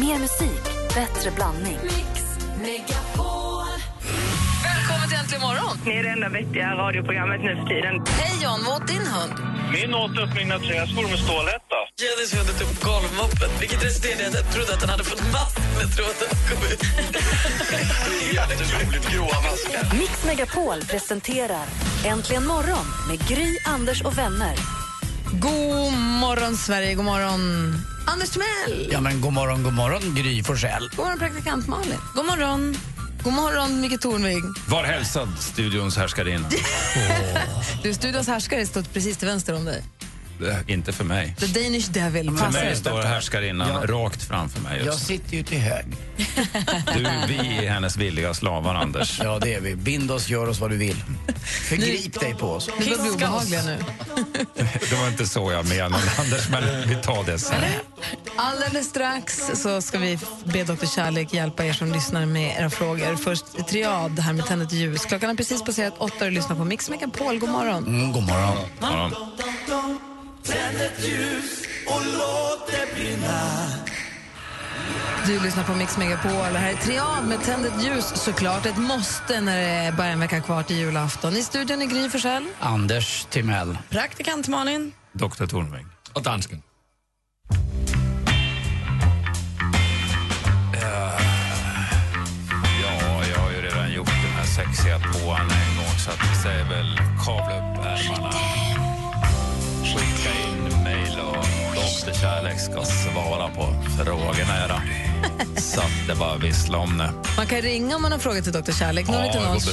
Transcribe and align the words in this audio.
Mer 0.00 0.18
musik, 0.18 0.62
bättre 0.94 1.30
blandning. 1.30 1.78
Välkommen 4.62 5.08
till 5.08 5.18
Äntligen 5.18 5.40
morgon! 5.40 5.78
Ni 5.86 5.92
är 5.98 6.02
det 6.02 6.08
enda 6.08 6.28
vettiga 6.28 6.68
radioprogrammet 6.74 7.40
nu 7.40 7.56
för 7.56 7.66
tiden. 7.74 7.94
Hej 8.20 8.34
John, 8.42 8.60
vad 8.66 8.82
åt 8.82 8.88
din 8.88 9.06
hund? 9.14 9.32
Min 9.72 9.94
åt 9.94 10.10
upp 10.22 10.34
mina 10.42 10.58
träskor 10.58 11.08
med 11.12 11.18
stålhätta. 11.26 11.78
Jennys 12.02 12.30
hund 12.36 12.50
tog 12.58 12.70
golvmoppen, 12.90 13.50
vilket 13.60 13.84
resulterade 13.84 14.22
i 14.22 14.26
att 14.26 14.34
jag 14.34 14.52
trodde 14.54 14.72
att 14.74 14.80
han 14.80 14.90
hade 14.90 15.04
fått 15.04 15.22
mask 15.32 15.58
när 15.78 15.88
tråden 15.96 16.30
kom 16.48 16.60
ut. 16.72 16.80
Det 18.08 18.30
är 18.30 18.34
jätteroligt 18.34 19.06
gråa 19.12 19.38
maskar. 19.46 19.98
Mix 19.98 20.24
Megapol 20.26 20.78
presenterar 20.92 21.66
Äntligen 22.04 22.46
morgon 22.46 22.86
med 23.08 23.18
Gry, 23.28 23.50
Anders 23.74 24.02
och 24.02 24.18
vänner. 24.18 24.54
God 25.32 25.92
morgon, 26.22 26.56
Sverige. 26.56 26.94
God 26.94 27.04
morgon, 27.04 27.40
Anders 28.06 28.30
Timell. 28.30 28.88
Ja, 28.92 29.00
men 29.00 29.20
god 29.20 29.32
morgon, 29.32 29.62
god 29.62 29.72
morgon, 29.72 30.14
Gry 30.14 30.42
Forssell. 30.42 30.88
God 30.96 30.98
morgon, 30.98 31.18
praktikant 31.18 31.66
Malin. 31.66 31.98
God 32.14 32.26
morgon. 32.26 32.76
God 33.22 33.32
morgon, 33.32 33.80
Micke 33.80 33.98
Tornvig. 33.98 34.42
Var 34.68 34.84
hälsad, 34.84 35.28
studions 35.38 35.96
härskarinna. 35.96 36.48
Du, 37.82 37.94
studions 37.94 38.28
härskare 38.28 38.66
står 38.66 38.82
precis 38.82 39.16
till 39.16 39.28
vänster 39.28 39.54
om 39.54 39.64
dig. 39.64 39.84
Det- 40.38 40.64
Inte 40.72 40.92
för 40.92 41.04
mig. 41.04 41.34
The 41.38 41.46
Danish 41.46 41.90
Devil. 41.90 42.36
För 42.36 42.50
mig 42.50 42.76
står 42.76 43.02
härskarinnan 43.02 43.68
Ja. 43.68 43.86
rakt 43.94 44.22
framför 44.22 44.60
mig 44.60 44.76
Jag 44.78 44.86
just 44.86 45.06
sitter 45.06 45.36
ju 45.36 45.42
till 45.42 45.58
hög. 45.60 45.84
Du, 46.94 47.06
vi 47.28 47.66
är 47.66 47.70
hennes 47.70 47.96
villiga 47.96 48.34
slavar, 48.34 48.74
Anders. 48.74 49.20
Ja, 49.24 49.38
det 49.38 49.54
är 49.54 49.60
vi. 49.60 49.76
Bind 49.76 50.10
oss, 50.10 50.28
gör 50.28 50.48
oss 50.48 50.58
vad 50.60 50.70
du 50.70 50.76
vill. 50.76 51.02
Förgrip 51.68 52.20
dig 52.20 52.34
på 52.34 52.50
oss. 52.52 52.68
Vi 52.78 52.94
obehagliga 53.14 53.62
nu. 53.62 53.78
Det 54.90 54.96
var 54.96 55.08
inte 55.08 55.26
så 55.26 55.52
jag 55.52 55.68
menade, 55.68 56.10
Anders, 56.18 56.48
men 56.48 56.88
vi 56.88 56.94
tar 56.94 57.24
det 57.24 57.38
sen. 57.38 57.62
Alldeles 58.36 58.86
strax 58.86 59.50
så 59.54 59.82
ska 59.82 59.98
vi 59.98 60.18
be 60.44 60.64
Dr. 60.64 60.86
Kärlek 60.86 61.34
hjälpa 61.34 61.64
er 61.64 61.72
som 61.72 61.92
lyssnar 61.92 62.26
med 62.26 62.56
era 62.60 62.70
frågor. 62.70 63.16
Först 63.16 63.68
triad 63.68 64.18
här 64.18 64.32
med 64.32 64.46
Tänd 64.46 64.62
ett 64.62 64.72
ljus. 64.72 65.04
Klockan 65.04 65.28
har 65.28 65.36
precis 65.36 65.62
passerat 65.64 65.94
åtta 65.98 66.24
och 66.24 66.32
lyssnar 66.32 66.56
på 66.56 66.64
Mix 66.64 66.90
Megapol. 66.90 67.38
God 67.38 67.48
morgon. 67.50 67.86
Mm, 67.86 68.12
god 68.12 68.22
morgon. 68.26 68.56
Ja. 70.48 70.54
Du 75.26 75.40
lyssnar 75.40 75.64
på 75.64 75.74
Mix 75.74 75.98
Megapol. 75.98 76.52
Det 76.52 76.58
här 76.58 76.72
är 76.72 76.76
Triad 76.76 77.24
med 77.28 77.42
Tänd 77.42 77.66
ett 77.66 77.84
ljus 77.84 78.12
såklart. 78.14 78.66
Ett 78.66 78.76
måste 78.76 79.40
när 79.40 79.56
det 79.56 79.62
är 79.62 79.92
bara 79.92 80.06
en 80.06 80.20
vecka 80.20 80.40
kvar 80.40 80.62
till 80.62 80.76
julafton. 80.76 81.36
I 81.36 81.42
studion 81.42 81.82
är 81.82 81.86
Gry 81.86 82.08
Forssell. 82.08 82.46
Anders 82.60 83.26
Timell. 83.30 83.78
Praktikant 83.88 84.48
Malin. 84.48 84.92
Doktor 85.12 85.46
Tornving. 85.46 85.86
Och 86.12 86.22
dansken. 86.22 86.62
Ja, 90.72 91.12
jag 93.32 93.40
har 93.40 93.50
ju 93.50 93.62
redan 93.62 93.92
gjort 93.92 94.06
den 94.06 94.32
här 94.36 94.44
sexiga 94.46 94.98
tvåan 94.98 95.40
en 95.40 95.76
gång 95.76 95.98
så 96.04 96.10
att 96.10 96.42
det 96.42 96.50
är 96.50 96.68
väl 96.68 97.00
kavla 97.24 97.56
upp 97.56 97.84
ärmarna, 97.86 98.30
Doktor 102.06 102.20
Kärlek 102.20 102.60
ska 102.60 102.84
svara 102.84 103.48
på 103.48 103.74
frågorna. 104.04 104.64
Era. 104.64 104.82
Så 105.56 105.80
att 105.80 105.90
det 106.08 106.14
bara 106.14 106.36
vissla 106.36 106.78
om 106.78 106.98
det. 106.98 107.10
Man 107.36 107.46
kan 107.46 107.60
ringa 107.62 107.96
om 107.96 108.02
man 108.02 108.12
har 108.12 108.18
frågor 108.18 108.40
till 108.40 108.52
Dr. 108.52 108.72
Kärlek. 108.72 109.06
Ja, 109.08 109.12
Numret 109.12 109.32
det 109.32 109.38
är 109.38 109.72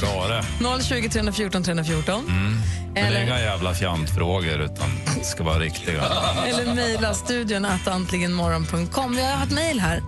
bra 0.60 0.76
det. 0.78 0.84
020 0.84 1.08
314 1.08 1.62
314. 1.64 2.24
Men 2.26 2.62
det 2.94 3.00
är 3.00 3.06
Eller, 3.06 3.22
inga 3.22 3.40
jävla 3.40 3.74
fjantfrågor 3.74 4.60
utan 4.60 4.86
det 5.18 5.24
ska 5.24 5.44
vara 5.44 5.58
riktiga. 5.58 6.02
eller 6.46 6.74
mejla 6.74 7.14
studion 7.14 7.64
att 7.64 7.88
antligenmorgon.com. 7.88 9.16
Vi 9.16 9.22
har 9.22 9.32
haft 9.36 9.52
mejl 9.52 9.80
här. 9.80 10.02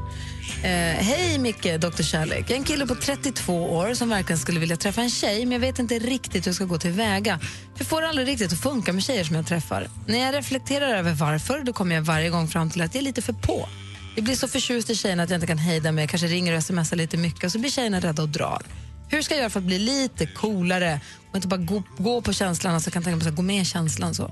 Eh, 0.62 0.70
Hej 1.04 1.38
Micke, 1.38 1.80
Dr. 1.80 2.02
Kärlek. 2.02 2.40
Jag 2.40 2.50
är 2.50 2.56
en 2.56 2.64
kille 2.64 2.86
på 2.86 2.94
32 2.94 3.72
år 3.72 3.94
som 3.94 4.08
verkligen 4.08 4.38
skulle 4.38 4.60
vilja 4.60 4.76
träffa 4.76 5.02
en 5.02 5.10
tjej 5.10 5.46
men 5.46 5.52
jag 5.52 5.60
vet 5.60 5.78
inte 5.78 5.98
riktigt 5.98 6.46
hur 6.46 6.48
jag 6.48 6.54
ska 6.54 6.64
gå 6.64 6.78
tillväga. 6.78 7.40
Jag 7.78 7.86
får 7.86 8.02
aldrig 8.02 8.28
riktigt 8.28 8.52
att 8.52 8.60
funka 8.60 8.92
med 8.92 9.02
tjejer 9.02 9.24
som 9.24 9.36
jag 9.36 9.46
träffar. 9.46 9.88
När 10.06 10.18
jag 10.18 10.34
reflekterar 10.34 10.94
över 10.94 11.12
varför 11.12 11.60
då 11.60 11.72
kommer 11.72 11.94
jag 11.94 12.02
varje 12.02 12.30
gång 12.30 12.48
fram 12.48 12.70
till 12.70 12.82
att 12.82 12.94
jag 12.94 13.00
är 13.00 13.04
lite 13.04 13.22
för 13.22 13.32
på. 13.32 13.68
Jag 14.16 14.24
blir 14.24 14.34
så 14.34 14.48
förtjust 14.48 14.90
i 14.90 14.94
tjejerna 14.94 15.22
att 15.22 15.30
jag 15.30 15.36
inte 15.36 15.46
kan 15.46 15.58
hejda 15.58 15.92
mig. 15.92 16.02
Jag 16.02 16.10
kanske 16.10 16.26
ringer 16.26 16.56
och 16.56 16.62
smsar 16.62 16.96
lite 16.96 17.16
mycket 17.16 17.44
och 17.44 17.52
så 17.52 17.58
blir 17.58 17.70
tjejerna 17.70 18.00
rädda 18.00 18.22
och 18.22 18.28
drar. 18.28 18.62
Hur 19.08 19.22
ska 19.22 19.34
jag 19.34 19.40
göra 19.40 19.50
för 19.50 19.60
att 19.60 19.66
bli 19.66 19.78
lite 19.78 20.26
coolare 20.26 21.00
och 21.30 21.36
inte 21.36 21.48
bara 21.48 21.60
gå, 21.60 21.82
gå 21.98 22.20
på 22.20 22.32
känslan, 22.32 22.74
alltså 22.74 22.88
jag 22.88 22.92
kan 22.92 23.02
tänka 23.02 23.16
mig 23.16 23.28
att 23.28 23.36
gå 23.36 23.42
med 23.42 23.62
i 23.62 23.64
känslan 23.64 24.14
så. 24.14 24.24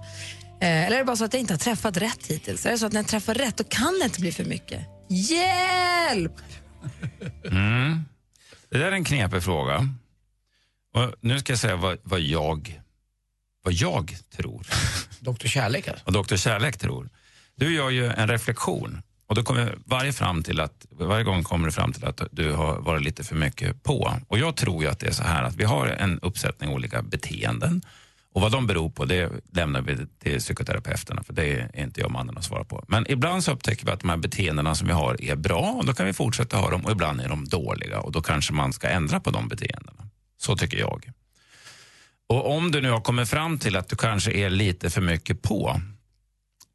Eh, 0.61 0.87
eller 0.87 0.95
är 0.95 0.99
det 0.99 1.05
bara 1.05 1.17
så 1.17 1.25
att 1.25 1.33
jag 1.35 1.41
inte 1.41 1.55
har 1.55 1.59
träffat 1.59 1.97
rätt 1.97 2.27
hittills? 2.27 2.67
Är 2.67 2.71
det 2.71 2.79
så 2.79 2.87
att 2.87 2.93
när 2.93 3.01
jag 3.01 3.09
träffar 3.09 3.35
rätt 3.35 3.57
då 3.57 3.65
kan 3.65 3.99
det 3.99 4.05
inte 4.05 4.21
bli 4.21 4.33
för 4.33 4.45
mycket? 4.45 4.94
Hjälp! 5.09 6.33
Det 8.71 8.79
där 8.79 8.87
är 8.87 8.93
en 8.93 9.05
knepig 9.05 9.43
fråga. 9.43 9.89
Och 10.95 11.15
nu 11.21 11.39
ska 11.39 11.53
jag 11.53 11.61
säga 11.61 11.77
vad, 11.77 11.99
vad, 12.03 12.21
jag, 12.21 12.83
vad 13.63 13.73
jag 13.73 14.17
tror 14.37 14.67
Doktor 15.21 15.49
Kärlek 15.49 15.89
alltså. 15.89 16.07
och 16.07 16.13
Doktor 16.13 16.37
Kärlek 16.37 16.77
tror. 16.77 17.09
Du 17.57 17.75
gör 17.75 17.91
ju 17.91 18.07
en 18.07 18.29
reflektion 18.29 19.03
och 19.27 19.35
då 19.35 19.43
kommer 19.43 19.79
varje, 19.85 20.13
fram 20.13 20.43
till 20.43 20.61
att, 20.61 20.87
varje 20.91 21.25
gång 21.25 21.43
kommer 21.43 21.67
du 21.67 21.73
fram 21.73 21.93
till 21.93 22.05
att 22.05 22.21
du 22.31 22.53
har 22.53 22.81
varit 22.81 23.03
lite 23.03 23.25
för 23.25 23.37
mycket 23.37 23.83
på. 23.83 24.13
Och 24.29 24.39
jag 24.39 24.57
tror 24.57 24.83
ju 24.83 24.91
att 24.91 25.01
det 25.01 25.07
är 25.07 25.13
så 25.13 25.23
här 25.23 25.43
att 25.43 25.57
vi 25.57 25.65
har 25.65 25.87
en 25.87 26.19
uppsättning 26.21 26.71
olika 26.71 27.03
beteenden 27.03 27.83
och 28.35 28.41
vad 28.41 28.53
de 28.53 28.67
beror 28.67 28.91
på 28.91 29.05
det 29.05 29.31
lämnar 29.53 29.83
vi 29.83 29.97
till 30.19 30.39
psykoterapeuterna 30.39 31.23
för 31.23 31.33
det 31.33 31.53
är 31.53 31.81
inte 31.83 32.01
jag 32.01 32.11
mannen 32.11 32.39
att 32.39 32.45
svara 32.45 32.65
på. 32.65 32.85
Men 32.89 33.11
ibland 33.11 33.45
så 33.45 33.53
upptäcker 33.53 33.87
vi 33.87 33.93
att 33.93 34.01
de 34.01 34.09
här 34.09 34.17
beteendena 34.17 34.75
som 34.75 34.87
vi 34.87 34.93
har 34.93 35.23
är 35.23 35.37
bra 35.37 35.61
och 35.61 35.87
då 35.87 35.93
kan 35.93 36.07
vi 36.07 36.13
fortsätta 36.13 36.57
ha 36.57 36.71
dem 36.71 36.85
och 36.85 36.93
ibland 36.93 37.21
är 37.21 37.29
de 37.29 37.45
dåliga 37.45 38.01
och 38.01 38.13
då 38.13 38.23
kanske 38.23 38.53
man 38.53 38.73
ska 38.73 38.89
ändra 38.89 39.21
på 39.21 39.31
de 39.31 39.49
beteendena. 39.49 40.09
Så 40.39 40.57
tycker 40.57 40.79
jag. 40.79 41.11
Och 42.29 42.57
om 42.57 42.71
du 42.71 42.81
nu 42.81 42.91
har 42.91 43.01
kommit 43.01 43.29
fram 43.29 43.59
till 43.59 43.77
att 43.77 43.89
du 43.89 43.97
kanske 43.97 44.33
är 44.33 44.51
lite 44.51 44.91
för 44.91 45.01
mycket 45.01 45.43
på 45.43 45.81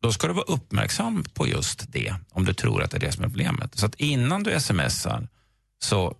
då 0.01 0.11
ska 0.11 0.27
du 0.27 0.33
vara 0.33 0.45
uppmärksam 0.45 1.23
på 1.33 1.47
just 1.47 1.91
det, 1.91 2.15
om 2.31 2.45
du 2.45 2.53
tror 2.53 2.83
att 2.83 2.91
det 2.91 2.97
är 2.97 3.01
det 3.01 3.11
som 3.11 3.23
är 3.23 3.27
problemet. 3.27 3.75
Så 3.75 3.85
att 3.85 3.95
innan 3.95 4.43
du 4.43 4.59
smsar, 4.59 5.27
så 5.79 6.15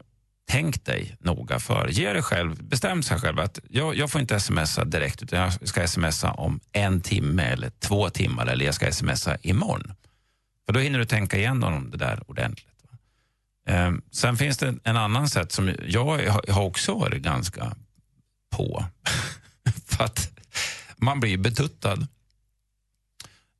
tänk 0.49 0.85
dig 0.85 1.15
noga 1.19 1.59
för. 1.59 1.87
Ge 1.87 2.13
dig 2.13 2.21
själv, 2.21 2.63
bestäm 2.63 3.03
sig 3.03 3.19
själv 3.19 3.39
att 3.39 3.59
jag, 3.69 3.95
jag 3.95 4.11
får 4.11 4.21
inte 4.21 4.39
smsa 4.39 4.85
direkt, 4.85 5.23
utan 5.23 5.39
jag 5.39 5.67
ska 5.67 5.87
smsa 5.87 6.31
om 6.31 6.59
en 6.71 7.01
timme 7.01 7.43
eller 7.43 7.69
två 7.69 8.09
timmar, 8.09 8.47
eller 8.47 8.65
jag 8.65 8.75
ska 8.75 8.91
smsa 8.91 9.37
imorgon. 9.41 9.93
För 10.65 10.73
då 10.73 10.79
hinner 10.79 10.99
du 10.99 11.05
tänka 11.05 11.37
igenom 11.37 11.91
det 11.91 11.97
där 11.97 12.23
ordentligt. 12.27 12.65
Ehm, 13.67 14.01
sen 14.11 14.37
finns 14.37 14.57
det 14.57 14.75
en 14.83 14.97
annan 14.97 15.29
sätt 15.29 15.51
som 15.51 15.75
jag 15.87 16.23
jag 16.23 16.53
har 16.53 16.63
också 16.63 16.93
varit 16.93 17.21
ganska 17.21 17.75
på. 18.49 18.85
för 19.85 20.03
att 20.03 20.31
man 20.97 21.19
blir 21.19 21.37
betuttad. 21.37 22.07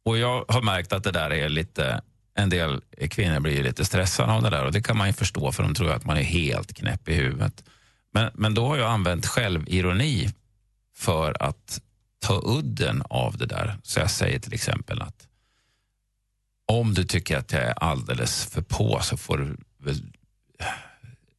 Och 0.06 0.18
jag 0.18 0.46
har 0.48 0.62
märkt 0.62 0.94
att 0.94 1.04
det 1.04 1.12
där 1.12 1.34
är 1.34 1.50
lite, 1.50 2.02
en 2.40 2.50
del 2.50 2.82
kvinnor 3.10 3.40
blir 3.40 3.64
lite 3.64 3.86
stressade 3.86 4.34
av 4.34 4.42
det 4.42 4.50
där 4.50 4.66
och 4.66 4.72
det 4.72 4.82
kan 4.82 4.98
man 4.98 5.08
ju 5.08 5.14
förstå 5.14 5.52
för 5.52 5.64
de 5.64 5.74
tror 5.74 5.92
att 5.92 6.06
man 6.06 6.18
är 6.18 6.24
helt 6.24 6.74
knäpp 6.74 7.10
i 7.10 7.14
huvudet. 7.14 7.64
Men, 8.14 8.32
men 8.34 8.54
då 8.54 8.68
har 8.68 8.78
jag 8.78 8.92
använt 8.92 9.26
självironi 9.26 10.30
för 10.96 11.44
att 11.44 11.82
ta 12.20 12.42
udden 12.46 13.04
av 13.10 13.38
det 13.38 13.46
där. 13.46 13.78
Så 13.84 14.00
jag 14.00 14.12
säger 14.12 14.40
till 14.40 14.54
exempel 14.54 15.02
att 15.02 15.28
om 16.66 16.94
du 16.94 17.04
tycker 17.04 17.38
att 17.38 17.52
jag 17.52 17.62
är 17.62 17.84
alldeles 17.84 18.46
för 18.46 18.62
på 18.62 19.00
så 19.02 19.18
får 19.18 19.38
du 19.38 19.58
väl 19.78 20.02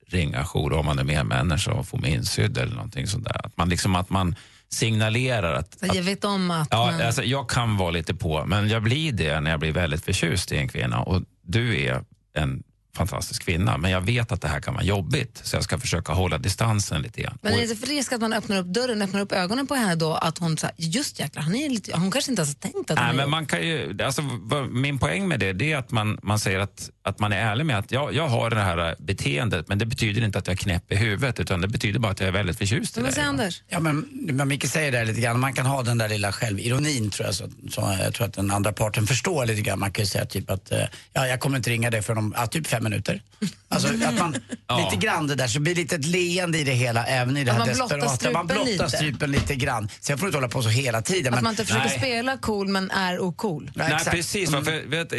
ringa 0.06 0.44
jour 0.44 0.72
om 0.72 0.86
man 0.86 0.98
är 0.98 1.04
medmänniska 1.04 1.72
och 1.72 1.88
få 1.88 1.96
mig 1.96 2.14
insydd 2.14 2.58
eller 2.58 2.74
någonting 2.74 3.06
sånt 3.06 3.24
där. 3.24 3.46
Att 3.46 3.56
man, 3.56 3.68
liksom, 3.68 3.96
att 3.96 4.10
man 4.10 4.34
signalerar 4.72 5.52
att, 5.54 5.76
jag 5.94 6.02
vet 6.02 6.24
om 6.24 6.50
att 6.50 6.68
Ja, 6.70 6.90
man... 6.90 7.00
alltså, 7.00 7.22
jag 7.22 7.48
kan 7.48 7.76
vara 7.76 7.90
lite 7.90 8.14
på, 8.14 8.44
men 8.46 8.68
jag 8.68 8.82
blir 8.82 9.12
det 9.12 9.40
när 9.40 9.50
jag 9.50 9.60
blir 9.60 9.72
väldigt 9.72 10.04
förtjust 10.04 10.52
i 10.52 10.56
en 10.56 10.68
kvinna. 10.68 11.00
Och 11.00 11.22
du 11.42 11.84
är 11.84 12.04
en 12.34 12.62
fantastisk 12.96 13.42
kvinna, 13.44 13.76
men 13.78 13.90
jag 13.90 14.00
vet 14.00 14.32
att 14.32 14.40
det 14.40 14.48
här 14.48 14.60
kan 14.60 14.74
vara 14.74 14.84
jobbigt. 14.84 15.40
Så 15.44 15.56
jag 15.56 15.64
ska 15.64 15.78
försöka 15.78 16.12
hålla 16.12 16.38
distansen 16.38 17.02
lite 17.02 17.20
grann. 17.22 17.38
Men 17.42 17.52
är 17.54 17.66
det 17.66 17.76
för 17.76 17.86
risk 17.86 18.12
att 18.12 18.20
man 18.20 18.32
öppnar 18.32 18.58
upp 18.58 18.66
dörren, 18.66 19.02
öppnar 19.02 19.20
upp 19.20 19.32
ögonen 19.32 19.66
på 19.66 19.74
henne 19.74 19.94
då? 19.94 20.14
Att 20.14 20.38
hon 20.38 20.56
säger, 20.56 20.74
just 20.78 21.20
jäklar, 21.20 21.42
han 21.42 21.54
är 21.54 21.68
lite, 21.68 21.96
hon 21.96 22.10
kanske 22.10 22.30
inte 22.30 22.40
ens 22.42 22.56
har 22.62 22.70
tänkt 22.70 22.90
att 22.90 22.98
han 22.98 23.06
Nej, 23.06 23.14
är 23.14 23.16
men 23.16 23.30
man 23.30 23.46
kan 23.46 23.62
ju, 23.62 24.02
alltså, 24.02 24.22
vad, 24.40 24.68
min 24.70 24.98
poäng 24.98 25.28
med 25.28 25.40
det, 25.40 25.52
det 25.52 25.72
är 25.72 25.76
att 25.76 25.90
man, 25.90 26.18
man 26.22 26.38
säger 26.38 26.58
att, 26.58 26.90
att 27.02 27.18
man 27.18 27.32
är 27.32 27.36
ärlig 27.36 27.66
med 27.66 27.78
att 27.78 27.92
ja, 27.92 28.10
jag 28.12 28.28
har 28.28 28.50
det 28.50 28.60
här 28.60 28.96
beteendet, 28.98 29.68
men 29.68 29.78
det 29.78 29.86
betyder 29.86 30.24
inte 30.24 30.38
att 30.38 30.46
jag 30.46 30.54
är 30.54 30.58
knäpp 30.58 30.92
i 30.92 30.96
huvudet, 30.96 31.40
utan 31.40 31.60
det 31.60 31.68
betyder 31.68 31.98
bara 31.98 32.12
att 32.12 32.20
jag 32.20 32.28
är 32.28 32.32
väldigt 32.32 32.58
förtjust 32.58 32.96
i 32.96 33.00
Men 33.00 33.04
vad 33.04 33.10
dig. 33.10 33.14
säger 33.14 33.28
Anders? 33.28 33.62
Ja, 33.68 33.80
men, 33.80 34.08
men 34.12 34.48
Micke 34.48 34.66
säger 34.66 34.92
det 34.92 35.04
lite 35.04 35.20
grann, 35.20 35.40
man 35.40 35.52
kan 35.52 35.66
ha 35.66 35.82
den 35.82 35.98
där 35.98 36.08
lilla 36.08 36.32
självironin 36.32 37.10
tror 37.10 37.26
jag, 37.26 37.34
så, 37.34 37.44
så 37.70 37.96
jag 38.02 38.14
tror 38.14 38.26
att 38.26 38.34
den 38.34 38.50
andra 38.50 38.72
parten 38.72 39.06
förstår 39.06 39.46
lite 39.46 39.62
grann. 39.62 39.78
Man 39.78 39.92
kan 39.92 40.02
ju 40.02 40.06
säga 40.06 40.26
typ 40.26 40.50
att, 40.50 40.72
eh, 40.72 40.78
ja, 41.12 41.26
jag 41.26 41.40
kommer 41.40 41.56
inte 41.56 41.70
ringa 41.70 41.90
dig 41.90 42.02
för 42.02 42.18
om, 42.18 42.34
ja, 42.36 42.46
typ 42.46 42.66
fem 42.66 42.79
minuter. 42.82 43.22
Alltså 43.68 43.88
att 43.88 44.18
man, 44.18 44.32
lite 44.84 45.06
grann 45.06 45.26
det 45.26 45.34
där, 45.34 45.46
så 45.48 45.60
blir 45.60 45.74
det 45.74 45.80
lite 45.80 45.96
ett 45.96 46.04
leende 46.04 46.58
i 46.58 46.64
det 46.64 46.72
hela, 46.72 47.06
även 47.06 47.36
i 47.36 47.44
det 47.44 47.52
här 47.52 47.58
man 47.58 47.68
blottar 47.74 47.96
desperata. 47.98 48.30
Man 48.38 48.46
blottar 48.46 48.64
lite. 48.64 48.88
strupen 48.90 49.30
lite 49.32 49.54
grann. 49.56 49.88
Sen 50.00 50.18
får 50.18 50.26
du 50.26 50.28
inte 50.28 50.36
hålla 50.38 50.48
på 50.48 50.62
så 50.62 50.68
hela 50.68 51.02
tiden. 51.02 51.34
Att 51.34 51.36
men- 51.36 51.44
man 51.44 51.52
inte 51.52 51.64
försöker 51.64 51.88
Nej. 51.88 51.98
spela 51.98 52.38
cool 52.38 52.68
men 52.68 52.90
är 52.90 53.18
ocool. 53.20 53.70
Ja, 53.74 53.82
Nej, 53.84 53.92
exakt. 53.92 54.10
precis. 54.16 54.50
va, 54.50 54.62
För, 54.64 54.86
vet, 54.86 55.10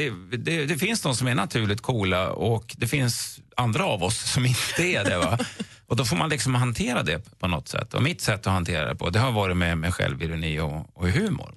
det, 0.45 0.65
det 0.65 0.77
finns 0.77 1.01
de 1.01 1.15
som 1.15 1.27
är 1.27 1.35
naturligt 1.35 1.81
coola 1.81 2.29
och 2.31 2.75
det 2.77 2.87
finns 2.87 3.39
andra 3.55 3.85
av 3.85 4.03
oss 4.03 4.31
som 4.31 4.45
inte 4.45 4.83
är 4.83 5.03
det. 5.03 5.17
Va? 5.17 5.39
Och 5.87 5.97
då 5.97 6.05
får 6.05 6.15
man 6.15 6.29
liksom 6.29 6.55
hantera 6.55 7.03
det 7.03 7.39
på 7.39 7.47
något 7.47 7.67
sätt. 7.67 7.93
Och 7.93 8.03
mitt 8.03 8.21
sätt 8.21 8.47
att 8.47 8.53
hantera 8.53 8.89
det 8.89 8.95
på, 8.95 9.09
det 9.09 9.19
har 9.19 9.31
varit 9.31 9.57
med, 9.57 9.77
med 9.77 9.93
självironi 9.93 10.59
och, 10.59 10.85
och 10.97 11.07
humor. 11.09 11.53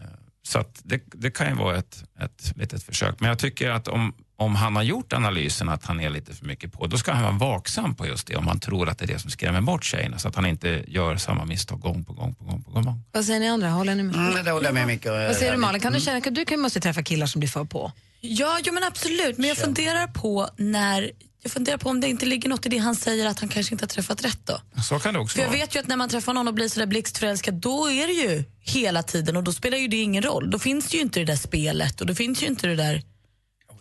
Eh, 0.00 0.06
Så 0.42 0.58
att 0.58 0.80
det, 0.84 1.02
det 1.06 1.30
kan 1.30 1.48
ju 1.48 1.54
vara 1.54 1.76
ett, 1.78 2.04
ett 2.20 2.52
litet 2.56 2.82
försök. 2.82 3.20
Men 3.20 3.28
jag 3.28 3.38
tycker 3.38 3.70
att 3.70 3.88
om, 3.88 4.14
om 4.42 4.54
han 4.56 4.76
har 4.76 4.82
gjort 4.82 5.12
analysen 5.12 5.68
att 5.68 5.84
han 5.84 6.00
är 6.00 6.10
lite 6.10 6.34
för 6.34 6.46
mycket 6.46 6.72
på, 6.72 6.86
då 6.86 6.98
ska 6.98 7.12
han 7.12 7.22
vara 7.22 7.50
vaksam 7.52 7.94
på 7.94 8.06
just 8.06 8.26
det 8.26 8.36
om 8.36 8.46
han 8.46 8.60
tror 8.60 8.88
att 8.88 8.98
det 8.98 9.04
är 9.04 9.06
det 9.06 9.18
som 9.18 9.30
skrämmer 9.30 9.60
bort 9.60 9.84
tjejerna 9.84 10.18
så 10.18 10.28
att 10.28 10.34
han 10.36 10.46
inte 10.46 10.84
gör 10.88 11.16
samma 11.16 11.44
misstag 11.44 11.80
gång 11.80 12.04
på 12.04 12.12
gång 12.12 12.34
på 12.34 12.44
gång 12.44 12.62
på 12.62 12.70
gång. 12.70 13.02
Vad 13.12 13.24
säger 13.24 13.40
ni 13.40 13.48
andra? 13.48 13.70
Håller 13.70 13.94
ni 13.94 14.02
med? 14.02 14.14
Mm, 14.16 14.44
det 14.44 14.50
håller 14.50 14.66
jag 14.66 14.74
med 14.74 14.86
Micke. 14.86 15.06
Vad 15.06 15.36
säger 15.36 15.52
du 15.52 15.58
Malin? 15.58 15.80
Kan 15.80 15.92
du 15.92 16.00
känna 16.00 16.18
att 16.18 16.34
du 16.34 16.44
kan, 16.44 16.60
måste 16.60 16.80
träffa 16.80 17.02
killar 17.02 17.26
som 17.26 17.40
blir 17.40 17.48
för 17.50 17.64
på? 17.64 17.92
Ja, 18.20 18.58
jo, 18.64 18.72
men 18.74 18.84
absolut. 18.84 19.38
Men 19.38 19.48
jag 19.48 19.58
funderar 19.58 20.06
på 20.06 20.48
när 20.56 21.10
jag 21.42 21.52
funderar 21.52 21.78
på 21.78 21.88
om 21.88 22.00
det 22.00 22.08
inte 22.08 22.26
ligger 22.26 22.48
något 22.48 22.66
i 22.66 22.68
det 22.68 22.78
han 22.78 22.96
säger 22.96 23.26
att 23.26 23.40
han 23.40 23.48
kanske 23.48 23.74
inte 23.74 23.82
har 23.82 23.88
träffat 23.88 24.24
rätt 24.24 24.40
då. 24.44 24.80
Så 24.82 24.98
kan 24.98 25.14
det 25.14 25.20
också 25.20 25.34
För 25.34 25.42
jag 25.42 25.48
vara. 25.48 25.58
vet 25.58 25.74
ju 25.76 25.80
att 25.80 25.88
när 25.88 25.96
man 25.96 26.08
träffar 26.08 26.32
någon 26.34 26.48
och 26.48 26.54
blir 26.54 26.68
sådär 26.68 26.86
blixtförälskad 26.86 27.54
då 27.54 27.90
är 27.90 28.06
det 28.06 28.12
ju 28.12 28.44
hela 28.60 29.02
tiden 29.02 29.36
och 29.36 29.44
då 29.44 29.52
spelar 29.52 29.78
ju 29.78 29.88
det 29.88 29.96
ingen 29.96 30.22
roll. 30.22 30.50
Då 30.50 30.58
finns 30.58 30.88
det 30.88 30.96
ju 30.96 31.02
inte 31.02 31.18
det 31.20 31.24
där 31.26 31.36
spelet 31.36 32.00
och 32.00 32.06
då 32.06 32.14
finns 32.14 32.42
ju 32.42 32.46
inte 32.46 32.66
det 32.66 32.76
där... 32.76 33.02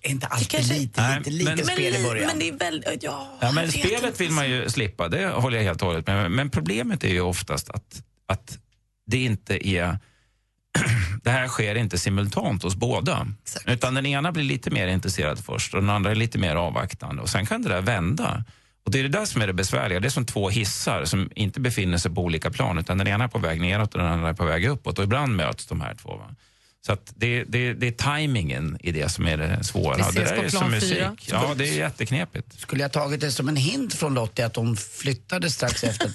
Är 0.01 0.09
inte 0.09 0.27
alltid 0.27 0.50
kanske- 0.50 0.74
lite, 0.74 1.01
Nej, 1.01 1.18
lite, 1.18 1.30
lite 1.30 1.56
men- 1.56 1.65
spel 1.65 1.95
i 1.95 2.03
början? 2.03 2.27
men 2.27 2.39
det 2.39 2.48
är 2.50 2.57
väl... 2.57 2.83
Ja, 3.01 3.27
Ja, 3.42 3.51
men 3.51 3.71
spelet 3.71 4.03
inte. 4.03 4.24
vill 4.24 4.31
man 4.31 4.50
ju 4.50 4.69
slippa, 4.69 5.07
det 5.07 5.27
håller 5.27 5.57
jag 5.57 5.63
helt 5.63 5.81
och 5.81 5.88
hållet 5.88 6.07
med 6.07 6.31
Men 6.31 6.50
problemet 6.50 7.03
är 7.03 7.09
ju 7.09 7.21
oftast 7.21 7.69
att, 7.69 8.03
att 8.27 8.57
det 9.07 9.18
inte 9.24 9.68
är... 9.68 10.00
det 11.24 11.30
här 11.30 11.48
sker 11.48 11.75
inte 11.75 11.98
simultant 11.98 12.63
hos 12.63 12.75
båda. 12.75 13.27
Exakt. 13.44 13.68
Utan 13.69 13.94
den 13.94 14.06
ena 14.06 14.31
blir 14.31 14.44
lite 14.44 14.69
mer 14.71 14.88
intresserad 14.88 15.45
först 15.45 15.74
och 15.74 15.81
den 15.81 15.89
andra 15.89 16.12
är 16.12 16.15
lite 16.15 16.38
mer 16.38 16.56
avvaktande. 16.56 17.21
Och 17.21 17.30
sen 17.30 17.45
kan 17.45 17.62
det 17.62 17.69
där 17.69 17.81
vända. 17.81 18.44
Och 18.86 18.92
det 18.92 19.00
är 19.00 19.03
det 19.03 19.09
där 19.09 19.25
som 19.25 19.42
är 19.42 19.48
det 19.48 19.53
besvärliga. 19.53 20.00
Det 20.00 20.07
är 20.07 20.09
som 20.09 20.25
två 20.25 20.50
hissar 20.50 21.06
som 21.06 21.30
inte 21.36 21.59
befinner 21.59 21.98
sig 21.98 22.12
på 22.15 22.21
olika 22.21 22.51
plan 22.51 22.77
utan 22.77 22.98
den 22.98 23.07
ena 23.07 23.24
är 23.24 23.27
på 23.27 23.39
väg 23.39 23.62
neråt 23.62 23.94
och 23.94 24.00
den 24.01 24.09
andra 24.12 24.30
är 24.30 24.33
på 24.33 24.45
väg 24.45 24.65
uppåt. 24.65 24.98
Och 24.98 25.03
ibland 25.03 25.36
möts 25.36 25.65
de 25.68 25.81
här 25.81 25.95
två. 25.95 26.09
Va? 26.18 26.36
Så 26.86 26.94
att 26.94 27.13
det, 27.16 27.44
det, 27.44 27.74
det 27.74 27.88
är 27.88 27.92
tajmingen 27.92 28.78
i 28.80 28.92
det 28.92 29.10
som 29.10 29.28
är 29.28 29.38
det 29.38 29.63
svåra. 29.63 29.95
Vi 29.95 30.01
ses 30.01 30.16
det 30.16 30.24
där 30.24 30.36
på 30.36 30.44
är 30.44 30.50
plan 30.50 30.62
som 30.72 30.81
fyra. 30.81 31.10
musik. 31.12 31.30
Ja, 31.31 31.54
det 31.57 31.69
är 31.69 31.74
jätteknepigt. 31.74 32.60
Skulle 32.60 32.81
jag 32.81 32.92
tagit 32.92 33.22
det 33.22 33.31
som 33.31 33.50
en 33.50 33.56
hint 33.56 33.94
från 33.94 34.13
Lottie 34.13 34.45
att 34.45 34.56
hon 34.56 34.78
flyttade 34.78 35.50
strax 35.50 35.83
efter? 35.83 36.12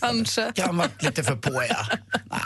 Kanske. 0.00 0.52
Kan 0.54 0.76
vara 0.76 0.88
lite 1.00 1.24
för 1.24 1.36
på 1.36 1.50
ja. 1.68 1.86
Nej, 2.30 2.40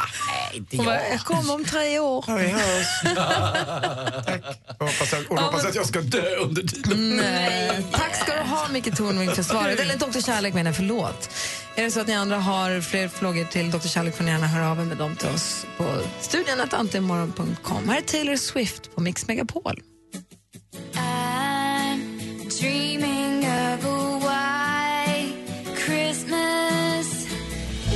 inte 0.52 0.76
bara, 0.76 1.02
jag. 1.02 1.12
jag 1.12 1.20
kommer 1.20 1.54
om 1.54 1.64
tre 1.64 1.98
år. 1.98 2.24
Ja, 2.28 2.36
vi 2.36 2.48
hörs. 2.48 2.86
Tack. 4.26 4.42
Jag 4.78 4.86
hoppas, 4.86 5.12
att, 5.12 5.26
och 5.26 5.38
hoppas 5.40 5.64
att 5.64 5.74
jag 5.74 5.86
ska 5.86 6.00
dö 6.00 6.36
under 6.36 6.62
tiden. 6.62 7.16
Nej. 7.16 7.84
Tack 7.92 8.16
ska 8.16 8.34
du 8.34 8.40
ha, 8.40 8.68
Micke 8.68 8.96
Tornving, 8.96 9.30
för 9.30 9.42
svaret. 9.42 9.80
Eller 9.80 9.96
Dr. 9.96 10.20
Kärlek 10.20 10.54
menar 10.54 10.68
jag, 10.68 10.76
förlåt. 10.76 11.30
Är 11.76 11.84
det 11.84 11.90
så 11.90 12.00
att 12.00 12.06
ni 12.06 12.14
andra 12.14 12.36
har 12.36 12.80
fler 12.80 13.08
frågor 13.08 13.44
till 13.44 13.70
Dr. 13.70 13.78
Kärlek 13.88 14.16
får 14.16 14.24
ni 14.24 14.30
gärna 14.30 14.46
höra 14.46 14.70
av 14.70 14.80
er 14.80 14.84
med 14.84 14.96
dem 14.96 15.16
till 15.16 15.28
oss 15.28 15.66
på 15.76 15.84
studionetantemmorgon.com. 16.20 17.88
Här 17.88 17.96
är 17.96 18.00
Taylor 18.00 18.36
Swift 18.36 18.94
på 18.94 19.00
Mix 19.00 19.28
Megapol. 19.28 19.80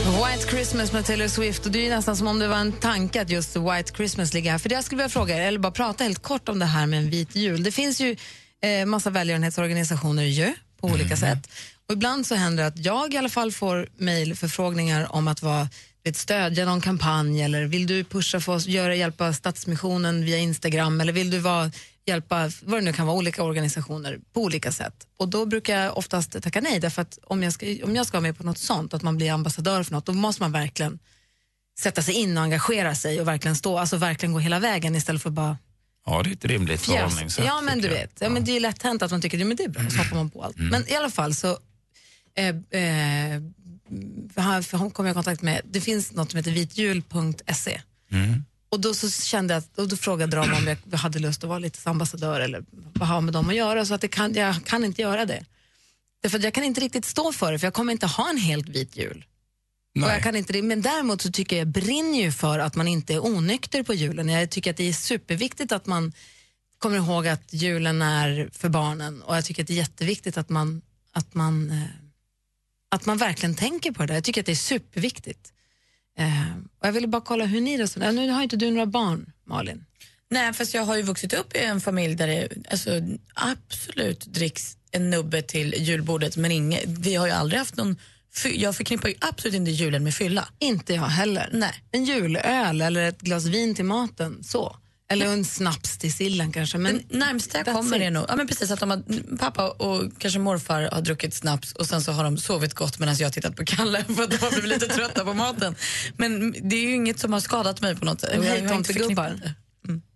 White 0.07 0.51
Christmas 0.51 0.93
med 0.93 1.05
Taylor 1.05 1.29
Swift. 1.29 1.67
Och 1.67 1.73
Det 1.73 1.87
är 1.87 1.91
nästan 1.91 2.17
som 2.17 2.27
om 2.27 2.39
det 2.39 2.49
var 2.49 2.57
en 2.57 2.73
tanke 2.73 3.23
att 3.23 3.31
just 3.31 3.57
White 3.57 3.93
Christmas 3.97 4.35
ligger 4.35 4.51
här. 4.51 4.59
För 4.59 4.69
det 4.69 4.75
Jag 4.75 4.85
skulle 4.85 4.97
vilja 4.97 5.09
fråga 5.09 5.37
er, 5.37 5.41
eller 5.41 5.59
bara 5.59 5.73
prata 5.73 6.05
helt 6.05 6.23
kort 6.23 6.49
om 6.49 6.59
det 6.59 6.65
här 6.65 6.87
med 6.87 6.99
en 6.99 7.11
vit 7.11 7.37
jul. 7.37 7.63
Det 7.63 7.73
finns 7.73 8.01
ju 8.01 8.17
eh, 8.63 8.87
massa 8.87 9.11
välgörenhetsorganisationer 9.11 10.23
ju, 10.23 10.55
på 10.81 10.89
olika 10.89 11.17
sätt. 11.17 11.51
Och 11.87 11.93
ibland 11.93 12.27
så 12.27 12.35
händer 12.35 12.63
det 12.63 12.67
att 12.67 12.85
jag 12.85 13.15
i 13.15 13.17
alla 13.17 13.29
fall 13.29 13.53
får 13.53 13.89
mejlförfrågningar 13.97 15.15
om 15.15 15.29
att 15.29 15.43
vara 15.43 15.69
vet, 16.07 16.17
stödja 16.17 16.65
någon 16.65 16.81
kampanj 16.81 17.43
eller 17.43 17.65
vill 17.65 17.87
du 17.87 18.05
pusha 18.05 18.41
för 18.41 18.53
oss, 18.53 18.67
göra, 18.67 18.95
hjälpa 18.95 19.33
Stadsmissionen 19.33 20.25
via 20.25 20.39
Instagram 20.39 21.01
eller 21.01 21.13
vill 21.13 21.31
du 21.31 21.39
vara, 21.39 21.71
hjälpa 22.07 22.51
vad 22.63 22.81
det 22.81 22.85
nu 22.85 22.93
kan 22.93 23.07
vara, 23.07 23.17
olika 23.17 23.43
organisationer 23.43 24.19
på 24.33 24.41
olika 24.41 24.73
sätt. 24.73 25.07
Och 25.17 25.29
då 25.29 25.47
brukar 25.47 25.81
jag 25.81 25.99
oftast 25.99 26.43
tacka 26.43 26.61
nej 26.61 26.81
därför 26.81 27.03
att 27.03 27.19
om 27.25 27.43
jag 27.43 27.53
ska, 27.53 27.67
om 27.85 27.97
jag 27.97 28.07
ska 28.07 28.17
vara 28.17 28.23
med 28.23 28.39
på 28.39 28.45
något 28.45 28.59
sånt, 28.59 28.95
att 28.95 29.03
man 29.03 29.17
blir 29.17 29.33
ambassadör 29.33 29.83
för 29.83 29.93
något, 29.93 30.07
då 30.07 30.13
måste 30.13 30.43
man 30.43 30.53
verkligen 30.53 30.99
sätta 31.81 32.03
sig 32.03 32.15
in 32.15 32.39
och 32.39 32.45
engagera 32.45 32.95
sig 32.95 33.21
och 33.21 33.29
verkligen 33.29 33.57
stå, 33.57 33.79
alltså 33.79 33.97
verkligen 33.97 34.33
gå 34.33 34.39
hela 34.39 34.59
vägen 34.59 34.97
istället 34.97 35.23
för 35.23 35.31
bara 35.31 35.57
Ja, 36.07 36.23
det 36.23 36.31
är 36.31 36.33
ett 36.33 36.45
rimligt 36.45 36.81
förhållningssätt. 36.81 37.45
Ja, 37.45 37.61
men 37.61 37.81
du 37.81 37.89
vet. 37.89 38.19
Ja, 38.21 38.29
men 38.29 38.45
det 38.45 38.57
är 38.57 38.61
lätt 38.61 38.83
hänt 38.83 39.03
att 39.03 39.11
man 39.11 39.21
tycker 39.21 39.51
att 39.51 39.57
det 39.57 39.65
är 39.65 39.69
bra, 39.69 39.91
så 39.91 39.97
hoppar 39.99 40.17
man 40.17 40.31
på 40.31 40.43
allt. 40.43 40.57
Men 40.59 40.89
i 40.89 40.95
alla 40.95 41.11
fall 41.11 41.35
så 41.35 41.59
eh, 42.37 42.81
eh, 42.81 43.43
han, 44.37 44.91
kom 44.91 45.07
jag 45.07 45.13
i 45.13 45.15
kontakt 45.15 45.43
med, 45.43 45.61
det 45.65 45.81
finns 45.81 46.13
något 46.13 46.31
som 46.31 46.39
heter 46.39 46.51
vitjul.se. 46.51 47.81
Och 48.69 48.81
då 48.81 48.95
så 48.95 49.11
kände 49.11 49.55
jag, 49.55 49.63
och 49.77 49.89
då 49.89 49.97
frågade 49.97 50.37
de 50.37 50.53
om 50.53 50.77
jag 50.91 50.99
hade 50.99 51.19
lust 51.19 51.45
att 51.45 51.49
vara 51.49 51.59
lite 51.59 51.91
ambassadör 51.91 52.41
eller 52.41 52.65
vad 52.71 53.09
har 53.09 53.21
med 53.21 53.35
dem 53.35 53.49
att 53.49 53.55
göra, 53.55 53.85
så 53.87 53.95
att 53.95 54.01
det 54.01 54.09
kan, 54.09 54.35
jag 54.35 54.65
kan 54.65 54.85
inte 54.85 55.03
göra 55.03 55.25
det. 55.25 55.45
Därför 56.23 56.39
jag 56.39 56.55
kan 56.55 56.65
inte 56.65 56.81
riktigt 56.81 57.05
stå 57.05 57.33
för 57.33 57.53
det, 57.53 57.59
för 57.59 57.67
jag 57.67 57.75
kommer 57.75 57.93
inte 57.93 58.07
ha 58.07 58.31
en 58.31 58.37
helt 58.37 58.69
vit 58.69 58.97
jul. 58.97 59.25
Och 60.05 60.11
jag 60.11 60.23
kan 60.23 60.37
inte 60.37 60.53
det, 60.53 60.63
men 60.63 60.83
däremot 60.83 61.23
så 61.23 61.31
tycker 61.31 61.57
jag, 61.57 61.67
jag 61.67 61.73
brinner 61.73 62.19
ju 62.19 62.33
för 62.33 62.59
att 62.59 62.77
man 62.77 62.89
inte 62.89 63.15
är 63.15 63.27
onykter 63.27 63.83
på 63.83 63.95
julen. 63.95 64.29
Jag 64.29 64.51
tycker 64.51 64.71
att 64.71 64.77
det 64.77 64.89
är 64.89 64.93
superviktigt 64.93 65.73
att 65.73 65.87
man 65.87 66.13
kommer 66.79 66.97
ihåg 66.97 67.29
att 67.29 67.53
julen 67.53 68.03
är 68.03 68.51
för 68.53 68.69
barnen 68.69 69.23
och 69.23 69.37
jag 69.37 69.45
tycker 69.45 69.63
att 69.63 69.69
det 69.69 69.75
är 69.75 69.79
jätteviktigt 69.79 70.37
att 70.37 70.49
man, 70.49 70.83
att 71.13 71.35
man, 71.35 71.71
eh, 71.71 71.83
att 72.89 73.07
man 73.07 73.19
verkligen 73.19 73.55
tänker 73.55 73.93
på 73.93 74.07
det. 74.07 74.15
Jag 74.15 74.25
tycker 74.25 74.41
att 74.41 74.47
det 74.47 74.53
är 74.53 74.57
superviktigt. 74.57 75.53
Eh, 76.19 76.57
och 76.79 76.87
jag 76.87 76.93
ville 76.93 77.07
bara 77.07 77.23
kolla 77.23 77.45
hur 77.45 77.61
ni 77.61 77.79
resonerar. 77.79 78.13
Nu 78.13 78.31
har 78.31 78.43
inte 78.43 78.57
du 78.57 78.71
några 78.71 78.87
barn, 78.87 79.33
Malin. 79.45 79.85
Nej, 80.29 80.53
fast 80.53 80.75
jag 80.75 80.83
har 80.83 80.97
ju 80.97 81.03
vuxit 81.03 81.33
upp 81.33 81.57
i 81.57 81.59
en 81.59 81.81
familj 81.81 82.15
där 82.15 82.27
det 82.27 82.49
alltså, 82.71 82.91
absolut 83.35 84.27
dricks 84.27 84.77
en 84.91 85.11
nubbe 85.11 85.43
till 85.43 85.75
julbordet 85.79 86.37
men 86.37 86.53
inget, 86.53 86.85
vi 86.87 87.15
har 87.15 87.27
ju 87.27 87.33
aldrig 87.33 87.59
haft 87.59 87.77
någon 87.77 87.97
jag 88.45 88.77
förknippar 88.77 89.09
ju 89.09 89.15
absolut 89.21 89.55
inte 89.55 89.71
julen 89.71 90.05
med 90.05 90.15
fylla. 90.15 90.49
Inte 90.59 90.95
jag 90.95 91.03
heller. 91.03 91.51
Nej. 91.53 91.85
En 91.93 92.05
julöl 92.05 92.81
eller 92.81 93.09
ett 93.09 93.21
glas 93.21 93.45
vin 93.45 93.75
till 93.75 93.85
maten, 93.85 94.45
så. 94.45 94.77
Eller 95.09 95.27
en 95.27 95.45
snaps 95.45 95.99
till 95.99 96.13
sillen 96.13 96.53
kanske. 96.53 96.79
Men 96.79 96.97
Men 96.97 97.19
närmsta 97.19 97.59
jag 97.59 97.67
kommer 97.67 98.01
är 98.01 98.11
nog 98.11 98.25
ja, 98.29 98.37
men 98.37 98.47
precis 98.47 98.71
att 98.71 98.81
de 98.81 98.91
har, 98.91 99.37
pappa 99.37 99.69
och 99.69 100.03
kanske 100.19 100.39
morfar 100.39 100.89
har 100.93 101.01
druckit 101.01 101.35
snaps 101.35 101.73
och 101.73 101.87
sen 101.87 102.03
så 102.03 102.13
har 102.13 102.25
de 102.25 102.39
sovit 102.39 102.75
gott 102.75 102.99
medan 102.99 103.17
jag 103.17 103.27
har 103.27 103.33
tittat 103.33 103.57
på 103.57 103.65
Kalle 103.65 104.05
för 104.17 104.23
att 104.23 104.31
de 104.31 104.37
har 104.37 104.51
blivit 104.51 104.83
lite 104.83 104.95
trötta 104.95 105.25
på 105.25 105.35
maten. 105.35 105.75
Men 106.17 106.53
det 106.69 106.77
är 106.77 106.81
ju 106.81 106.95
inget 106.95 107.19
som 107.19 107.33
har 107.33 107.41
skadat 107.41 107.81
mig 107.81 107.97
på 107.97 108.05
något 108.05 108.21
sätt. 108.21 108.31
En 108.31 108.43
hej 108.43 108.69
tomtegubbar. 108.69 109.41
det. 109.43 109.55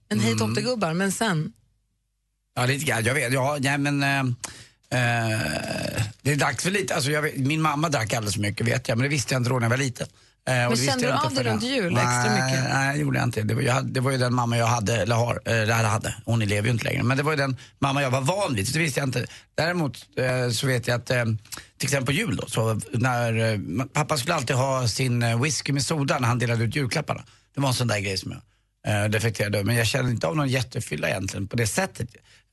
En 0.09 0.21
hej 0.21 0.38
tomtegubbar, 0.38 0.95
men 0.95 1.12
sen? 1.12 1.52
Ja, 2.54 2.66
lite 2.66 2.85
grann. 2.85 3.04
Jag 3.04 3.14
vet. 3.14 3.33
Ja, 3.33 3.59
nej, 3.61 3.78
men... 3.78 4.02
Eh, 4.02 4.35
eh, 4.90 6.02
det 6.23 6.32
är 6.32 6.37
dags 6.37 6.64
för 6.64 6.70
lite. 6.70 6.94
Alltså, 6.94 7.20
vet, 7.20 7.37
min 7.37 7.62
mamma 7.62 7.88
drack 7.88 8.14
alldeles 8.14 8.35
för 8.35 8.40
mycket 8.40 8.66
vet 8.66 8.88
jag, 8.88 8.99
men 8.99 9.02
det 9.02 9.09
visste 9.09 9.35
jag 9.35 9.40
inte 9.40 9.50
då 9.50 9.59
när 9.59 9.62
jag 9.62 9.70
var 9.70 9.76
liten. 9.76 10.06
Eh, 10.49 10.70
visste 10.70 10.87
kände 10.87 11.06
du 11.06 11.12
inte 11.12 11.26
av 11.26 11.35
det 11.35 11.42
runt 11.42 11.62
jul 11.62 11.92
extra 11.97 12.25
nej, 12.25 12.42
mycket? 12.42 12.64
Nej, 12.73 12.94
det 12.94 13.00
gjorde 13.00 13.18
jag 13.18 13.26
inte. 13.26 13.42
Det 13.42 13.54
var, 13.54 13.62
jag 13.62 13.87
det 13.87 14.00
var 14.00 14.11
ju 14.11 14.18
den 14.18 14.35
mamma 14.35 14.59
jag 14.59 14.66
hade, 14.66 14.97
eller 14.97 15.14
har, 15.14 15.40
eh, 15.44 15.52
eller 15.54 15.75
hade. 15.75 16.14
Hon 16.25 16.40
lever 16.40 16.68
ju 16.68 16.73
inte 16.73 16.85
längre. 16.85 17.02
Men 17.02 17.16
det 17.16 17.23
var 17.23 17.32
ju 17.32 17.37
den 17.37 17.56
mamma 17.78 18.02
jag 18.02 18.11
var 18.11 18.20
van 18.20 18.54
vid, 18.54 18.68
så 18.68 18.73
det 18.73 18.78
visste 18.78 19.00
jag 19.00 19.09
inte. 19.09 19.26
Däremot 19.54 20.06
eh, 20.16 20.50
så 20.50 20.66
vet 20.66 20.87
jag 20.87 21.00
att, 21.00 21.11
eh, 21.11 21.25
till 21.78 21.87
exempel 21.87 22.06
på 22.06 22.12
jul 22.12 22.37
då, 22.37 22.47
så 22.47 22.80
när, 22.92 23.52
eh, 23.52 23.85
pappa 23.92 24.16
skulle 24.16 24.35
alltid 24.35 24.56
ha 24.56 24.88
sin 24.88 25.42
whisky 25.42 25.73
med 25.73 25.82
soda 25.82 26.18
när 26.18 26.28
han 26.28 26.38
delade 26.38 26.64
ut 26.64 26.76
julklapparna. 26.76 27.25
Det 27.54 27.61
var 27.61 27.68
en 27.68 27.75
sån 27.75 27.88
där 27.88 28.00
grej 28.00 28.18
som 28.18 28.32
jag 28.32 29.04
eh, 29.04 29.11
defekterade. 29.11 29.64
Men 29.64 29.76
jag 29.76 29.87
kände 29.87 30.11
inte 30.11 30.26
av 30.26 30.37
någon 30.37 30.49
jättefylla 30.49 31.09
egentligen 31.09 31.49
på 31.49 31.56
det 31.56 31.66
sättet. 31.66 32.09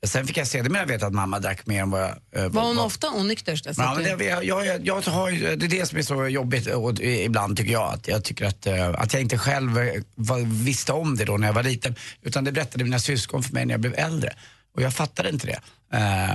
Sen 0.06 0.28
fick 0.28 0.38
jag 0.38 0.48
sedermera 0.48 0.86
veta 0.86 1.08
att 1.08 1.14
mamma 1.14 1.40
drack 1.40 1.66
mer 1.66 1.82
än 1.82 1.90
vad 1.90 2.02
jag... 2.02 2.10
eh, 2.36 2.50
Var 2.50 2.62
hon 2.64 2.76
vad- 2.76 2.86
ofta 2.86 3.10
onykter? 3.12 3.62
Ja, 3.78 3.94
men 3.96 4.18
det, 4.18 4.26
jag, 4.26 4.44
jag, 4.44 4.88
jag 4.88 5.02
har, 5.02 5.30
ju- 5.30 5.56
det 5.56 5.66
är 5.66 5.70
det 5.70 5.86
som 5.86 5.98
är 5.98 6.02
så 6.02 6.28
jobbigt 6.28 6.68
och, 6.68 7.00
ibland 7.00 7.58
tycker 7.58 7.72
jag. 7.72 7.94
Att 7.94 8.08
jag 8.08 8.24
tycker 8.24 8.46
att, 8.46 8.68
eh, 8.68 8.90
att 8.90 9.14
jag 9.14 9.22
inte 9.22 9.38
själv 9.38 9.78
eh, 9.80 10.02
var, 10.16 10.64
visste 10.64 10.94
om 10.94 11.16
det 11.16 11.26
då 11.26 11.38
när 11.38 11.48
jag 11.48 11.54
var 11.54 11.64
liten. 11.64 11.96
Utan 12.22 12.44
det 12.44 12.52
berättade 12.52 12.84
mina 12.84 13.00
syskon 13.00 13.44
för 13.44 13.54
mig 13.54 13.66
när 13.66 13.74
jag 13.74 13.82
blev 13.82 13.94
äldre. 13.98 14.34
Och 14.76 14.82
jag 14.82 14.94
fattade 14.94 15.30
inte 15.30 15.48
det. 15.48 15.60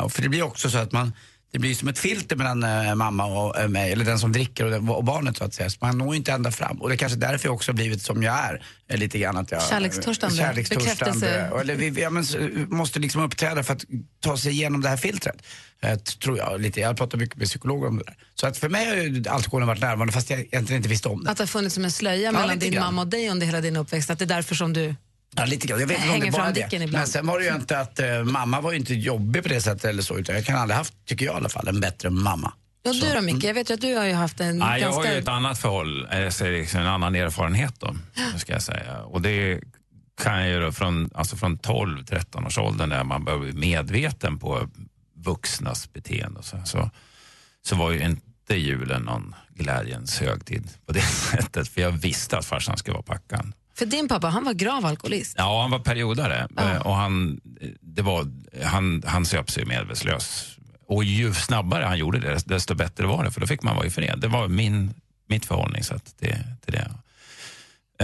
Och 0.02 0.12
för 0.12 0.22
det 0.22 0.28
blir 0.28 0.42
också 0.42 0.70
så 0.70 0.78
att 0.78 0.92
man, 0.92 1.12
det 1.52 1.58
blir 1.58 1.74
som 1.74 1.88
ett 1.88 1.98
filter 1.98 2.36
mellan 2.36 2.62
eh, 2.62 2.94
mamma 2.94 3.24
och 3.24 3.58
eh, 3.60 3.68
mig, 3.68 3.92
eller 3.92 4.04
den 4.04 4.18
som 4.18 4.32
dricker 4.32 4.64
och, 4.64 4.70
den, 4.70 4.88
och 4.88 5.04
barnet 5.04 5.36
så 5.36 5.44
att 5.44 5.54
säga. 5.54 5.70
Så 5.70 5.78
man 5.80 5.98
når 5.98 6.10
ju 6.14 6.16
inte 6.16 6.32
ända 6.32 6.50
fram. 6.50 6.82
Och 6.82 6.88
det 6.88 6.94
är 6.94 6.96
kanske 6.96 7.18
därför 7.18 7.48
jag 7.48 7.54
också 7.54 7.72
har 7.72 7.74
blivit 7.74 8.02
som 8.02 8.22
jag 8.22 8.34
är. 8.34 8.62
eh, 8.88 8.96
Lite 8.98 9.18
grann 9.18 9.36
att 9.36 9.50
jag, 9.50 9.62
Kärlekstörstande. 9.62 10.36
Kärlekstörstande. 10.36 11.50
Eller 11.60 11.74
vi, 11.74 12.02
ja, 12.02 12.10
men, 12.10 12.24
måste 12.68 13.00
liksom 13.00 13.22
uppträda 13.22 13.62
för 13.62 13.72
att 13.72 13.84
ta 14.20 14.36
sig 14.36 14.52
igenom 14.52 14.80
det 14.80 14.88
här 14.88 14.96
filtret. 14.96 15.36
Tror 16.24 16.38
jag. 16.38 16.60
Lite. 16.60 16.80
Jag 16.80 16.96
pratar 16.96 17.18
mycket 17.18 17.36
med 17.36 17.46
psykologer 17.46 17.88
om 17.88 17.98
det 17.98 18.04
där. 18.04 18.16
Så 18.34 18.46
att 18.46 18.58
för 18.58 18.68
mig 18.68 18.88
har 18.88 18.96
ju 18.96 19.24
alkoholen 19.28 19.68
varit 19.68 19.80
närvarande 19.80 20.12
fast 20.12 20.30
jag 20.30 20.40
egentligen 20.40 20.76
inte 20.76 20.88
visste 20.88 21.08
om 21.08 21.24
det. 21.24 21.30
Att 21.30 21.36
det 21.36 21.42
har 21.42 21.46
funnits 21.46 21.74
som 21.74 21.84
en 21.84 21.92
slöja 21.92 22.32
mellan 22.32 22.48
lite 22.48 22.66
din 22.66 22.72
grann. 22.72 22.84
mamma 22.84 23.02
och 23.02 23.08
dig 23.08 23.28
under 23.30 23.46
hela 23.46 23.60
din 23.60 23.76
uppväxt. 23.76 24.10
Att 24.10 24.18
det 24.18 24.24
är 24.24 24.26
därför 24.26 24.54
som 24.54 24.72
du... 24.72 24.94
Ja, 25.36 25.44
lite 25.44 25.66
grann. 25.66 25.80
Jag 25.80 25.86
vet 25.86 25.98
inte 25.98 26.14
om 26.14 26.20
det 26.20 26.30
bara 26.30 26.42
fram 26.42 26.54
det. 26.54 26.72
ibland. 26.72 26.92
Men 26.92 27.06
sen 27.06 27.26
var 27.26 27.38
det 27.38 27.44
ju 27.44 27.54
inte 27.54 27.78
att 27.78 27.98
eh, 27.98 28.24
mamma 28.24 28.60
var 28.60 28.72
ju 28.72 28.78
inte 28.78 28.94
jobbig 28.94 29.42
på 29.42 29.48
det 29.48 29.60
sättet 29.60 29.84
eller 29.84 30.02
så. 30.02 30.18
Utan 30.18 30.34
jag 30.34 30.44
kan 30.44 30.56
aldrig 30.56 30.76
haft, 30.76 30.94
tycker 31.06 31.26
jag 31.26 31.34
i 31.34 31.36
alla 31.36 31.48
fall, 31.48 31.68
en 31.68 31.80
bättre 31.80 32.10
mamma. 32.10 32.52
Och 32.84 32.94
du 32.94 33.14
då 33.14 33.20
Micke, 33.20 33.44
jag 33.44 33.54
vet 33.54 33.70
ju 33.70 33.74
att 33.74 33.80
du 33.80 33.96
har 33.96 34.04
ju 34.04 34.12
haft 34.12 34.40
en 34.40 34.58
Nej, 34.58 34.80
jag 34.80 34.88
har 34.88 34.94
ganska... 34.94 35.12
ju 35.14 35.18
ett 35.18 35.28
annat 35.28 35.58
förhåll, 35.58 36.04
eh, 36.10 36.18
är 36.18 36.58
liksom 36.60 36.80
en 36.80 36.86
annan 36.86 37.14
erfarenhet 37.14 37.74
då, 37.80 37.96
ska 38.38 38.52
jag 38.52 38.62
säga. 38.62 39.02
Och 39.02 39.22
det 39.22 39.60
kan 40.22 40.40
jag 40.40 40.48
ju 40.48 40.60
då 40.60 40.72
från, 40.72 41.10
alltså 41.14 41.36
från 41.36 41.58
12-13 41.58 42.46
års 42.46 42.58
åldern 42.58 42.88
när 42.88 43.04
man 43.04 43.24
börjar 43.24 43.38
bli 43.38 43.52
medveten 43.52 44.38
på 44.38 44.68
vuxnas 45.16 45.92
beteende. 45.92 46.38
och 46.38 46.44
Så, 46.44 46.56
så, 46.64 46.90
så 47.62 47.76
var 47.76 47.90
ju 47.90 48.04
inte 48.04 48.56
julen 48.56 49.02
någon 49.02 49.34
glädjens 49.54 50.20
högtid 50.20 50.70
på 50.86 50.92
det 50.92 51.00
sättet. 51.30 51.68
För 51.68 51.80
jag 51.80 51.90
visste 51.90 52.38
att 52.38 52.46
farsan 52.46 52.76
skulle 52.76 52.94
vara 52.94 53.02
packad. 53.02 53.52
För 53.82 53.86
din 53.86 54.08
pappa, 54.08 54.28
han 54.28 54.44
var 54.44 54.52
grav 54.52 54.86
alkoholist. 54.86 55.34
Ja, 55.38 55.62
han 55.62 55.70
var 55.70 55.78
periodare 55.78 56.48
eh, 56.58 56.76
och 56.86 56.94
han, 56.94 57.40
det 57.80 58.02
var, 58.02 58.26
han, 58.64 59.02
han 59.06 59.26
söp 59.26 59.50
sig 59.50 59.64
medvetslös. 59.64 60.46
Och 60.88 61.04
ju 61.04 61.34
snabbare 61.34 61.84
han 61.84 61.98
gjorde 61.98 62.20
det, 62.20 62.48
desto 62.48 62.74
bättre 62.74 63.06
var 63.06 63.24
det, 63.24 63.30
för 63.30 63.40
då 63.40 63.46
fick 63.46 63.62
man 63.62 63.76
vara 63.76 63.86
i 63.86 63.90
fred. 63.90 64.18
Det 64.20 64.28
var 64.28 64.48
min, 64.48 64.94
mitt 65.28 65.46
förhållningssätt 65.46 66.18
till, 66.18 66.36
till 66.64 66.72
det. 66.72 66.90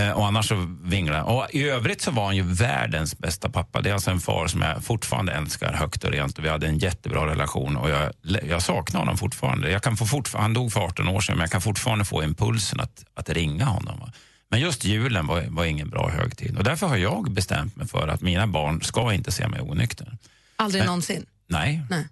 Eh, 0.03 0.11
Och 0.13 0.27
annars 0.27 0.49
så 0.49 0.77
vinglade 0.83 1.23
Och 1.23 1.47
I 1.51 1.63
övrigt 1.69 2.01
så 2.03 2.11
var 2.11 2.25
han 2.27 2.37
ju 2.37 2.43
världens 2.43 3.19
bästa 3.19 3.49
pappa. 3.49 3.81
Det 3.81 3.91
är 3.91 3.95
alltså 3.95 4.11
en 4.11 4.21
far 4.21 4.47
som 4.47 4.63
jag 4.63 4.85
fortfarande 4.85 5.33
älskar 5.33 5.73
högt 5.73 6.05
och 6.05 6.11
rent. 6.11 6.39
Vi 6.39 6.49
hade 6.49 6.67
en 6.67 6.79
jättebra 6.79 7.27
relation 7.27 7.77
och 7.77 7.91
jag, 7.91 8.13
jag 8.49 8.63
saknar 8.63 9.01
honom 9.01 9.19
fortfarande. 9.19 9.71
Jag 9.71 9.83
kan 9.83 9.97
få 9.97 10.05
fortfar- 10.07 10.39
han 10.41 10.55
dog 10.55 10.73
för 10.73 10.81
18 10.81 11.09
år 11.09 11.21
sedan 11.21 11.37
men 11.37 11.43
jag 11.43 11.51
kan 11.51 11.61
fortfarande 11.61 12.05
få 12.05 12.23
impulsen 12.23 12.81
att, 12.81 13.05
att 13.15 13.29
ringa 13.29 13.65
honom. 13.65 14.11
Men 14.50 14.61
just 14.61 14.85
julen 14.85 15.26
var, 15.26 15.43
var 15.49 15.64
ingen 15.64 15.90
bra 15.90 16.11
högtid. 16.11 16.57
Och 16.57 16.64
därför 16.64 16.87
har 16.87 16.97
jag 16.97 17.31
bestämt 17.31 17.76
mig 17.76 17.87
för 17.87 18.09
att 18.09 18.21
mina 18.21 18.47
barn 18.47 18.83
ska 18.83 19.12
inte 19.12 19.33
se 19.33 19.49
mig 19.49 19.61
onykter. 19.61 20.19
Aldrig 20.57 20.81
Nej. 20.81 20.87
någonsin. 20.87 21.26
Nej. 21.47 21.83
Nej. 21.90 22.07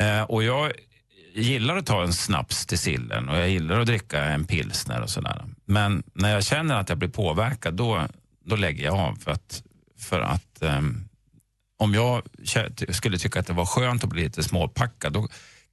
Eh, 0.00 0.22
och 0.22 0.42
jag 0.42 0.72
gillar 1.34 1.76
att 1.76 1.86
ta 1.86 2.02
en 2.02 2.12
snaps 2.12 2.66
till 2.66 2.78
sillen 2.78 3.28
och 3.28 3.36
jag 3.36 3.48
gillar 3.48 3.80
att 3.80 3.86
dricka 3.86 4.24
en 4.24 4.44
pilsner 4.44 5.02
och 5.02 5.10
sådär. 5.10 5.44
Men 5.64 6.02
när 6.12 6.34
jag 6.34 6.44
känner 6.44 6.76
att 6.76 6.88
jag 6.88 6.98
blir 6.98 7.08
påverkad 7.08 7.74
då, 7.74 8.06
då 8.44 8.56
lägger 8.56 8.84
jag 8.84 8.94
av. 8.94 9.16
För 9.16 9.30
att, 9.30 9.62
för 9.98 10.20
att 10.20 10.62
ehm, 10.62 11.08
om 11.78 11.94
jag 11.94 12.22
skulle 12.88 13.18
tycka 13.18 13.40
att 13.40 13.46
det 13.46 13.52
var 13.52 13.66
skönt 13.66 14.04
att 14.04 14.10
bli 14.10 14.22
lite 14.22 14.42
småpackad 14.42 15.12
då 15.12 15.28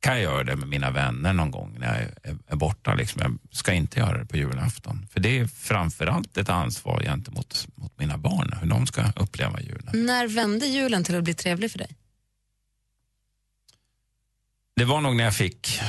kan 0.05 0.13
jag 0.13 0.23
göra 0.23 0.43
det 0.43 0.55
med 0.55 0.67
mina 0.67 0.91
vänner 0.91 1.33
någon 1.33 1.51
gång 1.51 1.75
när 1.79 1.87
jag 1.87 2.31
är, 2.31 2.37
är 2.47 2.55
borta. 2.55 2.93
Liksom. 2.93 3.21
Jag 3.21 3.37
ska 3.51 3.73
inte 3.73 3.99
göra 3.99 4.17
det 4.17 4.25
på 4.25 4.37
julafton. 4.37 5.07
För 5.11 5.19
det 5.19 5.39
är 5.39 5.47
framförallt 5.47 6.37
ett 6.37 6.49
ansvar 6.49 7.01
gentemot 7.01 7.67
mot 7.75 7.99
mina 7.99 8.17
barn, 8.17 8.57
hur 8.61 8.69
de 8.69 8.87
ska 8.87 9.03
uppleva 9.15 9.61
julen. 9.61 10.05
När 10.05 10.27
vände 10.27 10.65
julen 10.65 11.03
till 11.03 11.15
att 11.17 11.23
bli 11.23 11.33
trevlig 11.33 11.71
för 11.71 11.79
dig? 11.79 11.95
Det 14.75 14.85
var 14.85 15.01
nog 15.01 15.15
när 15.15 15.23
jag 15.23 15.35
fick... 15.35 15.79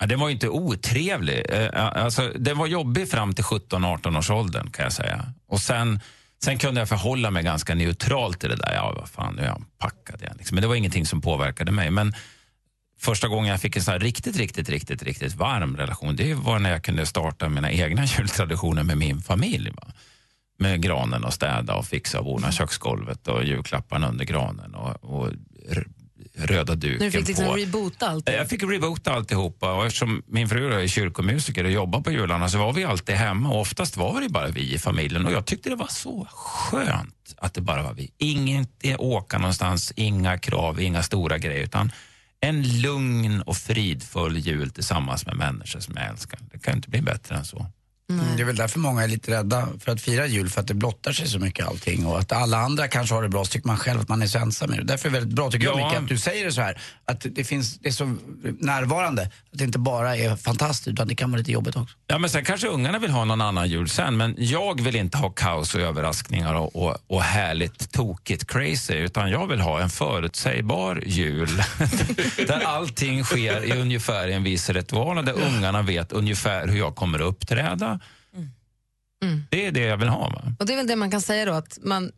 Ja, 0.00 0.06
den 0.06 0.20
var 0.20 0.28
ju 0.28 0.34
inte 0.34 0.48
otrevlig. 0.48 1.46
Eh, 1.50 1.68
Alltså, 1.74 2.32
den 2.38 2.58
var 2.58 2.66
jobbig 2.66 3.10
fram 3.10 3.34
till 3.34 3.44
17-18 3.44 4.18
års 4.18 4.30
åldern 4.30 4.70
kan 4.70 4.82
jag 4.82 4.92
säga. 4.92 5.32
Och 5.46 5.60
sen, 5.60 6.00
sen 6.44 6.58
kunde 6.58 6.80
jag 6.80 6.88
förhålla 6.88 7.30
mig 7.30 7.42
ganska 7.42 7.74
neutralt 7.74 8.40
till 8.40 8.48
det 8.48 8.56
där. 8.56 8.74
Ja, 8.74 8.92
vad 8.96 9.08
fan, 9.08 9.34
nu 9.34 9.42
är 9.42 9.46
jag 9.46 9.64
packad 9.78 10.22
igen. 10.22 10.34
Liksom. 10.38 10.54
Men 10.54 10.62
det 10.62 10.68
var 10.68 10.74
ingenting 10.74 11.06
som 11.06 11.20
påverkade 11.20 11.72
mig. 11.72 11.90
Men 11.90 12.14
första 12.98 13.28
gången 13.28 13.50
jag 13.50 13.60
fick 13.60 13.76
en 13.76 13.82
sån 13.82 13.92
här 13.92 14.00
riktigt, 14.00 14.36
riktigt, 14.36 14.68
riktigt, 14.68 15.02
riktigt 15.02 15.34
varm 15.34 15.76
relation, 15.76 16.16
det 16.16 16.34
var 16.34 16.58
när 16.58 16.70
jag 16.70 16.84
kunde 16.84 17.06
starta 17.06 17.48
mina 17.48 17.72
egna 17.72 18.04
jultraditioner 18.18 18.82
med 18.82 18.98
min 18.98 19.20
familj. 19.20 19.70
Va? 19.70 19.92
Med 20.58 20.82
granen 20.82 21.24
och 21.24 21.34
städa 21.34 21.74
och 21.74 21.86
fixa 21.86 22.20
och 22.20 22.32
ordna 22.32 22.52
köksgolvet 22.52 23.28
och 23.28 23.44
julklapparna 23.44 24.08
under 24.08 24.24
granen 24.24 24.74
och, 24.74 25.04
och 25.04 25.32
röda 26.38 26.74
duken 26.74 26.98
du 26.98 27.10
fick 27.10 27.28
liksom 27.28 27.44
på. 27.44 27.52
reboota 27.56 28.08
allt? 28.08 28.28
Jag 28.28 28.48
fick 28.48 28.62
reboota 28.62 29.12
alltihopa 29.12 29.72
och 29.72 29.86
eftersom 29.86 30.22
min 30.26 30.48
fru 30.48 30.82
är 30.82 30.86
kyrkomusiker 30.86 31.64
och 31.64 31.70
jobbar 31.70 32.00
på 32.00 32.10
jularna 32.10 32.48
så 32.48 32.58
var 32.58 32.72
vi 32.72 32.84
alltid 32.84 33.14
hemma 33.14 33.50
och 33.50 33.60
oftast 33.60 33.96
var 33.96 34.20
det 34.20 34.28
bara 34.28 34.48
vi 34.48 34.74
i 34.74 34.78
familjen 34.78 35.26
och 35.26 35.32
jag 35.32 35.46
tyckte 35.46 35.70
det 35.70 35.76
var 35.76 35.86
så 35.90 36.28
skönt 36.30 37.34
att 37.36 37.54
det 37.54 37.60
bara 37.60 37.82
var 37.82 37.94
vi. 37.94 38.10
Inget 38.18 38.68
åka 38.98 39.38
någonstans, 39.38 39.92
inga 39.96 40.38
krav, 40.38 40.80
inga 40.80 41.02
stora 41.02 41.38
grejer 41.38 41.64
utan 41.64 41.92
en 42.40 42.80
lugn 42.80 43.42
och 43.42 43.56
fridfull 43.56 44.36
jul 44.38 44.70
tillsammans 44.70 45.26
med 45.26 45.36
människor 45.36 45.80
som 45.80 45.94
jag 45.96 46.06
älskar. 46.06 46.40
Det 46.52 46.58
kan 46.58 46.74
inte 46.74 46.90
bli 46.90 47.02
bättre 47.02 47.36
än 47.36 47.44
så. 47.44 47.66
Mm, 48.10 48.36
Det 48.36 48.42
är 48.42 48.46
väl 48.46 48.56
därför 48.56 48.78
många 48.78 49.02
är 49.02 49.08
lite 49.08 49.30
rädda 49.30 49.68
för 49.80 49.92
att 49.92 50.00
fira 50.00 50.26
jul, 50.26 50.48
för 50.48 50.60
att 50.60 50.66
det 50.66 50.74
blottar 50.74 51.12
sig 51.12 51.28
så 51.28 51.38
mycket 51.38 51.66
allting. 51.66 52.06
Och 52.06 52.18
att 52.18 52.32
alla 52.32 52.58
andra 52.58 52.88
kanske 52.88 53.14
har 53.14 53.22
det 53.22 53.28
bra, 53.28 53.44
så 53.44 53.50
tycker 53.50 53.66
man 53.66 53.76
själv 53.76 54.00
att 54.00 54.08
man 54.08 54.22
är 54.22 54.26
så 54.26 54.38
ensam 54.38 54.70
med 54.70 54.78
det. 54.78 54.84
Därför 54.84 55.08
är 55.08 55.12
det 55.12 55.18
väldigt 55.18 55.36
bra, 55.36 55.50
tycker 55.50 55.66
jag 55.66 55.80
Ja. 55.80 55.88
Micke, 55.88 55.98
att 55.98 56.08
du 56.08 56.18
säger 56.18 56.44
det 56.44 56.52
så 56.52 56.60
här. 56.60 56.80
Att 57.04 57.26
det, 57.30 57.44
finns, 57.44 57.78
det 57.78 57.88
är 57.88 57.92
så 57.92 58.16
närvarande, 58.60 59.22
att 59.22 59.30
det 59.58 59.64
inte 59.64 59.78
bara 59.78 60.16
är 60.16 60.36
fantastiskt, 60.36 60.88
utan 60.88 61.08
det 61.08 61.14
kan 61.14 61.30
vara 61.30 61.38
lite 61.38 61.52
jobbigt 61.52 61.76
också. 61.76 61.94
Ja, 62.06 62.18
men 62.18 62.30
sen 62.30 62.44
kanske 62.44 62.68
ungarna 62.68 62.98
vill 62.98 63.10
ha 63.10 63.24
någon 63.24 63.40
annan 63.40 63.68
jul 63.68 63.88
sen, 63.88 64.16
men 64.16 64.34
jag 64.38 64.80
vill 64.82 64.96
inte 64.96 65.18
ha 65.18 65.30
kaos 65.30 65.74
och 65.74 65.80
överraskningar 65.80 66.54
och, 66.54 66.76
och, 66.76 66.96
och 67.06 67.22
härligt 67.22 67.92
tokigt 67.92 68.46
crazy, 68.52 68.94
utan 68.94 69.30
jag 69.30 69.46
vill 69.46 69.60
ha 69.60 69.80
en 69.80 69.90
förutsägbar 69.90 71.02
jul 71.06 71.48
där 72.46 72.60
allting 72.66 73.24
sker 73.24 73.64
i 73.64 73.80
ungefär 73.80 74.28
en 74.28 74.42
viss 74.42 74.70
ritual 74.70 75.18
och 75.18 75.24
där 75.24 75.34
ungarna 75.56 75.82
vet 75.82 76.12
ungefär 76.12 76.68
hur 76.68 76.78
jag 76.78 76.94
kommer 76.96 77.28
att 77.28 77.40
uppträda. 79.22 79.42
Det 79.50 79.66
är 79.66 79.72
det 79.72 79.80
jag 79.80 79.96
vill 79.96 80.08
ha. 80.08 80.28
Va? 80.28 80.42
Och 80.58 80.66
det 80.66 80.72
är 80.72 80.76
väl 80.76 80.86
det 80.86 80.96
man 80.96 81.10
kan 81.10 81.20
säga 81.22 81.44
då, 81.44 81.52
att 81.52 81.78
man 81.82 82.12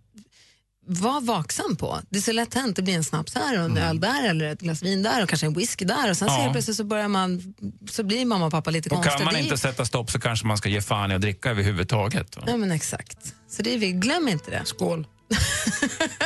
var 0.87 1.21
vaksam 1.21 1.77
på. 1.77 1.99
Det 2.11 2.19
är 2.19 2.23
så 2.23 2.33
lätt 2.33 2.55
hänt, 2.55 2.77
det 2.77 2.83
blir 2.83 2.95
en 2.95 3.05
snaps 3.05 3.35
här 3.35 3.59
och 3.59 3.65
en 3.65 3.77
öl 3.77 4.01
där 4.01 4.29
eller 4.29 4.45
ett 4.53 4.61
glas 4.61 4.83
vin 4.83 5.03
där 5.03 5.23
och 5.23 5.29
kanske 5.29 5.47
en 5.47 5.53
whisky 5.55 5.85
där 5.85 6.11
och 6.11 6.17
sen 6.17 6.29
Ja. 6.31 6.45
så 6.47 6.53
plötsligt 6.53 6.77
så 6.77 6.85
börjar 6.85 7.09
man, 7.09 7.55
så 7.91 8.03
blir 8.03 8.25
mamma 8.25 8.47
och 8.47 8.53
pappa 8.53 8.71
lite 8.71 8.89
Och 8.89 8.95
konstiga. 8.97 9.17
kan 9.17 9.25
man 9.25 9.37
inte 9.37 9.57
sätta 9.59 9.85
stopp 9.85 10.11
så 10.11 10.21
kanske 10.21 10.47
man 10.47 10.57
ska 10.59 10.69
ge 10.69 10.81
fan 10.81 11.13
i 11.13 11.15
att 11.15 11.21
dricka 11.21 11.51
överhuvudtaget. 11.51 12.37
Va? 12.37 12.43
Ja 12.47 12.57
men 12.57 12.71
exakt. 12.71 13.35
Så 13.49 13.63
det 13.63 13.75
är, 13.75 13.79
vi- 13.79 13.93
glöm 13.93 14.29
inte 14.29 14.51
det. 14.51 14.63
Skål. 14.65 15.07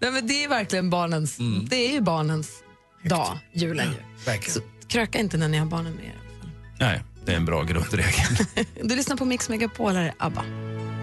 Nej, 0.00 0.10
men 0.10 0.26
det 0.26 0.44
är 0.44 0.48
verkligen 0.48 0.90
barnens, 0.90 1.36
det 1.70 1.76
är 1.76 1.92
ju 1.92 2.00
barnens 2.00 2.50
dag, 3.04 3.38
julen 3.52 3.86
ju. 3.88 4.24
Verkligen. 4.26 4.54
Så 4.54 4.60
kröka 4.88 5.18
inte 5.18 5.36
när 5.36 5.48
ni 5.48 5.58
har 5.58 5.66
barnen 5.66 5.92
med 5.92 6.04
er. 6.04 6.18
Nej, 6.78 7.02
det 7.24 7.32
är 7.32 7.36
en 7.36 7.44
bra 7.44 7.62
grundregel. 7.62 8.36
Du 8.82 8.96
lyssnar 8.96 9.16
på 9.16 9.24
Mix 9.24 9.48
Megapol, 9.48 9.92
här 9.94 10.02
är 10.02 10.14
ABBA. 10.18 10.42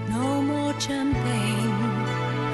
No 0.10 0.42
more 0.42 0.74
champagne 0.80 1.74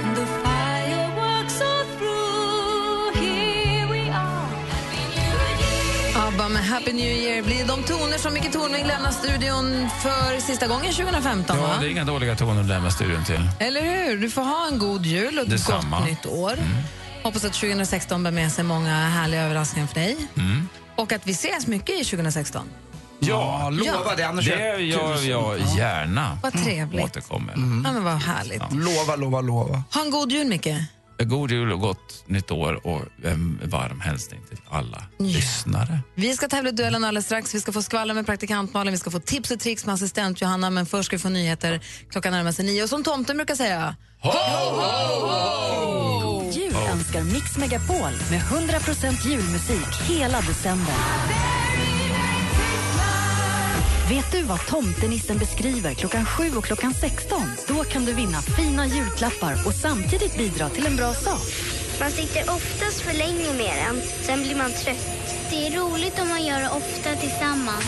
and 0.03 0.15
the 0.15 0.25
fireworks 0.25 1.61
are 1.61 1.85
through. 1.97 3.25
Here 3.25 3.87
we 3.93 4.09
are. 4.11 4.45
Happy 4.69 4.97
New 5.15 6.15
Year. 6.15 6.27
ABBA 6.27 6.49
med 6.49 6.63
Happy 6.65 6.93
New 6.93 7.11
Year 7.11 7.43
blir 7.43 7.65
de 7.67 7.83
toner 7.83 8.17
som 8.17 8.33
Micke 8.33 8.51
Tornving 8.53 8.85
lämnar 8.85 9.11
studion 9.11 9.89
för 10.01 10.39
sista 10.39 10.67
gången 10.67 10.93
2015 10.93 11.57
Ja, 11.57 11.61
va? 11.67 11.77
det 11.79 11.87
är 11.87 11.89
inga 11.89 12.03
dåliga 12.03 12.35
toner 12.35 12.61
att 12.61 12.67
lämna 12.67 12.91
studion 12.91 13.23
till. 13.25 13.49
Eller 13.59 13.81
hur? 13.81 14.17
Du 14.17 14.29
får 14.29 14.41
ha 14.41 14.67
en 14.71 14.79
god 14.79 15.05
jul 15.05 15.37
och 15.39 15.43
ett 15.43 15.49
Detsamma. 15.49 15.99
gott 15.99 16.09
nytt 16.09 16.25
år. 16.25 16.53
Hoppas 17.23 17.45
att 17.45 17.53
2016 17.53 18.23
bär 18.23 18.31
med 18.31 18.51
sig 18.51 18.63
många 18.63 18.95
härliga 19.09 19.41
överraskningar 19.43 19.87
för 19.87 19.95
dig. 19.95 20.17
Och 20.95 21.11
att 21.13 21.27
vi 21.27 21.31
ses 21.31 21.67
mycket 21.67 22.01
i 22.01 22.03
2016. 22.03 22.67
Ja, 23.27 23.69
lova 23.69 24.15
det. 24.15 24.27
Annars 24.27 24.45
Det 24.45 24.77
gör 24.81 25.29
jag 25.29 25.59
gärna. 25.77 26.37
Vad 26.43 26.53
trevligt. 26.53 27.05
Återkommer. 27.05 27.53
Ja, 27.55 27.91
men 27.93 28.03
vad 28.03 28.13
härligt. 28.13 28.61
Lova, 28.71 29.15
lova, 29.15 29.41
lova. 29.41 29.83
Ha 29.93 30.01
en 30.01 30.11
god 30.11 30.31
jul, 30.31 30.47
Micke. 30.47 30.75
God 31.19 31.51
jul 31.51 31.71
och 31.71 31.79
gott 31.79 32.23
nytt 32.27 32.51
år 32.51 32.87
och 32.87 33.01
en 33.23 33.61
varm 33.63 34.01
hälsning 34.01 34.41
till 34.49 34.57
alla 34.69 35.03
lyssnare. 35.19 35.99
Vi 36.15 36.35
ska 36.35 36.47
tävla 36.47 36.69
i 36.69 36.73
duellen 36.73 37.03
alldeles 37.03 37.25
strax. 37.25 37.55
Vi 37.55 37.61
ska 37.61 37.71
få 37.71 37.81
skvaller 37.81 38.13
med 38.13 38.25
praktikant 38.25 38.73
Malin, 38.73 38.91
vi 38.91 38.97
ska 38.97 39.11
få 39.11 39.19
tips 39.19 39.51
och 39.51 39.59
tricks 39.59 39.85
med 39.85 39.95
assistent 39.95 40.41
Johanna, 40.41 40.69
men 40.69 40.85
först 40.85 41.05
ska 41.05 41.15
vi 41.15 41.21
få 41.21 41.29
nyheter. 41.29 41.79
Klockan 42.09 42.33
närmar 42.33 42.51
sig 42.51 42.65
nio 42.65 42.83
och 42.83 42.89
som 42.89 43.03
tomten 43.03 43.37
brukar 43.37 43.55
säga... 43.55 43.95
Jul 46.51 46.75
önskar 46.91 47.23
Mix 47.23 47.57
Megapol 47.57 48.11
med 48.31 48.41
100% 48.41 49.27
julmusik 49.27 50.01
hela 50.09 50.41
december. 50.41 50.93
Vet 54.09 54.31
du 54.31 54.41
vad 54.41 54.65
tomtenissen 54.65 55.37
beskriver 55.37 55.93
klockan 55.93 56.25
7 56.25 56.57
och 56.57 56.63
klockan 56.63 56.93
16? 56.93 57.41
Då 57.67 57.83
kan 57.83 58.05
du 58.05 58.13
vinna 58.13 58.41
fina 58.41 58.87
julklappar 58.87 59.53
och 59.65 59.73
samtidigt 59.73 60.37
bidra 60.37 60.69
till 60.69 60.85
en 60.85 60.95
bra 60.95 61.13
sak. 61.13 61.41
Man 61.99 62.11
sitter 62.11 62.41
oftast 62.41 63.01
för 63.01 63.13
länge 63.13 63.53
med 63.53 63.73
den, 63.85 64.01
sen 64.21 64.43
blir 64.43 64.55
man 64.55 64.71
trött. 64.71 65.07
Det 65.49 65.67
är 65.67 65.79
roligt 65.79 66.19
om 66.21 66.29
man 66.29 66.45
gör 66.45 66.59
det 66.59 66.69
ofta 66.69 67.15
tillsammans. 67.15 67.85